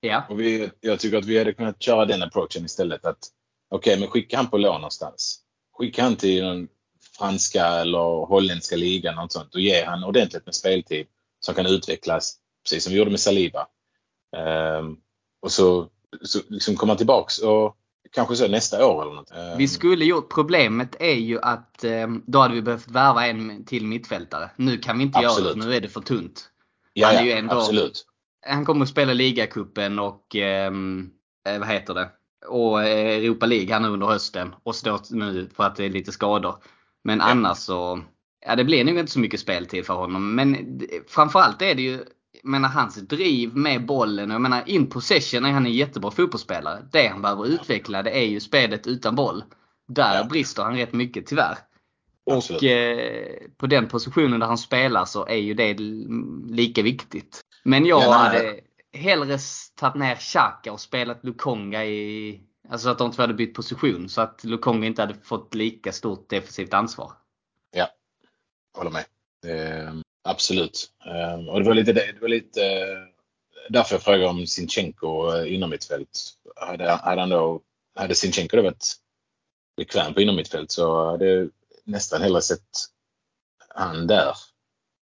Ja. 0.00 0.26
Och 0.28 0.40
vi, 0.40 0.70
jag 0.80 1.00
tycker 1.00 1.18
att 1.18 1.24
vi 1.24 1.38
hade 1.38 1.52
kunnat 1.52 1.82
köra 1.82 2.04
den 2.04 2.22
approachen 2.22 2.64
istället. 2.64 3.04
att 3.04 3.18
Okej, 3.70 3.92
okay, 3.92 4.00
men 4.00 4.08
skicka 4.08 4.36
han 4.36 4.50
på 4.50 4.58
lån 4.58 4.80
någonstans. 4.80 5.40
Skicka 5.78 6.02
han 6.02 6.16
till 6.16 6.44
någon 6.44 6.68
franska 7.18 7.66
eller 7.66 8.26
holländska 8.26 8.76
ligan 8.76 9.14
något 9.14 9.32
sånt 9.32 9.54
och 9.54 9.60
ge 9.60 9.84
han 9.84 10.04
ordentligt 10.04 10.46
med 10.46 10.54
speltid 10.54 11.06
som 11.40 11.54
kan 11.54 11.66
utvecklas 11.66 12.36
precis 12.64 12.84
som 12.84 12.92
vi 12.92 12.98
gjorde 12.98 13.10
med 13.10 13.20
Saliba. 13.20 13.66
Um, 14.80 14.96
och 15.42 15.52
så, 15.52 15.88
så 16.22 16.38
liksom 16.48 16.76
komma 16.76 16.94
tillbaks 16.94 17.38
och 17.38 17.76
kanske 18.12 18.36
så 18.36 18.48
nästa 18.48 18.86
år 18.86 19.02
eller 19.02 19.14
något. 19.14 19.30
Um, 19.30 19.58
vi 19.58 19.68
skulle 19.68 20.04
gjort, 20.04 20.34
problemet 20.34 20.96
är 21.00 21.14
ju 21.14 21.40
att 21.40 21.84
um, 21.84 22.22
då 22.26 22.38
hade 22.38 22.54
vi 22.54 22.62
behövt 22.62 22.88
värva 22.88 23.26
en 23.26 23.64
till 23.64 23.86
mittfältare. 23.86 24.50
Nu 24.56 24.78
kan 24.78 24.98
vi 24.98 25.04
inte 25.04 25.18
absolut. 25.18 25.46
göra 25.46 25.54
det, 25.54 25.66
nu 25.66 25.74
är 25.74 25.80
det 25.80 25.88
för 25.88 26.00
tunt. 26.00 26.50
Ja, 27.00 27.12
ja 27.12 27.36
ändå, 27.36 27.54
absolut. 27.56 28.04
Han 28.46 28.64
kommer 28.64 28.82
att 28.82 28.88
spela 28.88 29.12
ligacupen 29.12 29.98
och 29.98 30.36
eh, 30.36 30.72
vad 31.58 31.68
heter 31.68 31.94
det? 31.94 32.10
Och 32.48 32.82
Europa 32.82 33.46
League 33.46 33.72
här 33.72 33.80
nu 33.80 33.88
under 33.88 34.06
hösten 34.06 34.54
och 34.62 34.74
står 34.74 35.00
nu 35.10 35.48
för 35.56 35.64
att 35.64 35.76
det 35.76 35.84
är 35.84 35.90
lite 35.90 36.12
skador. 36.12 36.54
Men 37.04 37.18
ja. 37.18 37.24
annars 37.24 37.58
så, 37.58 38.00
ja 38.46 38.56
det 38.56 38.64
blir 38.64 38.84
nog 38.84 38.98
inte 38.98 39.12
så 39.12 39.20
mycket 39.20 39.40
speltid 39.40 39.86
för 39.86 39.94
honom. 39.94 40.34
Men 40.34 40.80
framförallt 41.08 41.62
är 41.62 41.74
det 41.74 41.82
ju, 41.82 42.04
jag 42.42 42.50
menar 42.50 42.68
hans 42.68 42.96
driv 42.96 43.56
med 43.56 43.86
bollen. 43.86 44.30
Jag 44.30 44.40
menar 44.40 44.62
in 44.66 44.86
possession 44.86 45.44
är 45.44 45.52
han 45.52 45.66
en 45.66 45.72
jättebra 45.72 46.10
fotbollsspelare. 46.10 46.78
Det 46.92 47.08
han 47.08 47.22
behöver 47.22 47.46
utveckla 47.46 48.02
det 48.02 48.10
är 48.10 48.26
ju 48.26 48.40
spelet 48.40 48.86
utan 48.86 49.14
boll. 49.14 49.44
Där 49.88 50.16
ja. 50.16 50.24
brister 50.24 50.62
han 50.62 50.76
rätt 50.76 50.92
mycket 50.92 51.26
tyvärr. 51.26 51.58
Och 52.36 52.64
eh, 52.64 53.36
på 53.56 53.66
den 53.66 53.88
positionen 53.88 54.40
där 54.40 54.46
han 54.46 54.58
spelar 54.58 55.04
så 55.04 55.26
är 55.26 55.36
ju 55.36 55.54
det 55.54 55.76
lika 56.50 56.82
viktigt. 56.82 57.40
Men 57.62 57.86
jag 57.86 58.02
ja, 58.02 58.12
hade 58.12 58.60
hellre 58.92 59.38
tagit 59.74 59.94
ner 59.94 60.14
Xhaka 60.14 60.72
och 60.72 60.80
spelat 60.80 61.24
Lukonga 61.24 61.84
i... 61.84 62.40
Alltså 62.68 62.88
att 62.88 62.98
de 62.98 63.12
två 63.12 63.22
hade 63.22 63.34
bytt 63.34 63.54
position 63.54 64.08
så 64.08 64.20
att 64.20 64.44
Lukonga 64.44 64.86
inte 64.86 65.02
hade 65.02 65.14
fått 65.14 65.54
lika 65.54 65.92
stort 65.92 66.30
defensivt 66.30 66.74
ansvar. 66.74 67.12
Ja, 67.70 67.88
håller 68.76 68.90
med. 68.90 69.04
Eh, 69.46 69.92
absolut. 70.24 70.90
Eh, 71.06 71.48
och 71.48 71.60
det 71.60 71.66
var 71.66 71.74
lite, 71.74 71.92
det 71.92 72.20
var 72.20 72.28
lite 72.28 72.64
eh, 72.64 72.98
därför 73.68 73.94
jag 73.94 74.02
frågade 74.02 74.26
om 74.26 74.46
Sinchenko 74.46 75.32
eh, 75.32 75.54
inom 75.54 75.70
mitt 75.70 75.84
fält. 75.84 76.30
Hade, 76.56 76.90
hade, 76.90 77.20
han 77.20 77.30
då, 77.30 77.60
hade 77.94 78.14
Sinchenko 78.14 78.56
då 78.56 78.62
varit 78.62 78.94
bekväm 79.76 80.14
på 80.14 80.20
inom 80.20 80.36
mitt 80.36 80.48
fält 80.48 80.70
så 80.70 81.10
hade 81.10 81.48
nästan 81.88 82.22
hellre 82.22 82.42
sett 82.42 82.68
han 83.74 84.06
där. 84.06 84.36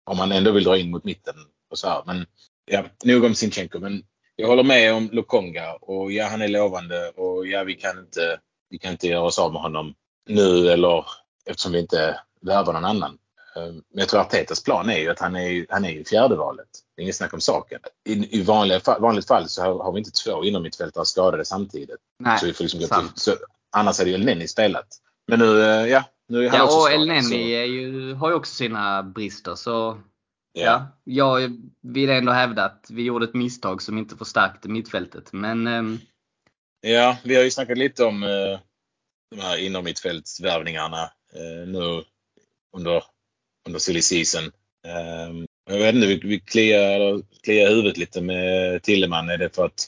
Om 0.06 0.18
man 0.18 0.32
ändå 0.32 0.52
vill 0.52 0.64
dra 0.64 0.78
in 0.78 0.92
mot 0.92 1.04
mitten 1.04 1.36
och 1.72 1.78
så 1.78 1.88
här. 1.88 2.04
Men 2.06 2.26
ja, 2.66 2.84
nog 3.04 3.24
om 3.24 3.36
Sinchenko. 3.36 3.80
Men 3.80 4.04
jag 4.36 4.48
håller 4.48 4.64
med 4.64 4.94
om 4.94 5.10
Lokonga 5.12 5.74
och 5.74 6.12
ja, 6.12 6.28
han 6.28 6.42
är 6.42 6.48
lovande 6.48 7.10
och 7.10 7.48
ja, 7.48 7.64
vi 7.64 7.76
kan 7.76 8.00
inte, 8.00 8.40
vi 8.70 8.78
kan 8.78 8.92
inte 8.92 9.08
göra 9.08 9.24
oss 9.24 9.40
av 9.40 9.54
med 9.54 9.62
honom 9.62 9.94
nu 10.30 10.70
eller 10.70 11.06
eftersom 11.46 11.72
vi 11.72 11.80
inte 11.80 12.20
värvar 12.42 12.74
någon 12.74 12.86
annan. 12.86 13.18
Eh, 13.56 13.74
men 13.74 13.84
jag 14.00 14.10
tror 14.10 14.22
Artetas 14.22 14.64
plan 14.64 14.90
är 14.90 14.98
ju 14.98 15.10
att 15.10 15.20
han 15.20 15.36
är, 15.36 15.66
han 15.70 15.86
är 15.86 15.90
ju 15.90 16.04
fjärde 16.04 16.36
valet. 16.36 16.68
Det 16.96 17.02
är 17.02 17.04
inget 17.04 17.16
snack 17.16 17.34
om 17.34 17.42
saken. 17.42 17.80
I, 18.06 18.40
i 18.40 18.42
vanliga, 18.42 18.82
vanligt 19.00 19.28
fall 19.28 19.50
så 19.50 19.62
har, 19.62 19.84
har 19.84 19.92
vi 19.92 19.98
inte 19.98 20.12
två 20.12 20.44
inom 20.44 20.64
mittfältare 20.64 21.06
skadade 21.06 21.46
samtidigt. 21.46 22.00
Nej, 22.20 22.40
så 22.40 22.46
vi 22.46 22.54
får 22.54 22.64
liksom 22.64 22.80
gå 22.80 22.88
till, 22.88 23.10
så, 23.16 23.36
annars 23.72 23.98
hade 23.98 24.10
ju 24.10 24.16
Elneny 24.16 24.48
spelat. 24.48 24.88
Men 25.28 25.40
nu, 25.40 25.62
eh, 25.64 25.88
ja, 25.88 26.04
nu 26.28 26.46
är 26.46 26.50
han 26.50 26.60
ja, 26.60 26.82
och 26.82 26.92
Elneny 26.92 28.14
har 28.14 28.30
ju 28.30 28.36
också 28.36 28.56
sina 28.56 29.04
brister. 29.04 29.56
Så 29.56 30.02
ja. 30.54 30.62
ja, 30.64 30.88
jag 31.04 31.62
vill 31.82 32.10
ändå 32.10 32.32
hävda 32.32 32.66
att 32.66 32.88
vi 32.90 33.04
gjorde 33.04 33.26
ett 33.26 33.34
misstag 33.34 33.82
som 33.82 33.98
inte 33.98 34.18
förstärkte 34.18 34.70
mittfältet. 34.70 35.34
Men, 35.34 35.68
ähm... 35.68 36.00
Ja, 36.82 37.18
vi 37.24 37.36
har 37.36 37.44
ju 37.44 37.52
snackat 37.52 37.78
lite 37.78 38.06
om 38.06 38.24
äh, 38.24 38.60
de 39.36 39.42
här 39.42 39.58
inom 39.58 39.84
mittfältsvärvningarna 39.84 41.04
äh, 41.34 41.68
nu 41.68 42.04
under, 42.78 43.04
under 43.68 43.80
silly 43.80 44.02
season. 44.02 44.44
Ähm, 44.88 45.46
jag 45.70 45.78
vet 45.78 45.96
inte, 45.96 46.08
vi, 46.08 46.20
vi 46.24 46.40
kliar, 46.40 47.22
kliar 47.44 47.70
huvudet 47.70 47.98
lite 47.98 48.22
med 48.22 48.84
Tilleman. 48.84 49.30
Är 49.30 49.38
det 49.38 49.56
för 49.56 49.66
att 49.66 49.88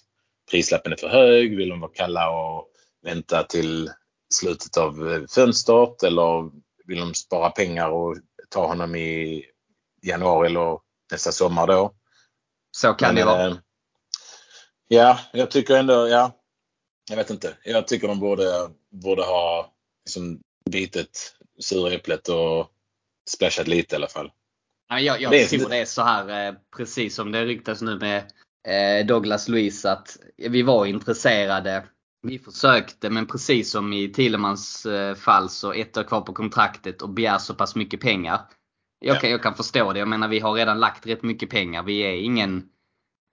prislappen 0.51 0.91
är 0.91 0.97
för 0.97 1.09
hög? 1.09 1.57
Vill 1.57 1.69
de 1.69 1.79
vara 1.79 1.91
kalla 1.93 2.29
och 2.29 2.67
vänta 3.05 3.43
till 3.43 3.89
slutet 4.33 4.77
av 4.77 5.11
eh, 5.11 5.21
fönstret 5.29 6.03
eller 6.03 6.51
vill 6.85 6.99
de 6.99 7.13
spara 7.13 7.49
pengar 7.49 7.89
och 7.89 8.17
ta 8.49 8.67
honom 8.67 8.95
i 8.95 9.45
januari 10.01 10.47
eller 10.47 10.79
nästa 11.11 11.31
sommar 11.31 11.67
då? 11.67 11.93
Så 12.71 12.93
kan 12.93 13.07
Men, 13.07 13.15
det 13.15 13.25
vara. 13.25 13.47
Eh, 13.47 13.55
ja, 14.87 15.19
jag 15.33 15.51
tycker 15.51 15.75
ändå, 15.75 16.07
ja. 16.07 16.31
Jag 17.09 17.17
vet 17.17 17.29
inte. 17.29 17.57
Jag 17.63 17.87
tycker 17.87 18.07
de 18.07 18.19
borde, 18.19 18.69
borde 18.89 19.23
ha 19.23 19.73
liksom 20.05 20.39
bitit 20.71 21.35
sura 21.59 21.93
äpplet 21.93 22.29
och 22.29 22.71
splashat 23.29 23.67
lite 23.67 23.95
i 23.95 23.97
alla 23.97 24.07
fall. 24.07 24.31
jag, 24.89 25.21
jag 25.21 25.31
det 25.31 25.45
tror 25.47 25.69
det 25.69 25.77
är 25.77 25.85
så 25.85 26.01
här, 26.01 26.47
eh, 26.47 26.55
precis 26.77 27.15
som 27.15 27.31
det 27.31 27.45
ryktas 27.45 27.81
nu 27.81 27.99
med 27.99 28.31
Douglas 29.07 29.47
Luiz, 29.47 29.85
att 29.85 30.17
vi 30.37 30.61
var 30.61 30.85
intresserade 30.85 31.85
vi 32.21 32.39
försökte 32.39 33.09
men 33.09 33.25
precis 33.25 33.71
som 33.71 33.93
i 33.93 34.09
Tillemans 34.09 34.85
eh, 34.85 35.15
fall 35.15 35.49
så 35.49 35.73
ett 35.73 35.97
år 35.97 36.03
kvar 36.03 36.21
på 36.21 36.33
kontraktet 36.33 37.01
och 37.01 37.09
begär 37.09 37.37
så 37.37 37.53
pass 37.53 37.75
mycket 37.75 38.01
pengar. 38.01 38.41
Jag 38.99 39.21
kan, 39.21 39.29
jag 39.29 39.43
kan 39.43 39.55
förstå 39.55 39.93
det. 39.93 39.99
Jag 39.99 40.07
menar 40.07 40.27
vi 40.27 40.39
har 40.39 40.53
redan 40.53 40.79
lagt 40.79 41.07
rätt 41.07 41.23
mycket 41.23 41.49
pengar. 41.49 41.83
Vi 41.83 41.99
är 41.99 42.13
ingen 42.13 42.63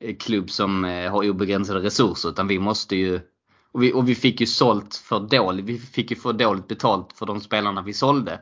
eh, 0.04 0.16
klubb 0.16 0.50
som 0.50 0.84
eh, 0.84 1.10
har 1.10 1.30
obegränsade 1.30 1.80
resurser 1.80 2.28
utan 2.28 2.48
vi 2.48 2.58
måste 2.58 2.96
ju 2.96 3.20
och 3.72 3.82
vi, 3.82 3.92
och 3.92 4.08
vi 4.08 4.14
fick 4.14 4.40
ju 4.40 4.46
sålt 4.46 4.96
för 4.96 5.20
dåligt. 5.20 5.64
Vi 5.64 5.78
fick 5.78 6.10
ju 6.10 6.16
för 6.16 6.32
dåligt 6.32 6.68
betalt 6.68 7.12
för 7.12 7.26
de 7.26 7.40
spelarna 7.40 7.82
vi 7.82 7.92
sålde. 7.92 8.40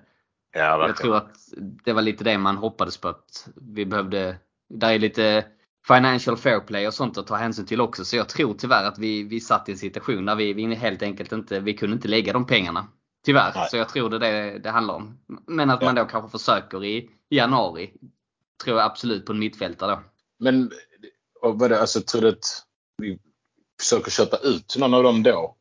Ja, 0.54 0.86
jag 0.86 0.96
tror 0.96 1.16
att 1.16 1.36
det 1.84 1.92
var 1.92 2.02
lite 2.02 2.24
det 2.24 2.38
man 2.38 2.56
hoppades 2.56 2.96
på 2.96 3.08
att 3.08 3.48
vi 3.56 3.86
behövde. 3.86 4.36
Där 4.68 4.92
är 4.92 4.98
lite 4.98 5.44
financial 5.88 6.36
fair 6.36 6.60
play 6.60 6.86
och 6.86 6.94
sånt 6.94 7.18
att 7.18 7.26
ta 7.26 7.34
hänsyn 7.34 7.66
till 7.66 7.80
också. 7.80 8.04
Så 8.04 8.16
jag 8.16 8.28
tror 8.28 8.54
tyvärr 8.54 8.84
att 8.84 8.98
vi, 8.98 9.22
vi 9.22 9.40
satt 9.40 9.68
i 9.68 9.72
en 9.72 9.78
situation 9.78 10.24
där 10.24 10.34
vi, 10.34 10.52
vi 10.52 10.74
helt 10.74 11.02
enkelt 11.02 11.32
inte, 11.32 11.60
vi 11.60 11.74
kunde 11.74 11.94
inte 11.94 12.08
lägga 12.08 12.32
de 12.32 12.46
pengarna. 12.46 12.88
Tyvärr. 13.24 13.52
Nej. 13.54 13.68
Så 13.70 13.76
jag 13.76 13.88
tror 13.88 14.10
det 14.10 14.26
är 14.26 14.52
det 14.52 14.58
det 14.58 14.70
handlar 14.70 14.94
om. 14.94 15.18
Men 15.46 15.70
att 15.70 15.82
ja. 15.82 15.86
man 15.86 15.94
då 15.94 16.04
kanske 16.04 16.38
försöker 16.38 16.84
i 16.84 17.10
januari. 17.30 17.92
Tror 18.64 18.78
jag 18.78 18.86
absolut 18.86 19.26
på 19.26 19.32
en 19.32 19.38
mittfältare 19.38 19.90
då. 19.90 20.02
Men 20.38 20.70
och 21.40 21.58
vad 21.58 21.72
alltså, 21.72 22.00
tror 22.00 22.22
du 22.22 22.28
att 22.28 22.44
vi 22.98 23.18
försöker 23.80 24.10
köpa 24.10 24.36
ut 24.36 24.76
någon 24.78 24.94
av 24.94 25.02
dem 25.02 25.22
då? 25.22 25.56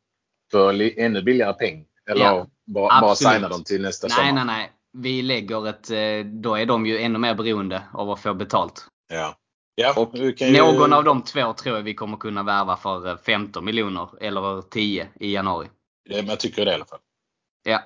För 0.52 1.00
ännu 1.00 1.22
billigare 1.22 1.54
peng? 1.54 1.86
Eller 2.10 2.26
ja, 2.26 2.48
bara, 2.66 3.02
bara 3.02 3.16
signa 3.16 3.50
dem 3.50 3.64
till 3.64 3.82
nästa 3.82 4.08
nej, 4.08 4.16
sommar? 4.16 4.34
Nej, 4.34 4.46
nej, 4.46 4.56
nej. 4.56 4.72
Vi 4.94 5.22
lägger 5.22 5.68
ett, 5.68 5.90
eh, 5.92 6.32
då 6.42 6.56
är 6.56 6.66
de 6.66 6.86
ju 6.86 7.00
ännu 7.00 7.20
mer 7.20 7.36
beroende 7.36 7.84
av 7.94 8.10
att 8.10 8.20
få 8.20 8.34
betalt. 8.34 8.88
Ja. 9.10 9.36
Ja, 9.76 9.94
och 9.98 10.14
någon 10.40 10.90
ju... 10.90 10.96
av 10.96 11.04
de 11.04 11.24
två 11.24 11.54
tror 11.54 11.76
jag 11.76 11.84
vi 11.84 11.94
kommer 11.94 12.18
kunna 12.18 12.44
värva 12.44 12.78
för 12.78 13.18
15 13.18 13.66
miljoner 13.66 14.10
eller 14.22 14.62
10 14.62 15.08
i 15.20 15.34
januari. 15.34 15.68
Ja, 16.10 16.18
jag 16.18 16.40
tycker 16.40 16.66
det 16.66 16.72
i 16.72 16.74
alla 16.74 16.86
fall. 16.86 17.00
Ja. 17.64 17.84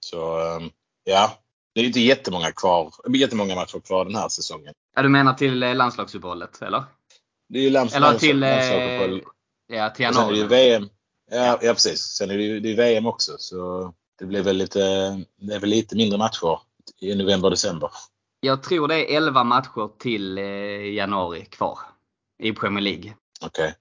Så 0.00 0.38
ehm, 0.38 0.70
ja, 1.04 1.38
det 1.74 1.80
är 1.80 1.84
inte 1.84 2.00
jättemånga, 2.00 2.52
kvar, 2.52 2.92
jättemånga 3.08 3.54
matcher 3.54 3.80
kvar 3.80 4.04
den 4.04 4.14
här 4.14 4.28
säsongen. 4.28 4.74
Ja, 4.96 5.02
du 5.02 5.08
menar 5.08 5.34
till 5.34 5.62
eh, 5.62 5.74
landslagsuppehållet, 5.74 6.62
eller? 6.62 6.84
Det 7.48 7.58
är 7.58 7.62
ju 7.62 7.70
lands, 7.70 7.94
Eller 7.94 8.18
till, 8.18 8.42
eh, 8.42 8.50
landslagsuppehåll. 8.50 9.22
Ja, 9.72 9.90
till 9.90 10.06
Och 10.06 10.14
sen 10.14 10.24
är 10.24 10.28
det 10.28 10.36
ju 10.36 10.40
januari. 10.40 10.68
VM. 10.68 10.88
Ja, 11.30 11.58
ja 11.62 11.72
precis. 11.72 12.00
Sen 12.00 12.30
är 12.30 12.36
det 12.36 12.42
ju 12.42 12.60
det 12.60 12.70
är 12.70 12.76
VM 12.76 13.06
också. 13.06 13.32
Så 13.38 13.92
det 14.18 14.24
blir 14.24 14.42
väl 14.42 14.56
lite, 14.56 14.78
det 15.36 15.54
är 15.54 15.60
väl 15.60 15.70
lite 15.70 15.96
mindre 15.96 16.18
matcher 16.18 16.60
i 17.00 17.14
november 17.14 17.46
och 17.46 17.50
december. 17.50 17.90
Jag 18.46 18.62
tror 18.62 18.88
det 18.88 19.12
är 19.12 19.16
11 19.16 19.44
matcher 19.44 19.98
till 19.98 20.38
eh, 20.38 20.94
januari 20.94 21.44
kvar 21.44 21.78
i 22.42 22.52
Premier 22.52 22.82
League. 22.82 23.14
Okej. 23.40 23.74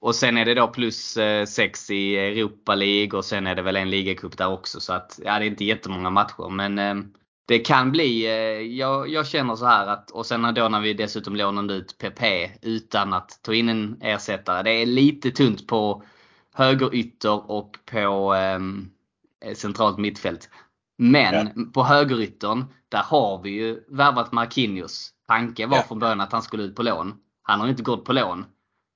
Och 0.00 0.14
sen 0.14 0.36
är 0.36 0.44
det 0.44 0.54
då 0.54 0.68
plus 0.68 1.18
6 1.46 1.90
i 1.90 2.16
Europa 2.16 2.74
League 2.74 3.18
och 3.18 3.24
sen 3.24 3.46
är 3.46 3.54
det 3.54 3.62
väl 3.62 3.76
en 3.76 3.90
ligacup 3.90 4.36
där 4.36 4.48
också. 4.48 4.80
Så 4.80 4.92
att, 4.92 5.20
ja, 5.24 5.38
det 5.38 5.44
är 5.44 5.48
inte 5.48 5.64
jättemånga 5.64 6.10
matcher. 6.10 6.50
Men 6.50 6.78
eh, 6.78 6.94
det 7.46 7.58
kan 7.58 7.90
bli, 7.90 8.26
eh, 8.26 8.76
jag, 8.76 9.08
jag 9.08 9.26
känner 9.26 9.56
så 9.56 9.66
här 9.66 9.86
att, 9.86 10.10
och 10.10 10.26
sen 10.26 10.54
då 10.54 10.68
när 10.68 10.80
vi 10.80 10.94
dessutom 10.94 11.36
lånade 11.36 11.74
ut 11.74 11.98
PP 11.98 12.50
utan 12.62 13.12
att 13.12 13.42
ta 13.42 13.54
in 13.54 13.68
en 13.68 13.96
ersättare. 14.02 14.62
Det 14.62 14.70
är 14.70 14.86
lite 14.86 15.30
tunt 15.30 15.66
på 15.66 16.02
högerytter 16.54 17.50
och 17.50 17.78
på 17.84 18.34
eh, 18.34 19.54
centralt 19.54 19.98
mittfält. 19.98 20.48
Men 21.10 21.72
på 21.72 21.82
högeryttern, 21.82 22.64
där 22.88 23.02
har 23.02 23.42
vi 23.42 23.50
ju 23.50 23.84
värvat 23.88 24.32
Marquinhos. 24.32 25.10
Tanken 25.26 25.70
var 25.70 25.76
Ja. 25.76 25.82
från 25.82 25.98
början 25.98 26.20
att 26.20 26.32
han 26.32 26.42
skulle 26.42 26.62
ut 26.62 26.76
på 26.76 26.82
lån. 26.82 27.14
Han 27.42 27.60
har 27.60 27.68
inte 27.68 27.82
gått 27.82 28.04
på 28.04 28.12
lån. 28.12 28.46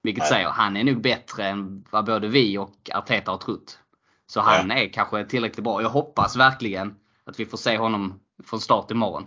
Vilket 0.02 0.22
Nej. 0.22 0.28
säger 0.28 0.48
han 0.48 0.76
är 0.76 0.84
nog 0.84 1.00
bättre 1.02 1.46
än 1.46 1.84
vad 1.90 2.04
både 2.06 2.28
vi 2.28 2.58
och 2.58 2.90
Arteta 2.94 3.30
har 3.30 3.38
trott. 3.38 3.78
Så 4.26 4.40
han 4.40 4.70
är 4.70 4.92
kanske 4.92 5.24
tillräckligt 5.24 5.64
bra. 5.64 5.82
Jag 5.82 5.88
hoppas 5.88 6.36
verkligen 6.36 6.94
att 7.24 7.40
vi 7.40 7.46
får 7.46 7.58
se 7.58 7.78
honom 7.78 8.20
från 8.44 8.60
start 8.60 8.90
imorgon. 8.90 9.26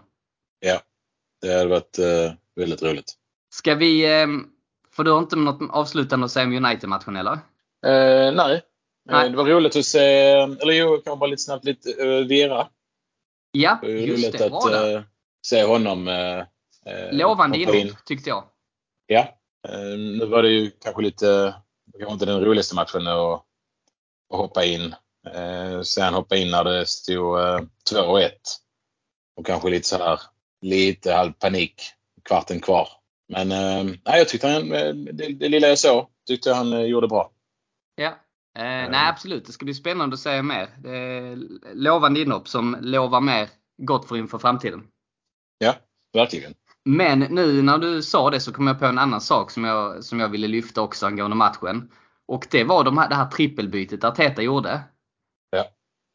Ja. 0.60 0.80
Det 1.42 1.54
hade 1.54 1.70
varit 1.70 2.00
eh, 2.00 2.34
väldigt 2.56 2.84
roligt. 2.84 3.14
Ska 3.54 3.76
vi... 3.76 4.22
Eh, 4.22 4.28
för 4.92 5.04
du 5.04 5.12
har 5.12 5.20
inte 5.20 5.36
något 5.36 5.70
avslutande 5.72 6.26
att 6.26 6.32
säga 6.32 6.46
om 6.46 6.66
United-matchen 6.66 7.16
eller? 7.16 7.34
Eh, 7.86 8.36
nej. 8.36 8.62
Nej. 9.10 9.26
Eh, 9.26 9.32
det 9.32 9.38
var 9.38 9.46
roligt 9.46 9.76
att 9.76 9.86
se, 9.86 10.00
eller 10.62 10.74
jo, 10.74 11.02
kan 11.06 11.20
bara 11.20 11.30
lite 11.30 11.42
snabbt 11.44 11.66
lite 11.66 12.04
uh, 12.04 12.28
Vera. 12.28 12.68
Ja, 13.52 13.80
Det 13.82 13.92
just 13.92 14.24
roligt 14.24 14.38
det. 14.40 14.50
Bra 14.50 14.60
att 14.60 14.94
eh, 14.96 15.02
se 15.48 15.64
honom 15.64 16.08
eh, 16.08 16.44
Lovande 17.12 17.58
inhopp 17.58 18.06
tyckte 18.06 18.30
jag. 18.30 18.44
Ja. 19.08 19.20
Eh, 19.68 19.98
nu 19.98 20.26
var 20.26 20.44
det 20.44 20.50
ju 20.50 20.72
kanske 20.72 21.02
lite, 21.02 21.56
kanske 21.98 22.14
inte 22.14 22.26
den 22.26 22.46
roligaste 22.46 22.76
matchen 22.76 23.08
att, 23.08 23.46
att 24.34 24.40
hoppa 24.40 24.66
in. 24.66 24.96
Eh, 25.34 25.82
sen 25.82 26.14
hoppa 26.14 26.36
in 26.36 26.52
när 26.52 26.64
det 26.64 26.86
stod 26.86 27.40
eh, 27.40 27.60
2-1. 27.92 28.30
Och 29.36 29.46
kanske 29.46 29.70
lite 29.70 29.88
så 29.88 29.98
här, 29.98 30.20
lite 30.62 31.14
halv 31.14 31.32
panik, 31.32 31.82
kvarten 32.24 32.60
kvar. 32.60 32.90
Men 33.28 33.52
eh, 33.52 33.84
nej, 33.84 34.18
jag 34.18 34.30
tyckte 34.30 34.48
han, 34.48 34.70
det, 34.70 35.34
det 35.34 35.50
lilla 35.50 35.68
jag 35.68 35.80
såg, 35.80 36.08
tyckte 36.28 36.54
han 36.54 36.88
gjorde 36.88 37.08
bra. 37.08 37.32
Ja. 37.96 38.14
Eh, 38.58 38.64
nej 38.90 39.10
absolut, 39.10 39.46
det 39.46 39.52
ska 39.52 39.66
bli 39.66 39.74
spännande 39.74 40.14
att 40.14 40.20
se 40.20 40.42
mer. 40.42 40.70
Det 40.78 40.98
är 40.98 41.38
lovande 41.74 42.20
inhopp 42.22 42.48
som 42.48 42.78
lovar 42.82 43.22
mer 43.22 43.50
gott 43.82 44.08
för 44.08 44.18
inför 44.18 44.38
framtiden. 44.38 44.84
Ja, 45.58 45.76
verkligen. 46.14 46.54
Men 46.86 47.20
nu 47.20 47.62
när 47.62 47.78
du 47.78 48.02
sa 48.02 48.30
det 48.30 48.40
så 48.40 48.52
kom 48.54 48.68
jag 48.68 48.80
på 48.80 48.86
en 48.86 48.98
annan 48.98 49.22
sak 49.22 49.52
som 49.52 49.64
jag, 49.64 50.04
som 50.04 50.20
jag 50.20 50.30
ville 50.30 50.48
lyfta 50.48 50.82
också 50.82 51.06
angående 51.06 51.36
matchen. 51.36 51.92
Och 52.28 52.48
det 52.52 52.64
var 52.64 52.84
de 52.84 52.98
här, 52.98 53.10
det 53.10 53.16
här 53.16 53.26
trippelbytet 53.28 54.04
Arteta 54.04 54.42
gjorde. 54.42 54.82
Ja. 55.50 55.66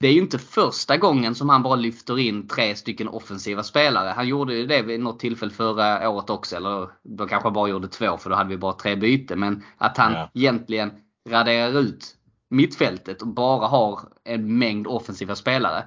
Det 0.01 0.09
är 0.09 0.13
ju 0.13 0.21
inte 0.21 0.39
första 0.39 0.97
gången 0.97 1.35
som 1.35 1.49
han 1.49 1.63
bara 1.63 1.75
lyfter 1.77 2.19
in 2.19 2.49
tre 2.49 2.77
stycken 2.77 3.09
offensiva 3.09 3.63
spelare. 3.63 4.09
Han 4.09 4.29
gjorde 4.29 4.55
ju 4.55 4.67
det 4.67 4.83
vid 4.83 5.01
något 5.01 5.21
tillfälle 5.21 5.53
förra 5.53 6.11
året 6.11 6.31
också. 6.31 6.57
Eller 6.57 6.89
då 7.03 7.27
kanske 7.27 7.47
han 7.47 7.53
bara 7.53 7.69
gjorde 7.69 7.89
två 7.89 8.17
för 8.17 8.31
då 8.31 8.37
hade 8.37 8.51
vi 8.51 8.57
bara 8.57 8.73
tre 8.73 8.97
byten. 8.97 9.41
Men 9.41 9.65
att 9.79 9.97
han 9.97 10.13
Ja. 10.13 10.31
egentligen 10.35 10.91
raderar 11.29 11.79
ut 11.81 12.17
mittfältet 12.55 13.23
och 13.23 13.29
bara 13.29 13.67
har 13.67 14.01
en 14.25 14.59
mängd 14.59 14.87
offensiva 14.87 15.35
spelare. 15.35 15.85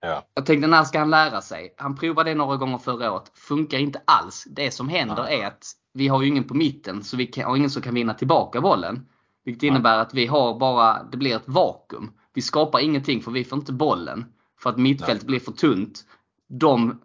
Ja. 0.00 0.26
Jag 0.34 0.46
tänkte 0.46 0.68
när 0.68 0.84
ska 0.84 0.98
han 0.98 1.10
lära 1.10 1.40
sig? 1.40 1.74
Han 1.76 1.96
provade 1.96 2.30
det 2.30 2.34
några 2.34 2.56
gånger 2.56 2.78
förra 2.78 3.12
året. 3.12 3.32
Funkar 3.34 3.78
inte 3.78 4.02
alls. 4.04 4.46
Det 4.50 4.70
som 4.70 4.88
händer 4.88 5.22
Nej. 5.22 5.40
är 5.40 5.46
att 5.46 5.64
vi 5.92 6.08
har 6.08 6.22
ju 6.22 6.28
ingen 6.28 6.44
på 6.44 6.54
mitten 6.54 7.04
så 7.04 7.16
vi 7.16 7.26
kan, 7.26 7.44
har 7.44 7.56
ingen 7.56 7.70
som 7.70 7.82
kan 7.82 7.94
vinna 7.94 8.14
tillbaka 8.14 8.60
bollen. 8.60 9.06
Vilket 9.44 9.62
Nej. 9.62 9.68
innebär 9.68 9.98
att 9.98 10.14
vi 10.14 10.26
har 10.26 10.58
bara, 10.58 11.02
det 11.02 11.16
blir 11.16 11.36
ett 11.36 11.48
vakuum. 11.48 12.12
Vi 12.34 12.42
skapar 12.42 12.78
ingenting 12.78 13.22
för 13.22 13.30
vi 13.30 13.44
får 13.44 13.58
inte 13.58 13.72
bollen. 13.72 14.32
För 14.60 14.70
att 14.70 14.78
mittfältet 14.78 15.26
blir 15.26 15.40
för 15.40 15.52
tunt. 15.52 16.04
De 16.48 17.00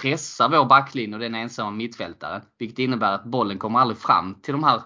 pressar 0.00 0.48
vår 0.48 0.64
backlinje 0.64 1.14
och 1.14 1.20
den 1.20 1.34
ensamma 1.34 1.70
mittfältaren. 1.70 2.42
Vilket 2.58 2.78
innebär 2.78 3.12
att 3.12 3.24
bollen 3.24 3.58
kommer 3.58 3.78
aldrig 3.78 3.98
fram 3.98 4.34
till 4.34 4.52
de 4.52 4.64
här 4.64 4.82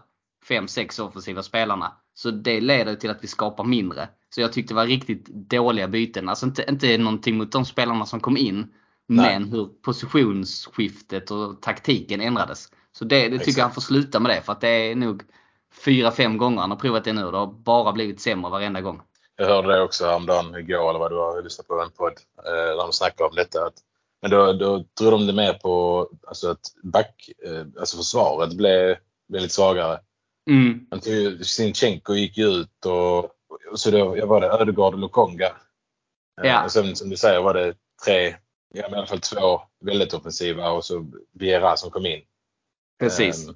5-6 0.48 1.00
offensiva 1.00 1.42
spelarna. 1.42 1.92
Så 2.18 2.30
det 2.30 2.60
leder 2.60 2.94
till 2.94 3.10
att 3.10 3.24
vi 3.24 3.28
skapar 3.28 3.64
mindre. 3.64 4.08
Så 4.34 4.40
jag 4.40 4.52
tyckte 4.52 4.74
det 4.74 4.76
var 4.76 4.86
riktigt 4.86 5.26
dåliga 5.26 5.88
byten. 5.88 6.28
Alltså 6.28 6.46
inte, 6.46 6.64
inte 6.68 6.98
någonting 6.98 7.36
mot 7.36 7.52
de 7.52 7.64
spelarna 7.64 8.06
som 8.06 8.20
kom 8.20 8.36
in. 8.36 8.72
Nej. 9.08 9.38
Men 9.38 9.52
hur 9.52 9.66
positionsskiftet 9.66 11.30
och 11.30 11.62
taktiken 11.62 12.20
ändrades. 12.20 12.68
Så 12.92 13.04
det, 13.04 13.16
det 13.16 13.22
tycker 13.24 13.36
Exakt. 13.36 13.56
jag 13.58 13.64
han 13.64 13.74
får 13.74 13.80
sluta 13.80 14.20
med 14.20 14.30
det. 14.30 14.42
För 14.42 14.52
att 14.52 14.60
det 14.60 14.68
är 14.68 14.94
nog 14.94 15.22
4-5 15.84 16.36
gånger 16.36 16.60
han 16.60 16.70
har 16.70 16.78
provat 16.78 17.04
det 17.04 17.12
nu. 17.12 17.30
Det 17.30 17.36
har 17.36 17.46
bara 17.46 17.92
blivit 17.92 18.20
sämre 18.20 18.50
varenda 18.50 18.80
gång. 18.80 19.02
Jag 19.36 19.46
hörde 19.46 19.68
det 19.68 19.82
också 19.82 20.04
häromdagen, 20.06 20.54
igår 20.54 20.90
eller 20.90 20.98
vad 20.98 21.10
det 21.10 21.14
var, 21.14 21.34
jag 21.34 21.44
lyssnade 21.44 21.68
på 21.68 21.80
en 21.80 21.90
podd 21.90 22.12
eh, 22.46 22.52
där 22.52 22.76
de 22.76 22.92
snackade 22.92 23.28
om 23.28 23.36
detta. 23.36 23.66
Att, 23.66 23.74
men 24.22 24.30
då, 24.30 24.52
då 24.52 24.84
tror 24.98 25.10
de 25.10 25.26
det 25.26 25.32
mer 25.32 25.52
på 25.52 26.08
alltså 26.26 26.50
att 26.50 26.60
back, 26.82 27.30
eh, 27.46 27.66
alltså 27.80 27.96
försvaret 27.96 28.56
blev, 28.56 28.96
blev 29.28 29.42
lite 29.42 29.54
svagare. 29.54 29.98
Mm. 30.50 30.86
Sinchenko 31.42 32.14
gick 32.14 32.38
ju 32.38 32.46
ut 32.46 32.86
och, 32.86 33.30
så 33.78 33.90
då 33.90 34.26
var 34.26 34.40
det 34.40 34.46
Ödegaard 34.46 34.94
och 34.94 35.00
Lokonga. 35.00 35.44
Eh, 35.44 35.52
Ja. 36.42 36.64
Och 36.64 36.72
sen 36.72 36.96
som 36.96 37.08
du 37.10 37.16
säger 37.16 37.42
var 37.42 37.54
det 37.54 37.74
tre, 38.04 38.36
i 38.74 38.82
alla 38.82 39.06
fall 39.06 39.20
två 39.20 39.60
väldigt 39.84 40.14
offensiva 40.14 40.70
och 40.70 40.84
så 40.84 41.06
Viera 41.32 41.76
som 41.76 41.90
kom 41.90 42.06
in. 42.06 42.20
Precis. 43.00 43.48
Eh, 43.48 43.54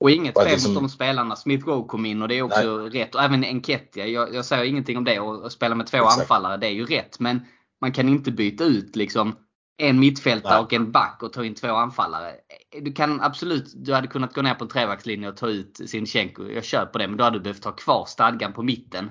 Och 0.00 0.10
inget 0.10 0.38
fel 0.38 0.48
liksom- 0.48 0.74
mot 0.74 0.82
de 0.82 0.88
spelarna. 0.88 1.36
Smith 1.36 1.66
Rowe 1.66 1.88
kom 1.88 2.06
in 2.06 2.22
och 2.22 2.28
det 2.28 2.34
är 2.38 2.42
också 2.42 2.78
rätt. 2.78 3.14
Och 3.14 3.22
även 3.22 3.44
Enketia. 3.44 4.06
Jag, 4.06 4.34
jag 4.34 4.44
säger 4.44 4.64
ingenting 4.64 4.96
om 4.96 5.04
det. 5.04 5.20
Och, 5.20 5.42
och 5.42 5.52
spela 5.52 5.74
med 5.74 5.86
två 5.86 5.96
Exakt. 5.98 6.20
anfallare, 6.20 6.56
det 6.56 6.66
är 6.66 6.70
ju 6.72 6.84
rätt. 6.86 7.20
Men 7.20 7.40
man 7.80 7.92
kan 7.92 8.08
inte 8.08 8.30
byta 8.30 8.64
ut 8.64 8.96
liksom 8.96 9.36
en 9.78 10.00
mittfältare 10.00 10.52
Nej. 10.54 10.62
och 10.62 10.72
en 10.72 10.92
back 10.92 11.22
och 11.22 11.32
ta 11.32 11.44
in 11.44 11.54
två 11.54 11.68
anfallare. 11.74 12.34
Du 12.82 12.92
kan 12.92 13.20
absolut, 13.20 13.72
du 13.76 13.94
hade 13.94 14.08
kunnat 14.08 14.34
gå 14.34 14.42
ner 14.42 14.54
på 14.54 14.64
en 14.64 14.70
trebackslinje 14.70 15.28
och 15.28 15.36
ta 15.36 15.48
ut 15.48 15.80
Sinchenko. 15.90 16.44
Jag 16.48 16.64
kör 16.64 16.86
på 16.86 16.98
det. 16.98 17.08
Men 17.08 17.16
då 17.16 17.24
hade 17.24 17.38
du 17.38 17.42
behövt 17.42 17.64
ha 17.64 17.72
kvar 17.72 18.04
stadgan 18.04 18.52
på 18.52 18.62
mitten. 18.62 19.10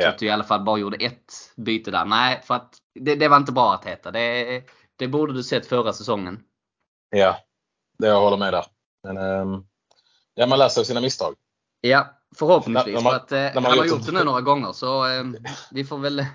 Så 0.00 0.02
Ja. 0.02 0.08
att 0.08 0.18
du 0.18 0.26
i 0.26 0.30
alla 0.30 0.44
fall 0.44 0.64
bara 0.64 0.78
gjorde 0.78 0.96
ett 0.96 1.32
byte 1.56 1.90
där. 1.90 2.04
Nej, 2.04 2.42
för 2.44 2.54
att 2.54 2.74
det, 3.00 3.14
det 3.14 3.28
var 3.28 3.36
inte 3.36 3.52
bra 3.52 3.74
att 3.74 3.84
heta. 3.84 4.10
Det, 4.10 4.62
det 4.96 5.08
borde 5.08 5.32
du 5.32 5.42
sett 5.42 5.66
förra 5.66 5.92
säsongen. 5.92 6.40
ja, 7.10 7.36
det 7.98 8.06
jag 8.06 8.20
håller 8.20 8.36
med 8.36 8.52
där. 8.52 8.64
Men 9.04 9.16
ehm, 9.16 9.64
ja, 10.34 10.46
man 10.46 10.58
lär 10.58 10.68
sig 10.68 10.80
av 10.80 10.84
sina 10.84 11.00
misstag. 11.00 11.34
Ja, 11.80 12.06
förhoppningsvis. 12.36 12.94
När- 12.94 13.02
när 13.02 13.02
man- 13.02 13.12
för 13.12 13.16
att, 13.20 13.32
eh, 13.32 13.38
när 13.38 13.54
man 13.54 13.64
han 13.64 13.78
har 13.78 13.86
gjort 13.86 14.06
det- 14.06 14.12
nu 14.12 14.24
några 14.24 14.40
gånger 14.40 14.72
så 14.72 15.06
eh, 15.10 15.24
vi 15.70 15.84
får 15.84 15.98
väl... 15.98 16.26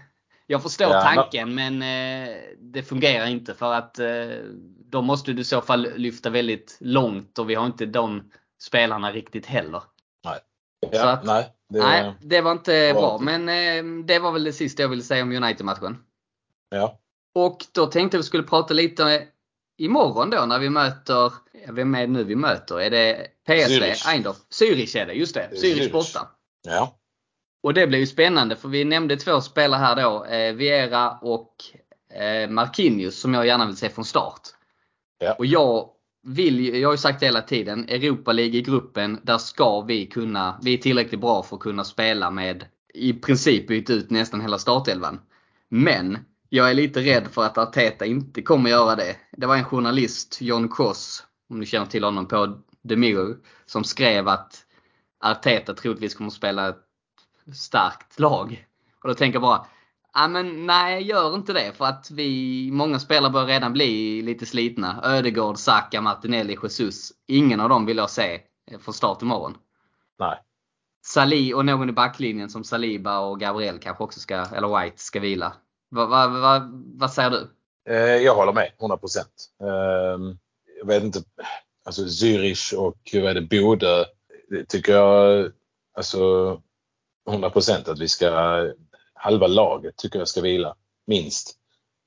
Jag 0.52 0.64
förstår 0.64 0.88
Ja, 0.88 1.02
tanken 1.02 1.56
men 1.56 1.82
eh, 1.82 2.36
det 2.60 2.84
fungerar 2.84 3.26
inte 3.28 3.54
för 3.54 3.74
att 3.74 4.00
eh, 4.00 4.08
då 4.86 5.02
måste 5.02 5.34
du 5.34 5.42
i 5.42 5.46
så 5.46 5.62
fall 5.62 5.88
lyfta 5.96 6.30
väldigt 6.30 6.78
långt 6.80 7.40
och 7.40 7.50
vi 7.50 7.56
har 7.56 7.66
inte 7.66 7.86
de 7.86 8.32
spelarna 8.62 9.12
riktigt 9.12 9.46
heller. 9.46 9.82
Ja, 10.22 11.00
Så 11.02 11.08
att- 11.08 11.26
nej, 11.26 11.54
det, 11.70 11.80
Nej, 11.80 12.14
det 12.22 12.42
var 12.42 12.52
inte 12.52 12.92
bra. 12.94 13.02
bra. 13.02 13.18
Men 13.22 13.50
eh, 13.50 14.06
det 14.06 14.20
var 14.20 14.32
väl 14.32 14.44
det 14.44 14.54
sista 14.54 14.82
jag 14.82 14.90
ville 14.90 15.02
säga 15.04 15.24
om 15.24 15.32
United-matchen. 15.32 15.98
ja, 16.70 17.00
Och 17.36 17.66
då 17.72 17.86
tänkte 17.86 18.18
jag 18.18 18.20
vi 18.20 18.26
skulle 18.28 18.44
prata 18.44 18.74
lite 18.74 19.28
imorgon 19.78 20.30
då 20.30 20.46
när 20.46 20.60
vi 20.60 20.70
möter, 20.70 21.34
ja, 21.66 21.72
vem 21.72 21.96
är 21.96 22.02
det 22.02 22.08
nu 22.14 22.24
vi 22.24 22.36
möter? 22.36 22.82
Är 22.82 22.90
det 22.90 23.28
PSV? 23.48 23.74
Zürich. 23.80 24.08
Eindhoven? 24.14 24.42
Zürich 24.50 24.98
är 25.02 25.06
det, 25.06 25.14
just 25.14 25.34
det. 25.34 25.50
Zürich 25.54 25.76
Zürich. 25.78 25.92
borta. 25.92 26.28
ja, 26.68 26.99
Och 27.64 27.74
det 27.74 27.88
blir 27.88 28.00
ju 28.00 28.08
spännande 28.08 28.56
för 28.56 28.70
vi 28.70 28.86
nämnde 28.86 29.18
två 29.18 29.42
spelare 29.42 29.80
här 29.80 29.96
då. 29.96 30.26
Eh, 30.26 30.54
Viera 30.54 31.12
och 31.12 31.56
eh, 32.14 32.50
Marquinhos 32.50 33.20
som 33.20 33.34
jag 33.34 33.48
gärna 33.48 33.66
vill 33.66 33.78
se 33.78 33.90
från 33.90 34.06
start. 34.06 34.42
Ja. 35.20 35.34
Och 35.34 35.46
jag 35.46 35.90
vill 36.24 36.76
jag 36.76 36.88
har 36.88 36.94
ju 36.94 36.98
sagt 36.98 37.20
det 37.20 37.26
hela 37.26 37.42
tiden, 37.42 37.90
Europa 37.90 38.32
League 38.32 38.58
i 38.58 38.62
gruppen, 38.62 39.20
där 39.24 39.38
ska 39.38 39.82
vi 39.82 40.06
kunna, 40.06 40.60
vi 40.62 40.74
är 40.74 40.78
tillräckligt 40.78 41.22
bra 41.22 41.44
för 41.44 41.56
att 41.56 41.62
kunna 41.62 41.84
spela 41.84 42.32
med 42.32 42.66
i 42.94 43.14
princip 43.14 43.68
byta 43.68 43.94
ut 43.94 44.10
nästan 44.10 44.42
hela 44.42 44.58
startelvan. 44.58 45.20
Men 45.70 46.18
jag 46.50 46.70
är 46.70 46.74
lite 46.74 47.00
rädd 47.00 47.28
för 47.32 47.44
att 47.44 47.58
Arteta 47.58 48.06
inte 48.06 48.42
kommer 48.42 48.70
göra 48.70 48.96
det. 48.96 49.16
Det 49.32 49.48
var 49.48 49.56
en 49.56 49.66
journalist, 49.66 50.38
John 50.42 50.70
Cross, 50.70 51.24
om 51.50 51.60
ni 51.60 51.66
känner 51.66 51.86
till 51.86 52.04
honom 52.04 52.28
på 52.28 52.58
The 52.90 52.96
Mirror, 52.96 53.38
som 53.66 53.84
skrev 53.84 54.28
att 54.28 54.66
Arteta 55.20 55.74
troligtvis 55.74 56.16
kommer 56.16 56.28
att 56.28 56.34
spela 56.34 56.70
ett 56.70 56.89
starkt 57.54 58.20
lag. 58.20 58.66
Och 59.04 59.10
då 59.10 59.16
tänker 59.16 59.36
jag 59.36 59.42
bara, 59.42 59.66
Ja, 60.14 60.28
men 60.28 60.66
nej, 60.66 61.04
gör 61.04 61.36
inte 61.36 61.54
det. 61.54 61.74
För 61.74 61.86
att 61.86 62.12
vi, 62.12 62.70
många 62.72 63.00
spelare 63.00 63.32
börjar 63.32 63.48
redan 63.48 63.74
bli 63.74 64.22
lite 64.22 64.46
slitna. 64.46 65.02
Ödegård, 65.04 65.58
Saka, 65.58 66.02
Martinelli, 66.02 66.58
Jesus. 66.64 67.12
Ingen 67.28 67.60
av 67.60 67.70
dem 67.70 67.86
vill 67.86 67.98
jag 67.98 68.10
se 68.10 68.42
från 68.80 68.94
start 68.94 69.22
imorgon. 69.22 69.58
Nej. 70.20 70.38
Sali 71.06 71.54
och 71.54 71.66
någon 71.66 71.90
i 71.90 71.92
backlinjen 71.92 72.50
som 72.50 72.64
Saliba 72.64 73.20
och 73.20 73.40
Gabriel 73.40 73.80
kanske 73.80 74.04
också 74.04 74.20
ska, 74.20 74.36
eller 74.36 74.82
White, 74.82 74.98
ska 74.98 75.20
vila. 75.20 75.54
Vad 75.90 76.10
va, 76.10 76.28
va, 76.28 76.70
vad 76.72 77.12
säger 77.12 77.30
du? 77.30 77.50
Eh, 77.90 77.98
jag 77.98 78.36
håller 78.36 78.54
med, 78.54 78.72
100 78.80 78.98
procent. 78.98 79.50
Eh, 79.62 80.36
jag 80.80 80.88
vet 80.88 81.04
inte, 81.04 81.20
alltså 81.86 82.02
Zürich 82.02 82.74
och 82.74 82.98
vad 83.14 83.24
är 83.24 83.34
det, 83.34 83.42
Bodö, 83.42 84.06
det 84.50 84.66
tycker 84.66 84.94
jag, 84.94 85.52
alltså 85.98 86.62
100 87.30 87.50
procent 87.50 87.88
att 87.88 88.00
vi 88.00 88.08
ska, 88.08 88.30
halva 89.14 89.48
laget 89.48 89.98
tycker 89.98 90.20
jag 90.20 90.28
ska 90.28 90.42
vila, 90.42 90.76
minst. 91.08 91.56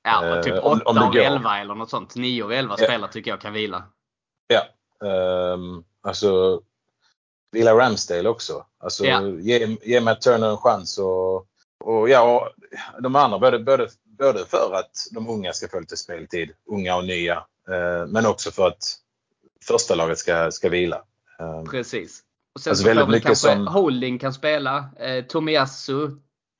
Ja, 0.04 0.42
typ 0.42 0.52
Eh, 0.52 0.58
8 0.58 0.68
om- 0.68 0.80
om 0.84 0.94
det 0.94 1.00
av 1.04 1.12
går. 1.12 1.20
11 1.20 1.58
eller 1.58 1.74
något 1.74 1.90
sånt. 1.90 2.14
9 2.14 2.44
av 2.44 2.52
11 2.52 2.74
Ja. 2.78 2.84
spelare 2.84 3.12
tycker 3.12 3.30
jag 3.30 3.40
kan 3.40 3.52
vila. 3.52 3.84
Ja. 4.46 4.62
Um, 5.54 5.84
alltså, 6.02 6.60
vila 7.52 7.74
Ramsdale 7.74 8.28
också. 8.28 8.66
Alltså, 8.78 9.04
Ja. 9.04 9.22
ge, 9.26 9.76
ge 9.82 10.00
Matt 10.00 10.20
Turner 10.20 10.50
en 10.50 10.56
chans 10.56 10.98
och, 10.98 11.36
och 11.84 12.08
ja, 12.08 12.22
och 12.96 13.02
de 13.02 13.16
andra 13.16 13.38
både, 13.38 13.58
både, 13.58 13.88
både 14.04 14.44
för 14.46 14.74
att 14.74 14.90
de 15.10 15.28
unga 15.28 15.52
ska 15.52 15.68
få 15.68 15.80
lite 15.80 15.96
speltid, 15.96 16.50
unga 16.66 16.96
och 16.96 17.04
nya, 17.04 17.34
eh, 17.68 18.06
men 18.08 18.26
också 18.26 18.50
för 18.50 18.66
att 18.66 18.96
första 19.68 19.94
laget 19.94 20.18
ska, 20.18 20.50
ska 20.50 20.68
vila. 20.68 21.02
Um, 21.38 21.66
Precis. 21.70 22.20
Och 22.54 22.60
sen 22.60 22.70
Alltså 22.70 22.82
så 22.82 22.88
väldigt 22.88 23.08
mycket 23.08 23.38
som- 23.38 23.66
Holding 23.66 24.18
kan 24.18 24.32
spela. 24.32 24.90
Eh, 24.98 25.24
Tomiyasu, 25.24 26.10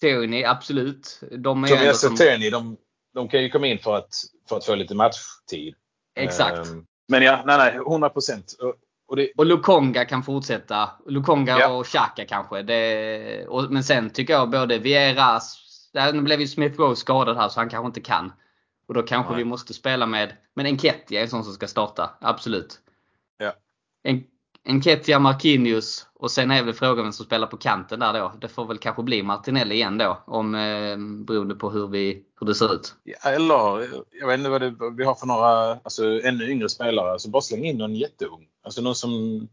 Teoni, 0.01 0.45
absolut. 0.45 1.21
De 1.39 1.65
är 1.65 1.93
som, 1.93 2.13
och 2.13 2.19
Tierney, 2.19 2.51
de, 2.51 2.77
de 3.15 3.29
kan 3.29 3.43
ju 3.43 3.49
komma 3.51 3.67
in 3.67 3.79
för 3.79 3.97
att, 3.97 4.15
för 4.49 4.57
att 4.57 4.65
få 4.65 4.75
lite 4.75 4.95
matchtid. 4.95 5.75
Exakt. 6.17 6.71
Um, 6.71 6.87
men 7.09 7.23
ja, 7.23 7.43
nej, 7.47 7.59
nej, 7.59 7.75
100 7.77 8.09
procent. 8.09 8.57
Och, 8.61 8.75
och 9.09 9.17
det, 9.17 9.33
Och 9.37 9.47
Lukonga 9.47 10.05
kan 10.05 10.23
fortsätta. 10.23 10.91
Lukonga 11.07 11.59
Ja. 11.59 11.69
och 11.69 11.87
Xhaka 11.87 12.25
kanske. 12.27 12.63
Det, 12.63 13.47
och, 13.47 13.73
men 13.73 13.85
sen 13.85 14.11
tycker 14.11 14.33
jag 14.33 14.51
både 14.51 14.79
Vieras, 14.79 15.59
där 15.93 16.13
nu 16.13 16.23
blev 16.23 16.41
ju 16.41 16.47
Smith 16.49 16.79
Rowe 16.81 16.97
skadad 16.97 17.37
här 17.37 17.49
så 17.49 17.61
han 17.61 17.69
kanske 17.69 17.87
inte 17.87 18.01
kan. 18.01 18.33
Och 18.89 18.95
då 18.95 19.03
kanske 19.03 19.33
Nej. 19.33 19.39
vi 19.39 19.45
måste 19.45 19.75
spela 19.75 20.07
med, 20.07 20.37
men 20.55 20.67
Enketia 20.67 21.21
är 21.21 21.25
en 21.25 21.31
sån 21.31 21.45
som 21.45 21.53
ska 21.53 21.67
starta. 21.69 22.11
Absolut. 22.21 22.81
Ja. 23.39 23.53
En, 24.03 24.25
Enketia, 24.65 25.19
Marquinhos 25.19 26.07
och 26.15 26.31
sen 26.31 26.51
är 26.51 26.63
väl 26.63 26.75
frågan 26.75 27.05
vem 27.05 27.13
som 27.13 27.27
spelar 27.27 27.47
på 27.47 27.57
kanten 27.57 28.01
där 28.01 28.13
då. 28.13 28.33
Det 28.41 28.49
får 28.49 28.67
väl 28.67 28.79
kanske 28.79 29.03
bli 29.03 29.23
Martinelli 29.23 29.75
igen 29.75 29.99
då. 29.99 30.23
Om, 30.27 30.55
eh, 30.55 30.97
beroende 31.27 31.55
på 31.55 31.71
hur, 31.71 31.89
vi, 31.89 32.23
hur 32.41 32.47
det 32.47 32.55
ser 32.55 32.75
ut. 32.75 32.95
Ja, 33.05 33.31
eller, 33.31 33.89
jag 34.21 34.27
vet 34.27 34.39
inte 34.39 34.51
vad, 34.51 34.61
det, 34.61 34.75
vi 34.97 35.05
har 35.05 35.15
för 35.15 35.27
några 35.27 35.73
alltså, 35.73 36.21
ännu 36.23 36.51
yngre 36.51 36.69
spelare. 36.69 37.13
Alltså, 37.13 37.31
bara 37.31 37.43
släng 37.43 37.65
in 37.65 37.79
någon 37.79 37.95
jätteung. 37.95 38.47
Alltså 38.65 38.83
någon 38.83 38.95
som, 38.95 39.49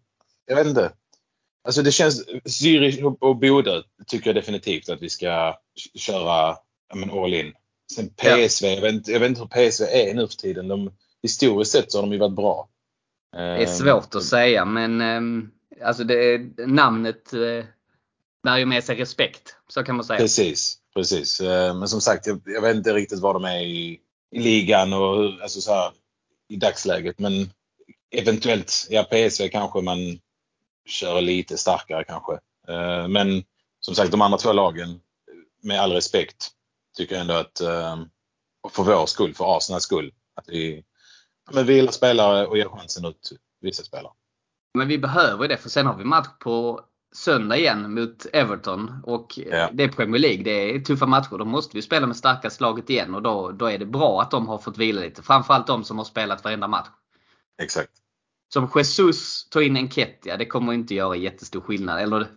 jag 0.46 0.56
vet 0.56 0.68
inte. 0.68 0.92
Alltså 1.64 1.82
det 1.82 1.92
känns, 1.92 2.28
Zürich 2.46 3.04
och- 3.20 3.38
Bodö 3.40 3.82
tycker 4.08 4.28
jag 4.28 4.36
definitivt 4.36 4.90
att 4.90 5.02
vi 5.02 5.10
ska 5.10 5.56
köra 5.96 6.56
ja, 6.90 6.96
men 6.96 7.12
all 7.12 7.34
in. 7.34 7.54
Sen 7.96 8.10
PSV, 8.10 8.68
jag, 8.68 8.82
vet 8.82 8.94
inte, 8.94 9.12
jag 9.12 9.20
vet 9.20 9.30
inte 9.30 9.42
hur 9.42 9.48
PSV 9.70 9.84
är 9.86 10.14
nu 10.14 10.28
för 10.28 10.36
tiden. 10.36 10.68
De, 10.68 10.92
historiskt 11.24 11.72
sett 11.72 11.92
så 11.92 11.98
har 11.98 12.04
de 12.08 12.14
ju 12.14 12.20
varit 12.20 12.36
bra. 12.36 12.70
Det 13.32 13.64
är 13.64 13.66
svårt 13.66 14.16
att 14.16 14.24
säga 14.24 14.66
men 14.66 15.02
ehm, 15.02 15.52
alltså 15.84 16.04
det, 16.04 16.42
namnet 16.68 17.34
eh, 17.34 17.66
bär 18.44 18.58
ju 18.58 18.66
med 18.66 18.84
sig 18.84 18.96
respekt. 18.96 19.56
Så 19.68 19.84
kan 19.84 19.96
man 19.96 20.06
säga. 20.06 20.20
Precis, 20.20 20.78
precis. 20.96 21.42
Eh, 21.42 21.76
Men 21.76 21.88
som 21.88 22.02
sagt, 22.02 22.28
jag, 22.28 22.42
jag 22.46 22.62
vet 22.62 22.76
inte 22.76 22.94
riktigt 22.94 23.20
var 23.20 23.34
de 23.34 23.46
är 23.46 23.62
i, 23.62 24.00
i 24.32 24.40
ligan 24.40 24.94
och 24.94 25.18
hur- 25.18 25.42
alltså 25.42 25.62
så 25.62 25.74
här, 25.74 25.92
i 26.48 26.56
dagsläget. 26.56 27.20
Men 27.20 27.50
eventuellt, 28.12 28.88
ja 28.90 29.04
PSV 29.04 29.48
kanske 29.50 29.82
man 29.82 29.98
kör 30.86 31.22
lite 31.22 31.58
starkare 31.58 32.04
kanske. 32.04 32.40
Men 33.10 33.44
som 33.80 33.96
sagt, 33.96 34.12
de 34.12 34.22
andra 34.22 34.38
två 34.38 34.54
lagen, 34.54 35.00
med 35.64 35.80
all 35.82 35.92
respekt, 35.92 36.50
tycker 36.98 37.16
jag 37.16 37.22
ändå 37.22 37.34
att, 37.34 37.58
för 38.72 38.84
vår 38.84 39.06
skull, 39.06 39.34
för 39.36 39.58
Arsenals 39.58 39.84
skull, 39.84 40.14
att 40.36 40.50
vi 40.50 40.84
men 41.54 41.66
vilar 41.66 41.92
spelare 41.92 42.48
och 42.48 42.58
ger 42.58 42.70
chansen 42.70 43.06
åt 43.06 43.30
vissa 43.62 43.84
spelare. 43.84 44.14
Men 44.78 44.88
vi 44.88 44.98
behöver 44.98 45.48
det 45.48 45.58
för 45.58 45.70
sen 45.70 45.86
har 45.86 45.98
vi 45.98 46.04
match 46.04 46.28
på 46.40 46.82
söndag 47.16 47.58
igen 47.58 47.94
mot 47.94 48.26
Everton. 48.34 48.92
Och 49.04 49.40
Ja. 49.52 49.70
det 49.74 49.84
är 49.84 49.88
Premier 49.88 50.22
League. 50.22 50.44
Det 50.44 50.76
är 50.76 50.80
tuffa 50.80 51.06
matcher. 51.06 51.38
Då 51.38 51.46
måste 51.46 51.78
vi 51.78 51.82
spela 51.82 52.08
med 52.08 52.16
starkaste 52.18 52.64
laget 52.64 52.90
igen. 52.90 53.16
Och 53.16 53.22
då, 53.22 53.52
då 53.52 53.66
är 53.66 53.78
det 53.78 53.86
bra 53.86 54.22
att 54.22 54.32
de 54.32 54.48
har 54.48 54.58
fått 54.58 54.78
vila 54.78 55.02
lite. 55.02 55.22
Framförallt 55.22 55.68
de 55.68 55.84
som 55.84 55.98
har 55.98 56.06
spelat 56.06 56.44
varenda 56.44 56.68
match. 56.68 56.88
Exakt. 57.62 57.92
Som 58.54 58.70
Jesus 58.76 59.50
tar 59.50 59.62
in 59.62 59.78
Enketia, 59.78 60.38
det 60.38 60.46
kommer 60.46 60.74
inte 60.74 60.96
göra 60.96 61.16
jättestor 61.16 61.62
skillnad. 61.62 62.00
Eller 62.02 62.28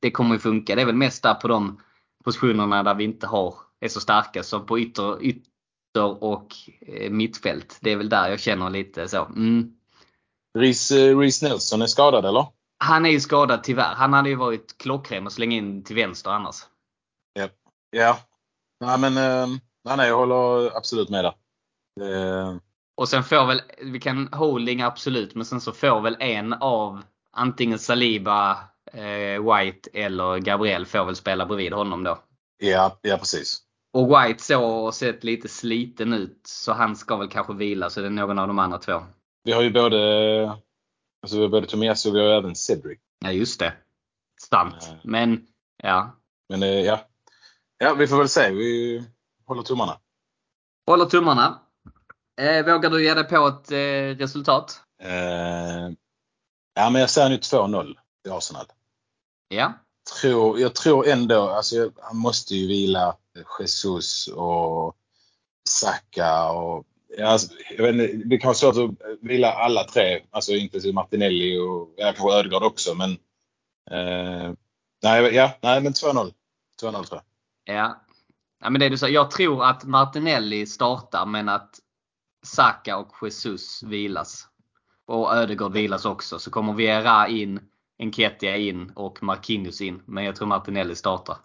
det 0.00 0.10
kommer 0.10 0.34
ju 0.34 0.38
funka. 0.38 0.74
Det 0.74 0.82
är 0.82 0.86
väl 0.86 0.94
mest 0.94 1.22
där 1.22 1.34
på 1.34 1.48
de 1.48 1.80
positionerna 2.24 2.82
där 2.82 2.94
vi 2.94 3.04
inte 3.04 3.26
har, 3.26 3.54
är 3.80 3.88
så 3.88 4.00
starka. 4.00 4.42
Som 4.42 4.66
på 4.66 4.78
ytter, 4.78 5.22
ytter 5.90 6.22
och 6.24 6.54
eh, 6.80 7.10
mittfält. 7.10 7.78
Det 7.80 7.90
är 7.92 7.96
väl 7.96 8.08
där 8.08 8.28
jag 8.28 8.40
känner 8.40 8.70
lite 8.70 9.08
så. 9.08 9.24
Mm. 9.24 9.72
Reece, 10.58 10.90
eh, 10.92 11.18
Reece 11.18 11.42
Nelson 11.42 11.82
är 11.82 11.86
skadad 11.86 12.24
eller? 12.24 12.46
Han 12.78 13.06
är 13.06 13.10
ju 13.10 13.20
skadad 13.20 13.64
tyvärr. 13.64 13.94
Han 13.94 14.12
hade 14.12 14.28
ju 14.28 14.34
varit 14.34 14.78
klockren 14.78 15.26
att 15.26 15.32
slänga 15.32 15.56
in 15.56 15.84
till 15.84 15.96
vänster 15.96 16.30
annars. 16.30 16.56
Ja. 17.90 18.18
Nej 18.80 18.98
men, 18.98 19.16
eh, 19.16 19.46
nej, 19.84 19.96
nej, 19.96 20.08
jag 20.08 20.16
håller 20.16 20.76
absolut 20.76 21.08
med 21.08 21.24
där. 21.24 21.34
Eh, 22.00 22.56
Och 22.96 23.08
sen 23.08 23.24
får 23.24 23.46
väl, 23.46 23.62
vi 23.82 24.00
kan 24.00 24.28
holding 24.32 24.82
absolut, 24.82 25.34
men 25.34 25.44
sen 25.44 25.60
så 25.60 25.72
får 25.72 26.00
väl 26.00 26.16
en 26.20 26.52
av 26.52 27.02
antingen 27.32 27.78
Saliba, 27.78 28.58
eh, 28.92 29.56
White 29.56 29.90
eller 29.92 30.38
Gabriel 30.38 30.86
får 30.86 31.04
väl 31.04 31.16
spela 31.16 31.46
bredvid 31.46 31.72
honom 31.72 32.04
då. 32.04 32.18
ja, 32.58 32.98
ja, 33.02 33.16
precis. 33.16 33.62
Och 33.92 34.08
White 34.08 34.42
så 34.42 34.64
och 34.64 34.94
sett 34.94 35.24
lite 35.24 35.48
sliten 35.48 36.12
ut 36.12 36.40
så 36.44 36.72
han 36.72 36.96
ska 36.96 37.16
väl 37.16 37.28
kanske 37.28 37.54
vila 37.54 37.90
så 37.90 38.00
det 38.00 38.06
är 38.06 38.10
någon 38.10 38.38
av 38.38 38.48
de 38.48 38.58
andra 38.58 38.78
två. 38.78 39.02
Vi 39.44 39.52
har 39.52 39.62
ju 39.62 39.70
både, 39.70 39.98
alltså, 41.22 41.36
vi 41.36 41.42
har 41.42 41.48
både 41.48 41.66
Tomias 41.66 42.06
och 42.06 42.14
vi 42.14 42.20
har 42.20 42.28
även 42.28 42.54
Cedric. 42.54 42.98
Ja 43.18 43.32
just 43.32 43.60
det. 43.60 43.72
Sant. 44.40 44.74
Eh. 44.82 44.94
Men 45.02 45.46
ja. 45.82 46.16
Men 46.48 46.62
eh, 46.62 46.68
ja. 46.68 47.00
ja, 47.78 47.94
vi 47.94 48.06
får 48.06 48.18
väl 48.18 48.28
se. 48.28 48.50
Vi 48.50 49.04
håller 49.46 49.62
tummarna. 49.62 49.98
Håller 50.86 51.04
tummarna. 51.04 51.60
Eh, 52.40 52.66
vågar 52.66 52.90
du 52.90 53.04
ge 53.04 53.14
dig 53.14 53.24
på 53.24 53.46
ett 53.46 53.72
eh, 53.72 54.18
resultat? 54.24 54.82
Eh, 55.02 55.90
ja, 56.74 56.90
men 56.90 57.00
jag 57.00 57.10
säger 57.10 57.28
nu 57.28 57.36
2-0 57.36 57.94
till 58.22 58.32
Arsenal. 58.32 58.66
Ja. 59.48 59.72
Tror, 60.20 60.60
jag 60.60 60.74
tror 60.74 61.06
ändå, 61.08 61.48
alltså 61.48 61.76
jag- 61.76 61.92
han 62.02 62.16
måste 62.16 62.54
ju 62.54 62.66
vila 62.68 63.16
Jesus 63.60 64.28
och 64.28 64.96
Saka 65.68 66.50
och 66.50 66.84
alltså, 67.24 67.54
jag 67.76 67.84
vet 67.84 67.94
inte, 67.94 68.28
det 68.28 68.38
kan 68.38 68.48
vara 68.48 68.54
svårt 68.54 68.76
att 68.76 69.18
vila 69.20 69.52
alla 69.52 69.84
tre, 69.84 70.22
alltså 70.30 70.52
inklusive 70.52 70.94
Martinelli 70.94 71.58
och 71.58 71.94
ja, 71.96 72.12
kanske 72.16 72.38
Ödegaard 72.38 72.62
också 72.62 72.94
men 72.94 73.10
eh, 73.90 74.52
nej, 75.02 75.34
ja, 75.34 75.50
nej 75.60 75.80
men 75.80 75.92
2-0. 75.92 76.32
2-0 76.82 77.04
tror 77.04 77.20
jag. 77.64 77.76
Ja. 77.76 78.02
ja 78.60 78.70
men 78.70 78.80
det 78.80 78.88
du 78.88 78.98
sa, 78.98 79.08
jag 79.08 79.30
tror 79.30 79.64
att 79.64 79.84
Martinelli 79.84 80.66
startar 80.66 81.26
men 81.26 81.48
att 81.48 81.78
Saka 82.46 82.96
och 82.96 83.12
Jesus 83.22 83.82
vilas. 83.82 84.48
Och 85.06 85.34
Ödegaard 85.36 85.72
vilas 85.72 86.04
också. 86.04 86.38
Så 86.38 86.50
kommer 86.50 86.72
Viera 86.72 87.28
in, 87.28 87.60
Enketia 87.98 88.56
in 88.56 88.92
och 88.96 89.22
Marquinhos 89.22 89.80
in. 89.80 90.02
Men 90.06 90.24
jag 90.24 90.36
tror 90.36 90.48
Martinelli 90.48 90.94
startar. 90.94 91.36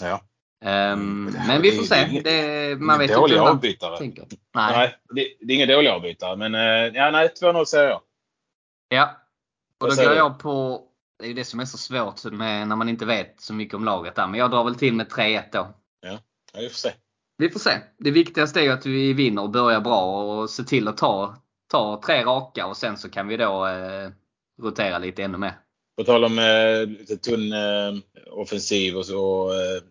Ja. 0.00 0.20
Ehm, 0.64 1.24
Men 1.24 1.48
det 1.48 1.58
vi 1.62 1.70
det- 1.70 1.76
får 1.76 1.82
det 1.82 1.88
se. 1.88 2.08
inget- 2.10 2.24
Det, 2.24 2.76
man 2.80 2.98
vet 2.98 3.10
inte 3.10 3.40
avbytare. 3.40 3.98
tänker. 3.98 4.24
Nej. 4.54 4.76
Nej, 4.76 4.96
det, 5.14 5.46
det 5.46 5.52
är 5.52 5.56
ingen 5.56 5.68
dålig 5.68 5.88
avbytare 5.88 6.36
men 6.36 6.54
eh, 6.54 6.60
ja, 7.00 7.10
nej 7.10 7.28
2-0 7.42 7.64
säger 7.64 7.88
jag. 7.88 8.00
Ja. 8.88 9.16
Och 9.80 9.88
då 9.88 10.02
går 10.02 10.14
jag 10.14 10.38
på, 10.38 10.82
det 11.18 11.24
är 11.24 11.28
ju 11.28 11.34
det 11.34 11.44
som 11.44 11.60
är 11.60 11.64
så 11.64 11.78
svårt 11.78 12.24
med, 12.24 12.68
när 12.68 12.76
man 12.76 12.88
inte 12.88 13.06
vet 13.06 13.40
så 13.40 13.54
mycket 13.54 13.74
om 13.74 13.84
laget 13.84 14.14
där. 14.14 14.26
Men 14.26 14.40
jag 14.40 14.50
drar 14.50 14.64
väl 14.64 14.74
till 14.74 14.94
med 14.94 15.08
3-1 15.12 15.42
då. 15.52 15.68
Ja, 16.00 16.18
vi 16.54 16.68
får 16.68 16.74
se. 16.76 16.92
Vi 17.36 17.50
får 17.50 17.60
se. 17.60 17.70
Det 17.98 18.10
viktigaste 18.10 18.60
är 18.60 18.64
ju 18.64 18.70
att 18.70 18.86
vi 18.86 19.12
vinner 19.12 19.42
och 19.42 19.50
börjar 19.50 19.80
bra 19.80 20.22
och 20.22 20.50
se 20.50 20.62
till 20.64 20.88
att 20.88 20.96
ta, 20.96 21.36
ta 21.70 22.00
tre 22.06 22.24
raka 22.24 22.66
och 22.66 22.76
sen 22.76 22.96
så 22.96 23.10
kan 23.10 23.28
vi 23.28 23.36
då 23.36 23.66
eh, 23.66 24.10
rotera 24.62 24.98
lite 24.98 25.22
ännu 25.22 25.38
mer. 25.38 25.52
På 25.96 26.04
tal 26.04 26.24
om 26.24 26.38
eh, 26.38 26.86
lite 26.86 27.16
tunn 27.16 27.52
eh, 27.52 27.94
offensiv 28.30 28.96
och 28.96 29.06
så. 29.06 29.52
Eh, 29.52 29.82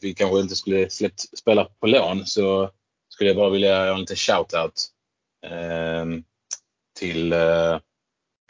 vi 0.00 0.14
kanske 0.14 0.40
inte 0.40 0.56
skulle 0.56 0.90
släppt 0.90 1.38
spela 1.38 1.64
på 1.64 1.86
lån 1.86 2.26
så 2.26 2.70
skulle 3.08 3.30
jag 3.30 3.36
bara 3.36 3.50
vilja 3.50 3.68
göra 3.68 3.94
en 3.94 4.00
liten 4.00 4.16
shout-out 4.16 4.88
eh, 5.46 6.06
till 6.98 7.32
eh, 7.32 7.78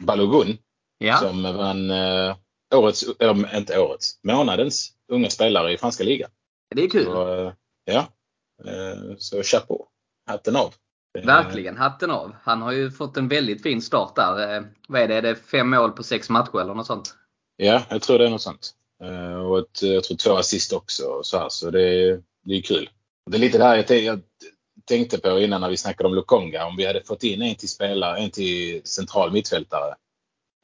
Balogun 0.03 0.57
Ja, 0.97 1.17
som 1.17 1.43
vann 1.43 1.91
eh, 1.91 2.35
årets, 2.75 3.05
eller 3.19 3.57
inte 3.57 3.79
årets, 3.79 4.19
månadens 4.23 4.91
unga 5.07 5.29
spelare 5.29 5.73
i 5.73 5.77
franska 5.77 6.03
ligan. 6.03 6.29
det 6.75 6.83
är 6.83 6.89
kul. 6.89 7.05
Så, 7.05 7.33
eh, 7.33 7.53
ja, 7.85 8.07
Eh, 8.65 9.15
så 9.17 9.43
chapeau. 9.43 9.85
Hatten 10.27 10.55
av. 10.55 10.73
Eh, 11.19 11.25
Verkligen, 11.25 11.77
hatten 11.77 12.11
av. 12.11 12.35
Han 12.43 12.61
har 12.61 12.71
ju 12.71 12.91
fått 12.91 13.17
en 13.17 13.27
väldigt 13.27 13.63
fin 13.63 13.81
start 13.81 14.15
där. 14.15 14.55
Eh, 14.57 14.63
vad 14.87 15.01
är 15.01 15.07
det? 15.07 15.15
Är 15.15 15.21
det 15.21 15.35
fem 15.35 15.69
mål 15.69 15.91
på 15.91 16.03
sex 16.03 16.29
matcher 16.29 16.61
eller 16.61 16.73
något 16.73 16.87
sånt? 16.87 17.15
Ja, 17.57 17.83
jag 17.89 18.01
tror 18.01 18.19
det 18.19 18.25
är 18.25 18.29
något 18.29 18.41
sånt. 18.41 18.71
Eh, 19.03 19.35
och 19.35 19.59
ett, 19.59 19.81
jag 19.81 20.03
tror 20.03 20.17
två 20.17 20.31
assist 20.37 20.73
också. 20.73 21.03
Och 21.05 21.25
så 21.25 21.37
här, 21.37 21.49
så 21.49 21.69
det, 21.71 21.81
är- 21.81 22.21
det 22.43 22.53
är 22.53 22.61
kul. 22.61 22.89
Det 23.31 23.37
är 23.37 23.41
lite 23.41 23.57
det 23.57 23.63
här 23.63 23.75
jag, 23.89 24.01
jag 24.03 24.21
tänkte 24.85 25.17
på 25.17 25.39
innan 25.39 25.61
när 25.61 25.69
vi 25.69 25.77
snackade 25.77 26.07
om 26.09 26.15
Lukonga. 26.15 26.65
Om 26.65 26.75
vi 26.75 26.85
hade 26.85 27.03
fått 27.03 27.23
in 27.23 27.41
en 27.41 27.55
till 27.55 27.69
spelare, 27.69 28.17
en 28.19 28.31
till 28.31 28.81
central 28.83 29.31
mittfältare. 29.31 29.95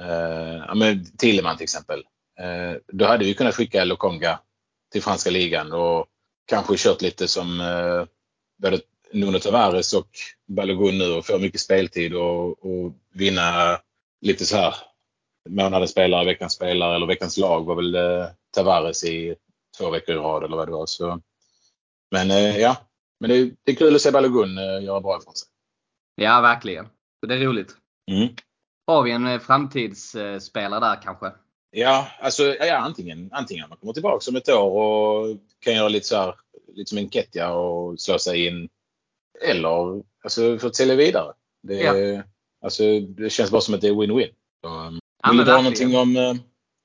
Eh, 0.01 0.75
men 0.75 1.05
Tilleman 1.17 1.57
till 1.57 1.63
exempel. 1.63 1.99
Eh, 2.39 2.77
då 2.87 3.05
hade 3.05 3.25
vi 3.25 3.33
kunnat 3.33 3.55
skicka 3.55 3.83
Lukonga 3.83 4.39
till 4.91 5.03
franska 5.03 5.29
ligan 5.29 5.71
och 5.71 6.05
kanske 6.45 6.73
kört 6.77 7.01
lite 7.01 7.27
som 7.27 7.61
eh, 7.61 8.05
både 8.61 8.79
Nuno 9.11 9.39
Tavares 9.39 9.93
och 9.93 10.07
Balogun 10.47 10.97
nu 10.97 11.11
och 11.13 11.25
få 11.25 11.39
mycket 11.39 11.61
speltid 11.61 12.13
och, 12.15 12.65
och 12.65 12.93
vinna 13.13 13.77
lite 14.21 14.45
så 14.45 14.57
här 14.57 14.75
månadens 15.49 15.91
spelare, 15.91 16.25
veckans 16.25 16.53
spelare 16.53 16.95
eller 16.95 17.07
veckans 17.07 17.37
lag 17.37 17.65
var 17.65 17.75
väl 17.75 17.95
eh, 17.95 18.25
Tavares 18.55 19.03
i 19.03 19.35
två 19.77 19.89
veckor 19.89 20.15
i 20.15 20.17
rad 20.17 20.43
eller 20.43 20.57
vad 20.57 20.67
det 20.67 20.71
var. 20.71 20.85
Så, 20.85 21.21
men 22.11 22.31
eh, 22.31 22.57
ja, 22.57 22.77
men 23.19 23.29
det, 23.29 23.35
är- 23.37 23.51
det 23.63 23.71
är 23.71 23.75
kul 23.75 23.95
att 23.95 24.01
se 24.01 24.11
Balogun 24.11 24.57
eh, 24.57 24.83
göra 24.83 25.01
bra 25.01 25.17
ifrån 25.21 25.35
sig. 25.35 25.47
Ja, 26.15 26.41
verkligen. 26.41 26.85
Så 27.19 27.25
det 27.27 27.35
är 27.35 27.39
roligt. 27.39 27.75
Mm. 28.11 28.27
Har 28.87 29.03
vi 29.03 29.11
en 29.11 29.27
eh, 29.27 29.39
framtidsspelare 29.39 30.79
där 30.79 31.01
kanske? 31.01 31.31
Ja, 31.71 32.07
alltså 32.21 32.43
ja, 32.43 32.77
antingen, 32.77 33.29
antingen 33.33 33.69
man 33.69 33.77
kommer 33.77 33.93
tillbaka 33.93 34.29
om 34.31 34.35
ett 34.35 34.49
år 34.49 34.71
och 34.71 35.37
kan 35.59 35.73
göra 35.73 35.89
lite 35.89 36.07
så 36.07 36.15
här, 36.15 36.35
lite 36.75 36.89
som 36.89 36.97
en 36.97 37.09
Ketja 37.09 37.53
och 37.53 37.99
slå 38.01 38.19
sig 38.19 38.45
in. 38.45 38.69
Eller 39.41 40.03
alltså 40.23 40.57
för 40.59 40.67
att 40.67 40.75
sälja 40.75 40.95
vidare. 40.95 41.33
Det, 41.63 41.81
är, 41.85 42.23
alltså, 42.63 42.83
det 42.99 43.29
känns 43.29 43.51
bara 43.51 43.61
som 43.61 43.73
att 43.75 43.81
det 43.81 43.87
är 43.87 43.93
win-win. 43.93 44.29
Um, 44.65 44.99
Ja, 45.23 45.29
vill, 45.29 45.37
du 45.37 45.43
dra 45.43 45.57
någonting 45.57 45.97
om, 45.97 46.15
eh, 46.17 46.33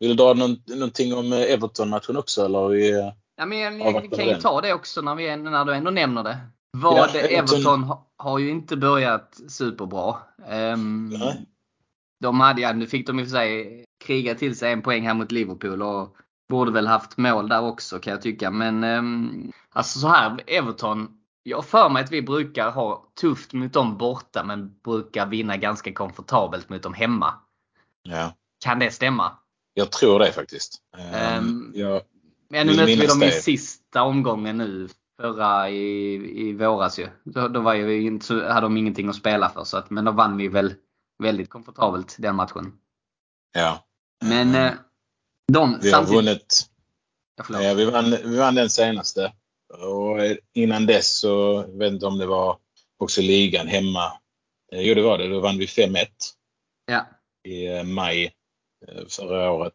vill 0.00 0.08
du 0.08 0.14
dra 0.14 0.34
någon, 0.34 0.56
någonting 0.66 1.14
om 1.14 1.32
eh, 1.32 1.38
Everton-matchen 1.52 2.16
också? 2.16 2.44
Eller? 2.44 2.68
Vi, 2.68 3.12
Ja, 3.36 3.46
men 3.46 3.58
jag, 3.58 3.80
Ja, 3.80 4.00
vi 4.00 4.08
kan 4.16 4.28
ju 4.28 4.34
ta 4.34 4.60
det 4.60 4.72
också 4.74 5.00
när, 5.00 5.14
vi, 5.14 5.28
är- 5.28 5.36
när 5.36 5.64
du 5.64 5.74
ändå 5.74 5.90
nämner 5.90 6.22
det. 6.22 6.38
Vad 6.76 6.98
Ja, 6.98 7.06
Everton, 7.08 7.58
Everton- 7.58 7.82
ha- 7.84 8.06
har 8.16 8.38
ju 8.38 8.50
inte 8.50 8.76
börjat 8.76 9.40
superbra. 9.48 10.16
Nej. 11.10 11.46
de 12.20 12.40
hade, 12.40 12.60
ja, 12.62 12.72
nu 12.72 12.86
fick 12.86 13.06
de 13.06 13.20
i 13.20 13.22
och 13.22 13.26
för 13.26 13.30
sig 13.36 13.84
kriga 14.04 14.34
till 14.34 14.56
sig 14.56 14.72
en 14.72 14.82
poäng 14.82 15.06
här 15.06 15.14
mot 15.14 15.32
Liverpool 15.32 15.82
och 15.82 16.16
borde 16.48 16.72
väl 16.72 16.86
haft 16.86 17.16
mål 17.18 17.48
där 17.48 17.62
också 17.62 17.98
kan 17.98 18.10
jag 18.10 18.22
tycka. 18.22 18.50
Men 18.50 18.84
um, 18.84 19.52
alltså 19.72 19.98
så 19.98 20.08
här, 20.08 20.40
Everton. 20.46 21.08
Jag 21.42 21.56
har 21.56 21.62
för 21.62 21.88
mig 21.88 22.04
att 22.04 22.12
vi 22.12 22.22
brukar 22.22 22.70
ha 22.70 23.12
tufft 23.20 23.52
mot 23.52 23.72
dem 23.72 23.98
borta 23.98 24.44
men 24.44 24.80
brukar 24.84 25.26
vinna 25.26 25.56
ganska 25.56 25.92
komfortabelt 25.92 26.68
mot 26.68 26.82
dem 26.82 26.94
hemma. 26.94 27.34
ja. 28.02 28.36
Kan 28.64 28.78
det 28.78 28.90
stämma? 28.90 29.38
Jag 29.74 29.92
tror 29.92 30.18
det 30.18 30.32
faktiskt. 30.32 30.82
Um, 31.38 31.72
jag, 31.74 32.02
Men 32.48 32.66
nu 32.66 32.76
mötte 32.76 32.86
vi 32.86 33.06
dem 33.06 33.22
i 33.22 33.30
sista 33.30 34.02
omgången 34.02 34.58
nu. 34.58 34.88
Förra 35.20 35.70
i, 35.70 36.14
i 36.48 36.52
våras 36.52 36.98
ju. 36.98 37.08
Då, 37.24 37.48
då 37.48 37.60
var 37.60 37.74
ju 37.74 38.02
inte, 38.02 38.26
så 38.26 38.48
hade 38.48 38.60
de 38.60 38.76
ingenting 38.76 39.08
att 39.08 39.16
spela 39.16 39.48
för. 39.48 39.64
Så 39.64 39.76
att, 39.76 39.90
men 39.90 40.04
då 40.04 40.12
vann 40.12 40.36
vi 40.36 40.48
väl 40.48 40.74
väldigt 41.18 41.50
komfortabelt 41.50 42.16
den 42.18 42.36
matchen. 42.36 42.72
ja. 43.52 43.84
Men 44.24 44.54
eh, 44.54 44.72
de 45.52 45.78
vi 45.82 45.90
har 45.90 45.98
samtidigt... 45.98 46.24
vunnit 46.24 46.72
Ja, 47.36 47.44
förlåt. 47.44 47.62
Ja, 47.62 47.74
vi, 47.74 47.84
vann, 47.84 48.10
vi 48.24 48.36
vann 48.36 48.54
den 48.54 48.70
senaste. 48.70 49.32
Och 49.72 50.18
innan 50.54 50.86
dess 50.86 51.18
så, 51.20 51.64
jag 51.68 51.78
vet 51.78 51.92
inte 51.92 52.06
om 52.06 52.18
det 52.18 52.26
var 52.26 52.56
också 52.98 53.20
ligan 53.20 53.66
hemma. 53.66 54.04
Eh, 54.72 54.80
Jo, 54.80 54.94
det 54.94 55.02
var 55.02 55.18
det. 55.18 55.28
Då 55.28 55.40
vann 55.40 55.58
vi 55.58 55.66
5-1 55.66 56.06
Ja. 56.86 57.06
i 57.48 57.66
eh, 57.66 57.82
maj 57.84 58.24
eh, 58.88 59.04
förra 59.08 59.50
året. 59.50 59.74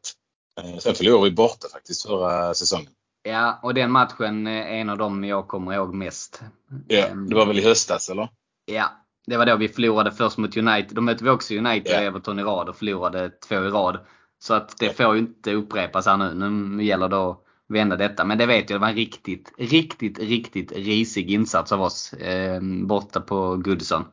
Eh, 0.61 0.77
Sen 0.77 0.95
förlorade 0.95 1.29
vi 1.29 1.35
borta 1.35 1.67
faktiskt 1.73 2.05
förra 2.07 2.53
säsongen. 2.53 2.89
ja, 3.23 3.59
och 3.63 3.73
den 3.73 3.91
matchen 3.91 4.47
är 4.47 4.61
en 4.67 4.89
av 4.89 4.97
dem 4.97 5.23
jag 5.23 5.47
kommer 5.47 5.73
ihåg 5.73 5.93
mest. 5.93 6.41
Ja, 6.87 7.07
Ehm, 7.07 7.29
det 7.29 7.35
var 7.35 7.45
väl 7.45 7.59
i 7.59 7.63
höstas 7.63 8.09
eller? 8.09 8.29
Ja, 8.65 8.89
det 9.27 9.37
var 9.37 9.45
då 9.45 9.55
vi 9.55 9.67
förlorade 9.69 10.11
först 10.11 10.37
mot 10.37 10.57
United. 10.57 10.95
Då 10.95 11.01
mötte 11.01 11.23
vi 11.23 11.29
också 11.29 11.53
United 11.53 11.91
Ja. 11.93 11.97
och 11.99 12.03
Everton 12.03 12.39
i 12.39 12.43
rad 12.43 12.69
och 12.69 12.75
förlorade 12.77 13.29
två 13.29 13.55
i 13.55 13.69
rad. 13.69 13.99
Så 14.39 14.53
att 14.53 14.77
det 14.77 14.97
får 14.97 15.13
ju 15.15 15.19
inte 15.19 15.53
upprepas 15.53 16.05
här 16.05 16.17
nu. 16.17 16.33
Nu 16.49 16.83
gäller 16.83 17.09
det 17.09 17.17
att 17.17 17.43
vända 17.67 17.95
detta. 17.95 18.25
Men 18.25 18.37
det 18.37 18.45
vet 18.45 18.69
jag, 18.69 18.79
det 18.79 18.81
var 18.81 18.89
en 18.89 18.95
riktigt, 18.95 19.53
riktigt, 19.57 20.19
riktigt 20.19 20.71
risig 20.71 21.31
insats 21.31 21.71
av 21.71 21.81
oss 21.81 22.13
eh, 22.13 22.61
borta 22.61 23.21
på 23.21 23.57
Goodson. 23.57 24.05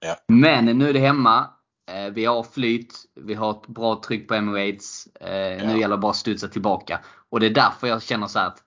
Ja. 0.00 0.16
Men 0.28 0.64
nu 0.64 0.88
är 0.88 0.92
det 0.92 0.98
hemma. 0.98 1.50
Eh, 1.90 2.12
vi 2.12 2.24
har 2.24 2.42
flyt. 2.42 2.94
Vi 3.14 3.34
har 3.34 3.50
ett 3.50 3.66
bra 3.66 4.02
tryck 4.06 4.28
på 4.28 4.34
Emirates. 4.34 5.06
Eh, 5.20 5.32
Ja. 5.32 5.66
Nu 5.66 5.80
gäller 5.80 5.96
det 5.96 6.00
bara 6.00 6.10
att 6.10 6.16
studsa 6.16 6.48
tillbaka. 6.48 7.00
Och 7.28 7.40
det 7.40 7.46
är 7.46 7.50
därför 7.50 7.86
jag 7.86 8.02
känner 8.02 8.26
så 8.26 8.38
att 8.38 8.62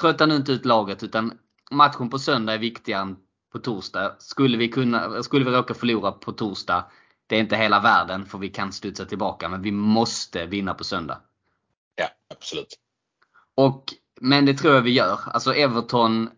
trötta 0.00 0.26
nu 0.26 0.36
inte 0.36 0.52
ut 0.52 0.64
laget 0.64 1.02
utan 1.02 1.38
matchen 1.70 2.10
på 2.10 2.18
söndag 2.18 2.54
är 2.54 2.58
viktigare 2.58 3.02
än 3.02 3.16
på 3.52 3.58
torsdag. 3.58 4.16
Skulle 4.18 4.58
vi, 4.58 4.68
kunna, 4.68 5.22
skulle 5.22 5.44
vi 5.44 5.50
råka 5.50 5.74
förlora 5.74 6.12
på 6.12 6.32
torsdag, 6.32 6.84
det 7.26 7.36
är 7.36 7.40
inte 7.40 7.56
hela 7.56 7.80
världen 7.80 8.26
för 8.26 8.38
vi 8.38 8.48
kan 8.48 8.72
studsa 8.72 9.04
tillbaka. 9.04 9.48
Men 9.48 9.62
vi 9.62 9.72
måste 9.72 10.46
vinna 10.46 10.74
på 10.74 10.84
söndag. 10.84 11.20
Ja, 11.94 12.06
absolut. 12.34 12.78
Och, 13.56 13.94
men 14.20 14.46
det 14.46 14.54
tror 14.54 14.74
jag 14.74 14.82
vi 14.82 14.90
gör. 14.90 15.18
Alltså 15.26 15.54
Everton 15.54 16.30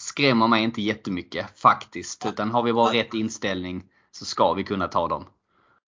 skrämmer 0.00 0.48
mig 0.48 0.62
inte 0.62 0.82
jättemycket 0.82 1.46
faktiskt. 1.60 2.26
Utan 2.26 2.50
har 2.50 2.62
vi 2.62 2.72
bara 2.72 2.92
rätt 2.92 3.14
inställning 3.14 3.84
så 4.10 4.24
ska 4.24 4.52
vi 4.52 4.64
kunna 4.64 4.88
ta 4.88 5.08
dem. 5.08 5.26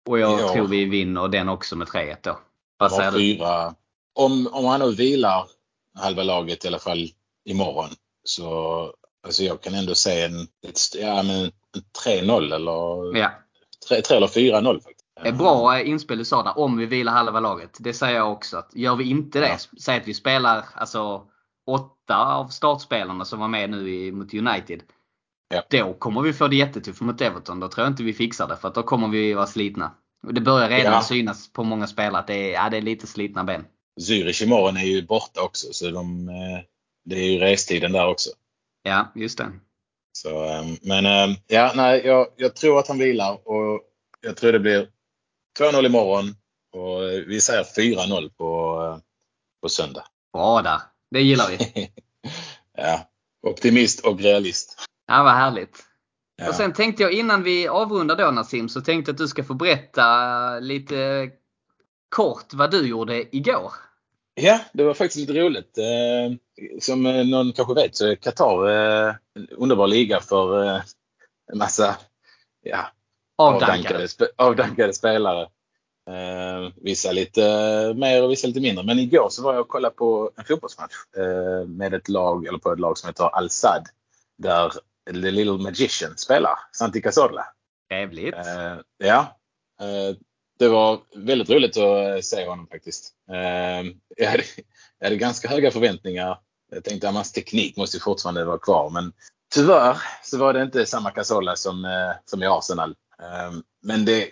Och 0.10 0.20
jag 0.20 0.42
Ja. 0.42 0.54
tror 0.54 0.68
vi 0.68 0.86
vinner 0.86 1.28
den 1.28 1.50
också 1.50 1.76
med 1.76 1.88
3-1 1.88 2.18
då. 2.24 2.40
Vad 2.78 2.92
var 2.92 2.98
säger 3.12 3.12
du? 3.12 3.76
Om, 4.24 4.48
om 4.52 4.66
han 4.66 4.80
nu 4.80 4.92
vilar 4.92 5.48
halva 5.96 6.24
laget 6.24 6.66
i 6.66 6.68
alla 6.68 6.80
fall 6.80 7.10
imorgon 7.46 7.90
så 8.24 8.94
alltså 9.26 9.44
jag 9.44 9.62
kan 9.62 9.74
ändå 9.74 9.96
se 9.96 10.22
en, 10.22 10.42
ett, 10.68 10.80
ja, 10.96 11.24
men 11.24 11.46
en 11.46 11.52
3-0 12.06 12.56
eller 12.56 13.18
Ja. 13.18 13.32
3, 13.90 14.02
3 14.02 14.18
eller 14.18 14.28
4-0 14.28 14.74
faktiskt. 14.84 14.99
Det 14.99 14.99
är 14.99 14.99
bra 15.38 15.82
inspel 15.82 16.18
du 16.18 16.26
sa 16.26 16.44
där, 16.44 16.60
om 16.60 16.78
vi 16.78 16.86
vilar 16.86 17.12
halva 17.14 17.40
laget. 17.40 17.78
Det 17.80 17.94
säger 17.94 18.16
jag 18.18 18.32
också. 18.32 18.58
Att 18.58 18.76
gör 18.76 18.96
vi 18.96 19.10
inte 19.10 19.40
det, 19.40 19.48
Ja. 19.48 19.58
säg 19.80 19.98
att 19.98 20.08
vi 20.08 20.14
spelar 20.14 20.66
alltså 20.74 21.24
åtta 21.68 22.18
av 22.36 22.48
startspelarna 22.48 23.26
som 23.26 23.40
var 23.40 23.48
med 23.48 23.70
nu 23.70 23.90
i, 23.90 24.12
mot 24.12 24.34
United. 24.34 24.82
Ja. 25.54 25.64
Då 25.70 25.94
kommer 25.94 26.22
vi 26.22 26.34
få 26.34 26.48
det 26.48 26.56
jättetufft 26.56 27.02
mot 27.02 27.22
Everton. 27.22 27.60
Då 27.60 27.68
tror 27.68 27.86
jag 27.86 27.92
inte 27.94 28.04
vi 28.04 28.14
fixar 28.14 28.48
det 28.48 28.56
för 28.58 28.68
att 28.68 28.76
då 28.76 28.84
kommer 28.84 29.08
vi 29.08 29.34
vara 29.34 29.48
slitna. 29.48 29.92
Och 30.28 30.34
det 30.34 30.42
börjar 30.42 30.70
redan 30.70 30.94
Ja. 30.94 31.02
synas 31.02 31.54
på 31.54 31.64
många 31.64 31.88
spelare 31.88 32.18
att 32.20 32.28
det 32.28 32.36
är, 32.36 32.54
ja, 32.54 32.70
det 32.70 32.78
är 32.78 32.82
lite 32.82 33.08
slitna 33.08 33.44
ben. 33.44 33.66
Zürich 34.02 34.44
imorgon 34.44 34.78
är 34.78 34.84
ju 34.86 35.06
borta 35.08 35.42
också 35.42 35.68
så 35.74 35.90
de, 35.92 36.30
eh, 36.30 36.60
det 37.06 37.16
är 37.16 37.32
ju 37.32 37.40
restiden 37.40 37.92
där 37.92 38.08
också. 38.08 38.30
Ja, 38.84 39.12
just 39.16 39.38
det. 39.38 39.48
Så, 40.12 40.46
eh, 40.46 40.64
men 40.82 41.06
eh, 41.06 41.38
ja, 41.48 41.72
nej, 41.76 42.02
jag, 42.06 42.28
jag 42.38 42.56
tror 42.56 42.80
att 42.80 42.88
han 42.88 42.98
vilar 42.98 43.48
och 43.48 43.82
jag 44.22 44.38
tror 44.38 44.52
det 44.52 44.60
blir 44.60 44.88
2-0 45.60 45.86
imorgon 45.86 46.36
och 46.74 47.02
vi 47.28 47.42
säger 47.42 47.64
4-0 47.64 48.30
på, 48.38 49.02
på 49.62 49.70
söndag. 49.70 50.04
Bra 50.34 50.62
där. 50.62 50.82
Det 51.12 51.22
gillar 51.22 51.48
vi. 51.50 51.92
ja, 52.78 53.10
optimist 53.48 54.06
och 54.06 54.20
realist. 54.20 54.76
Ja, 55.08 55.24
vad 55.24 55.34
härligt. 55.34 55.84
Ja. 56.36 56.50
Och 56.50 56.56
sen 56.56 56.74
tänkte 56.74 57.04
jag 57.04 57.12
innan 57.12 57.44
vi 57.44 57.68
avrundar 57.68 58.16
då 58.16 58.32
Nassim 58.32 58.70
så 58.70 58.82
tänkte 58.82 59.10
jag 59.10 59.14
att 59.14 59.18
du 59.18 59.28
ska 59.28 59.44
få 59.44 59.54
berätta 59.54 60.60
lite 60.60 61.30
kort 62.10 62.54
vad 62.54 62.72
du 62.72 62.88
gjorde 62.88 63.36
igår. 63.36 63.74
Ja, 64.34 64.60
det 64.74 64.84
var 64.84 64.94
faktiskt 64.94 65.30
lite 65.30 65.42
roligt. 65.42 65.78
Eh, 65.78 66.36
Som 66.80 67.04
någon 67.04 67.54
kanske 67.54 67.74
vet 67.74 67.96
så 67.96 68.08
är 68.08 68.16
Qatar 68.16 68.70
eh, 68.70 69.16
en 69.36 69.48
underbar 69.50 69.88
liga 69.88 70.20
för 70.20 70.64
eh, 70.64 70.82
en 71.52 71.58
massa 71.58 71.98
ja, 72.62 72.92
avdankade, 73.44 73.74
Avdankade. 73.74 74.06
spe- 74.08 74.34
avdankade 74.38 74.94
spelare. 74.94 75.42
Eh, 76.10 76.72
vissa 76.76 77.12
lite 77.12 77.42
mer 77.96 78.24
och 78.24 78.32
vissa 78.32 78.48
lite 78.48 78.60
mindre. 78.62 78.86
Men 78.86 79.00
igår 79.00 79.30
så 79.30 79.44
var 79.44 79.54
jag 79.54 79.62
och 79.62 79.68
kollade 79.68 79.96
på 79.96 80.32
en 80.38 80.44
fotbollsmatch 80.46 80.94
eh, 81.18 81.68
med 81.68 81.94
ett 81.94 82.10
lag, 82.10 82.46
eller 82.48 82.58
på 82.58 82.72
ett 82.74 82.80
lag 82.80 82.98
som 82.98 83.08
heter 83.08 83.24
Al-Sad. 83.36 83.88
Där 84.38 84.72
The 85.06 85.32
Little 85.32 85.58
Magician 85.58 86.18
spelar, 86.18 86.60
Santi 86.72 87.02
Cazorla. 87.02 87.46
Trevligt. 87.90 88.36
Eh, 88.36 88.76
ja. 88.98 89.38
Eh, 89.82 90.16
det 90.60 90.68
var 90.68 91.00
väldigt 91.16 91.50
roligt 91.50 91.78
att 91.78 92.16
eh, 92.16 92.20
se 92.22 92.48
honom 92.48 92.68
faktiskt. 92.68 93.14
Eh, 93.32 93.92
jag, 94.18 94.32
hade, 94.32 94.44
jag 95.00 95.06
hade 95.06 95.16
ganska 95.16 95.48
höga 95.48 95.72
förväntningar. 95.72 96.40
Jag 96.72 96.84
tänkte 96.84 97.10
att 97.10 97.16
hans 97.16 97.32
teknik 97.32 97.78
måste 97.78 98.00
fortfarande 98.00 98.46
vara 98.46 98.58
kvar. 98.58 98.90
Men 98.90 99.14
tyvärr 99.54 99.98
så 100.24 100.38
var 100.38 100.54
det 100.54 100.62
inte 100.62 100.86
samma 100.86 101.12
Casola 101.12 101.56
som, 101.56 101.86
eh, 101.86 102.12
som 102.26 102.44
i 102.44 102.48
Arsenal. 102.48 102.96
Eh, 103.22 103.52
men 103.82 104.06
det 104.06 104.30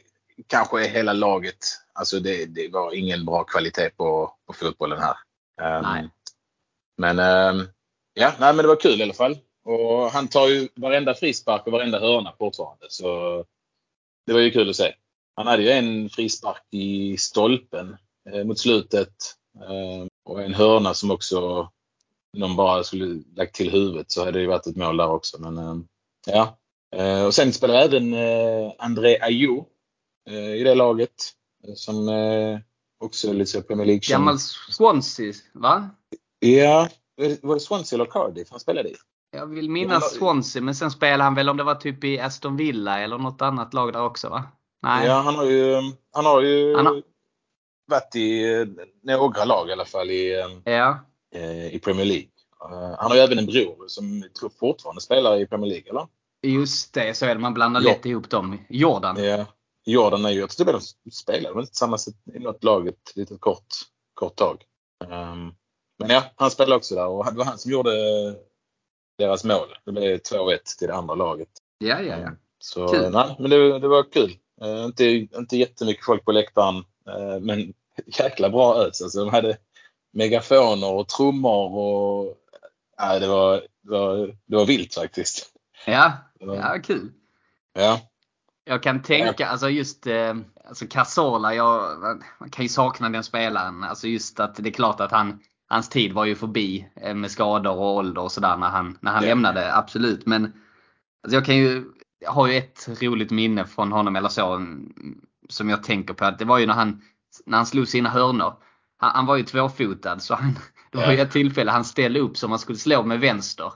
kanske 0.47 0.85
är 0.85 0.89
hela 0.89 1.13
laget. 1.13 1.65
Alltså 1.93 2.19
det, 2.19 2.45
det 2.45 2.69
var 2.69 2.93
ingen 2.93 3.25
bra 3.25 3.43
kvalitet 3.43 3.89
på, 3.89 4.33
på 4.47 4.53
fotbollen 4.53 4.99
här. 4.99 5.15
Eh, 5.61 5.81
Nej. 5.81 6.09
Men, 6.97 7.19
eh, 7.19 7.65
ja, 8.13 8.33
nej, 8.39 8.53
men 8.53 8.57
det 8.57 8.67
var 8.67 8.81
kul 8.81 8.99
i 8.99 9.03
alla 9.03 9.13
fall. 9.13 9.38
Och 9.63 10.11
han 10.11 10.27
tar 10.27 10.47
ju 10.47 10.67
varenda 10.75 11.13
frispark 11.13 11.65
och 11.65 11.71
varenda 11.71 11.99
hörna 11.99 12.33
fortfarande. 12.38 12.85
Så 12.89 13.45
det 14.25 14.33
var 14.33 14.39
ju 14.39 14.51
kul 14.51 14.69
att 14.69 14.75
se. 14.75 14.95
Han 15.35 15.47
hade 15.47 15.63
ju 15.63 15.69
en 15.69 16.09
frispark 16.09 16.63
i 16.71 17.17
stolpen 17.17 17.97
eh, 18.29 18.43
mot 18.43 18.59
slutet. 18.59 19.13
Eh, 19.61 20.07
och 20.25 20.41
en 20.41 20.53
hörna 20.53 20.93
som 20.93 21.11
också 21.11 21.69
någon 22.38 22.55
bara 22.55 22.83
skulle 22.83 23.23
lagt 23.35 23.55
till 23.55 23.71
huvudet 23.71 24.11
så 24.11 24.25
hade 24.25 24.31
det 24.31 24.41
ju 24.41 24.47
varit 24.47 24.67
ett 24.67 24.75
mål 24.75 24.97
där 24.97 25.09
också. 25.09 25.41
Men 25.41 25.57
eh, 25.57 25.75
ja. 26.25 26.57
Eh, 26.95 27.25
och 27.25 27.33
sen 27.33 27.53
spelar 27.53 27.75
även 27.75 28.13
eh, 28.13 28.71
André 28.77 29.17
Ayew 29.21 29.65
eh, 30.29 30.55
i 30.55 30.63
det 30.63 30.75
laget. 30.75 31.33
Som 31.75 32.09
också 32.99 33.33
lite 33.33 33.61
Premier 33.61 33.85
League 33.85 34.01
Gammal 34.09 34.39
Swansea, 34.39 35.33
va? 35.53 35.89
Ja, 36.39 36.89
var 37.41 37.53
det 37.53 37.59
Swansea 37.59 37.97
eller 37.97 38.05
Cardiff 38.05 38.47
han 38.51 38.59
spelade 38.59 38.89
i? 38.89 38.95
Jag 39.31 39.45
vill 39.45 39.69
minnas 39.69 40.13
Swansea, 40.13 40.61
men 40.61 40.75
sen 40.75 40.91
spelade 40.91 41.23
han 41.23 41.35
väl 41.35 41.49
om 41.49 41.57
det 41.57 41.63
var 41.63 41.75
typ 41.75 42.03
i 42.03 42.19
Aston 42.19 42.57
Villa 42.57 42.99
eller 42.99 43.17
något 43.17 43.41
annat 43.41 43.73
lag 43.73 43.93
där 43.93 44.03
också 44.03 44.29
va? 44.29 44.43
Nej. 44.83 45.07
Ja, 45.07 45.13
han 45.13 45.35
har 45.35 45.45
ju, 45.45 45.73
han 46.11 46.25
har 46.25 46.41
ju 46.41 46.75
han 46.75 46.85
har... 46.85 47.03
varit 47.88 48.15
i 48.15 48.65
några 49.03 49.45
lag 49.45 49.69
i 49.69 49.71
alla 49.71 49.85
fall 49.85 50.11
i, 50.11 50.43
ja. 50.63 50.99
i 51.71 51.79
Premier 51.79 52.05
League. 52.05 52.29
Han 52.99 53.11
har 53.11 53.15
ju 53.15 53.21
även 53.21 53.39
en 53.39 53.45
bror 53.45 53.88
som 53.88 54.23
tror 54.39 54.51
fortfarande 54.59 55.01
spelar 55.01 55.41
i 55.41 55.47
Premier 55.47 55.69
League, 55.69 55.89
eller? 55.89 56.07
Just 56.41 56.93
det, 56.93 57.17
så 57.17 57.25
är 57.25 57.35
det. 57.35 57.41
Man 57.41 57.53
blandar 57.53 57.81
lätt 57.81 58.05
ihop 58.05 58.29
dem. 58.29 58.59
Jordan. 58.69 59.23
Ja. 59.23 59.45
Jordan 59.85 60.25
är 60.25 60.29
ju, 60.29 60.39
jag 60.39 60.49
tror 60.49 60.73
de 61.05 61.11
spelar 61.11 61.53
väl 61.53 61.67
tillsammans 61.67 62.07
i 62.07 62.39
något 62.39 62.63
lag 62.63 62.88
ett 62.88 63.15
litet 63.15 63.41
kort, 63.41 63.67
kort 64.13 64.35
tag. 64.35 64.63
Um, 65.05 65.55
men 65.99 66.09
ja, 66.09 66.23
han 66.35 66.51
spelade 66.51 66.75
också 66.75 66.95
där 66.95 67.07
och 67.07 67.25
det 67.25 67.38
var 67.38 67.45
han 67.45 67.57
som 67.57 67.71
gjorde 67.71 67.91
deras 69.17 69.43
mål. 69.43 69.67
Det 69.85 69.91
blev 69.91 70.17
2-1 70.17 70.57
till 70.77 70.88
det 70.88 70.95
andra 70.95 71.15
laget. 71.15 71.49
Ja, 71.77 72.01
ja, 72.01 72.03
ja. 72.03 72.27
Ehm, 72.27 72.35
så 72.59 72.88
kul. 72.88 73.11
nej, 73.11 73.35
men 73.39 73.49
det, 73.49 73.79
det 73.79 73.88
var 73.88 74.11
kul. 74.11 74.38
Uh, 74.63 74.85
inte, 74.85 75.05
inte 75.05 75.57
jättemycket 75.57 76.05
folk 76.05 76.25
på 76.25 76.31
läktaren, 76.31 76.75
uh, 76.75 77.39
men 77.41 77.73
jäkla 78.05 78.49
bra 78.49 78.75
ös. 78.75 79.01
Alltså, 79.01 79.19
de 79.19 79.29
hade 79.29 79.57
megafoner 80.13 80.91
och 80.91 81.07
trummor 81.07 81.75
och 81.75 82.25
uh, 83.01 83.19
det, 83.19 83.27
var, 83.27 83.53
det, 83.81 83.91
var, 83.91 84.17
det 84.45 84.55
var 84.55 84.65
vilt 84.65 84.93
faktiskt. 84.93 85.53
Ja, 85.91 86.13
ja 86.39 86.77
kul. 86.83 87.11
Ja. 87.73 87.99
Jag 88.65 88.83
kan 88.83 89.01
tänka, 89.01 89.47
alltså 89.47 89.69
just 89.69 90.07
eh, 90.07 90.33
alltså 90.67 90.85
Casola, 90.89 91.55
jag, 91.55 91.99
man 92.39 92.49
kan 92.49 92.65
ju 92.65 92.69
sakna 92.69 93.09
den 93.09 93.23
spelaren. 93.23 93.83
Alltså 93.83 94.07
just 94.07 94.39
att 94.39 94.55
det 94.55 94.69
är 94.69 94.73
klart 94.73 94.99
att 94.99 95.11
han, 95.11 95.39
hans 95.67 95.89
tid 95.89 96.13
var 96.13 96.25
ju 96.25 96.35
förbi 96.35 96.89
eh, 96.95 97.15
med 97.15 97.31
skador 97.31 97.77
och 97.77 97.95
ålder 97.95 98.21
och 98.21 98.31
sådär 98.31 98.57
när 98.57 98.67
han, 98.67 98.97
när 99.01 99.11
han 99.11 99.23
ja. 99.23 99.29
lämnade, 99.29 99.75
absolut. 99.75 100.25
Men 100.25 100.43
alltså 101.23 101.35
jag 101.38 101.45
kan 101.45 101.57
ju, 101.57 101.85
jag 102.19 102.31
har 102.31 102.47
ju 102.47 102.57
ett 102.57 103.01
roligt 103.01 103.31
minne 103.31 103.65
från 103.65 103.91
honom 103.91 104.15
eller 104.15 104.29
så 104.29 104.61
som 105.49 105.69
jag 105.69 105.83
tänker 105.83 106.13
på. 106.13 106.31
Det 106.39 106.45
var 106.45 106.57
ju 106.57 106.65
när 106.65 106.73
han, 106.73 107.01
när 107.45 107.57
han 107.57 107.65
slog 107.65 107.88
sina 107.88 108.09
hörnor. 108.09 108.53
Han, 108.97 109.11
han 109.15 109.25
var 109.25 109.35
ju 109.35 109.43
tvåfotad 109.43 110.19
så 110.19 110.35
han, 110.35 110.59
det 110.91 110.97
var 110.97 111.11
ju 111.11 111.19
ett 111.19 111.31
tillfälle 111.31 111.71
han 111.71 111.85
ställde 111.85 112.19
upp 112.19 112.38
som 112.38 112.51
han 112.51 112.59
skulle 112.59 112.77
slå 112.77 113.03
med 113.03 113.19
vänster. 113.19 113.71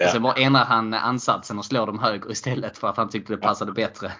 Ja. 0.00 0.06
Och 0.06 0.12
sen 0.12 0.22
bara 0.22 0.34
ändrar 0.34 0.64
han 0.64 0.94
ansatsen 0.94 1.58
och 1.58 1.64
slår 1.64 1.86
dem 1.86 1.98
höger 1.98 2.30
istället 2.30 2.78
för 2.78 2.88
att 2.88 2.96
han 2.96 3.08
tyckte 3.08 3.32
det 3.32 3.36
passade 3.36 3.72
bättre. 3.72 4.12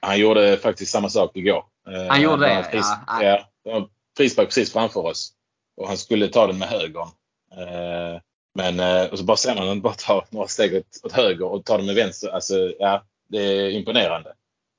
Han 0.00 0.18
gjorde 0.18 0.56
faktiskt 0.56 0.92
samma 0.92 1.08
sak 1.08 1.36
igår. 1.36 1.64
Han 1.84 2.18
eh, 2.18 2.22
gjorde 2.22 2.46
det? 2.46 2.70
Ja. 2.72 3.22
ja. 3.22 3.48
Det 3.64 3.72
var 3.72 3.88
frispark 4.16 4.48
precis 4.48 4.72
framför 4.72 5.00
oss. 5.00 5.32
Och 5.76 5.88
han 5.88 5.96
skulle 5.96 6.28
ta 6.28 6.46
den 6.46 6.58
med 6.58 6.68
högern. 6.68 7.08
Eh, 7.56 8.20
men 8.54 8.80
eh, 8.80 9.10
och 9.10 9.18
så 9.18 9.24
bara 9.24 9.36
ser 9.36 9.54
man 9.54 9.58
honom 9.62 9.80
bara 9.80 9.94
ta 9.94 10.24
några 10.30 10.48
steg 10.48 10.74
åt, 10.74 11.00
åt 11.02 11.12
höger 11.12 11.46
och 11.46 11.64
ta 11.64 11.76
den 11.76 11.86
med 11.86 11.94
vänster. 11.94 12.28
Alltså, 12.28 12.72
ja, 12.78 13.04
det 13.28 13.38
är 13.38 13.70
imponerande. 13.70 14.32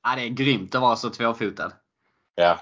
Ja, 0.04 0.16
det 0.16 0.22
är 0.22 0.30
grymt 0.30 0.76
att 0.76 0.82
vara 0.82 0.96
så 0.96 1.10
tvåfotad. 1.10 1.72
Ja, 2.36 2.60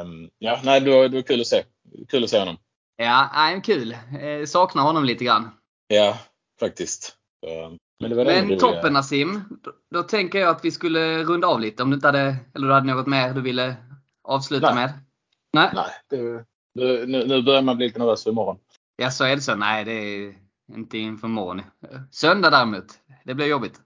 um, 0.00 0.30
ja 0.38 0.60
nej, 0.64 0.80
det 0.80 0.90
var, 0.90 1.08
det 1.08 1.16
var 1.16 1.22
kul 1.22 1.40
att 1.40 1.46
se. 1.46 1.62
Kul 2.08 2.24
att 2.24 2.30
se 2.30 2.38
honom. 2.38 2.56
Ja, 2.96 3.30
nej, 3.34 3.62
kul. 3.64 3.96
Eh, 4.20 4.46
saknar 4.46 4.82
honom 4.82 5.04
lite 5.04 5.24
grann. 5.24 5.50
Ja, 5.86 6.18
faktiskt. 6.60 7.16
Men, 8.00 8.10
det 8.10 8.16
var 8.16 8.24
Men 8.24 8.58
toppen 8.58 8.92
Nassim. 8.92 9.42
Då, 9.62 9.72
då, 9.90 10.02
tänker 10.02 10.38
jag 10.38 10.48
att 10.48 10.64
vi 10.64 10.70
skulle 10.70 11.24
runda 11.24 11.48
av 11.48 11.60
lite 11.60 11.82
om 11.82 11.90
du 11.90 11.94
inte 11.94 12.08
hade, 12.08 12.36
eller 12.54 12.66
du 12.66 12.72
hade 12.72 12.94
något 12.94 13.06
mer 13.06 13.34
du 13.34 13.40
ville 13.40 13.76
avsluta 14.22 14.74
Nej. 14.74 14.86
med? 14.86 14.92
Nej. 15.52 15.70
Nej 15.74 15.90
det, 16.08 16.44
det, 16.74 17.06
nu, 17.06 17.26
nu 17.26 17.42
börjar 17.42 17.62
man 17.62 17.76
bli 17.76 17.86
lite 17.86 17.98
nervös 17.98 18.24
för 18.24 18.30
imorgon. 18.30 18.58
Ja, 18.96 19.10
så 19.10 19.24
är 19.24 19.36
det 19.36 19.42
så? 19.42 19.54
Nej, 19.54 19.84
det 19.84 19.92
är 19.92 20.34
inte 20.74 20.98
inför 20.98 21.28
imorgon. 21.28 21.62
Söndag 22.10 22.50
däremot. 22.50 22.98
Det 23.24 23.34
blir 23.34 23.46
jobbigt. 23.46 23.80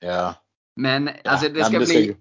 Ja. 0.00 0.34
Men 0.76 1.10
ja. 1.24 1.30
alltså 1.30 1.48
det 1.48 1.64
ska 1.64 1.78
Nej, 1.78 1.80
det 1.80 1.86
bli... 1.86 2.12
Ska... 2.12 2.20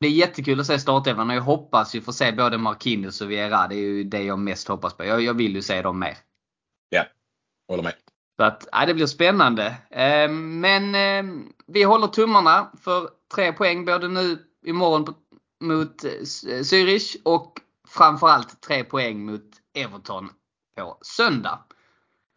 Det 0.00 0.06
är 0.06 0.10
jättekul 0.10 0.60
att 0.60 0.66
se 0.66 0.78
startelvan 0.78 1.30
och 1.30 1.36
jag 1.36 1.42
hoppas 1.42 1.94
ju 1.94 2.00
få 2.00 2.12
se 2.12 2.32
både 2.32 2.58
Marquinhos 2.58 3.20
och 3.20 3.30
Vieira. 3.30 3.68
Det 3.68 3.74
är 3.74 3.78
ju 3.78 4.04
det 4.04 4.22
jag 4.22 4.38
mest 4.38 4.68
hoppas 4.68 4.94
på. 4.94 5.04
Jag, 5.04 5.22
jag 5.22 5.34
vill 5.34 5.54
ju 5.54 5.62
se 5.62 5.82
dem 5.82 5.98
mer. 5.98 6.16
Ja, 6.88 7.04
håller 7.68 7.82
med. 7.82 7.94
Så 8.40 8.44
att, 8.44 8.68
ja, 8.72 8.86
det 8.86 8.94
blir 8.94 9.06
spännande. 9.06 9.76
Ehm, 9.90 10.60
men 10.60 10.94
ehm, 10.94 11.52
vi 11.66 11.82
håller 11.82 12.06
tummarna 12.06 12.70
för 12.82 13.08
tre 13.34 13.52
poäng 13.52 13.84
både 13.84 14.08
nu 14.08 14.38
imorgon 14.66 15.14
mot 15.60 16.04
eh, 16.04 16.10
Zürich 16.62 17.16
och 17.24 17.60
framförallt 17.88 18.60
tre 18.60 18.84
poäng 18.84 19.24
mot 19.26 19.42
Everton 19.74 20.30
på 20.76 20.98
söndag. 21.02 21.58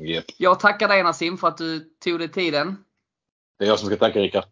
Yep. 0.01 0.25
Jag 0.37 0.59
tackar 0.59 0.87
dig 0.87 1.03
Nassim 1.03 1.37
för 1.37 1.47
att 1.47 1.57
du 1.57 1.79
tog 1.79 2.19
dig 2.19 2.31
tiden. 2.31 2.77
Det 3.59 3.65
är 3.65 3.69
jag 3.69 3.79
som 3.79 3.87
ska 3.87 3.97
tacka 3.97 4.19
Rickard. 4.19 4.45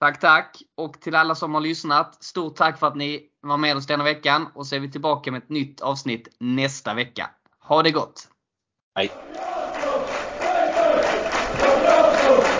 Tack, 0.00 0.20
tack. 0.20 0.62
Och 0.74 1.00
till 1.00 1.14
alla 1.14 1.34
som 1.34 1.54
har 1.54 1.60
lyssnat. 1.60 2.24
Stort 2.24 2.56
tack 2.56 2.78
för 2.78 2.86
att 2.86 2.96
ni 2.96 3.28
var 3.40 3.56
med 3.56 3.76
oss 3.76 3.86
denna 3.86 4.04
veckan. 4.04 4.46
Och 4.54 4.66
så 4.66 4.76
är 4.76 4.80
vi 4.80 4.90
tillbaka 4.90 5.32
med 5.32 5.42
ett 5.42 5.48
nytt 5.48 5.80
avsnitt 5.80 6.28
nästa 6.40 6.94
vecka. 6.94 7.30
Ha 7.60 7.82
det 7.82 7.90
gott! 7.90 8.28
Hej! 8.94 9.10
aplauso. 11.68 12.57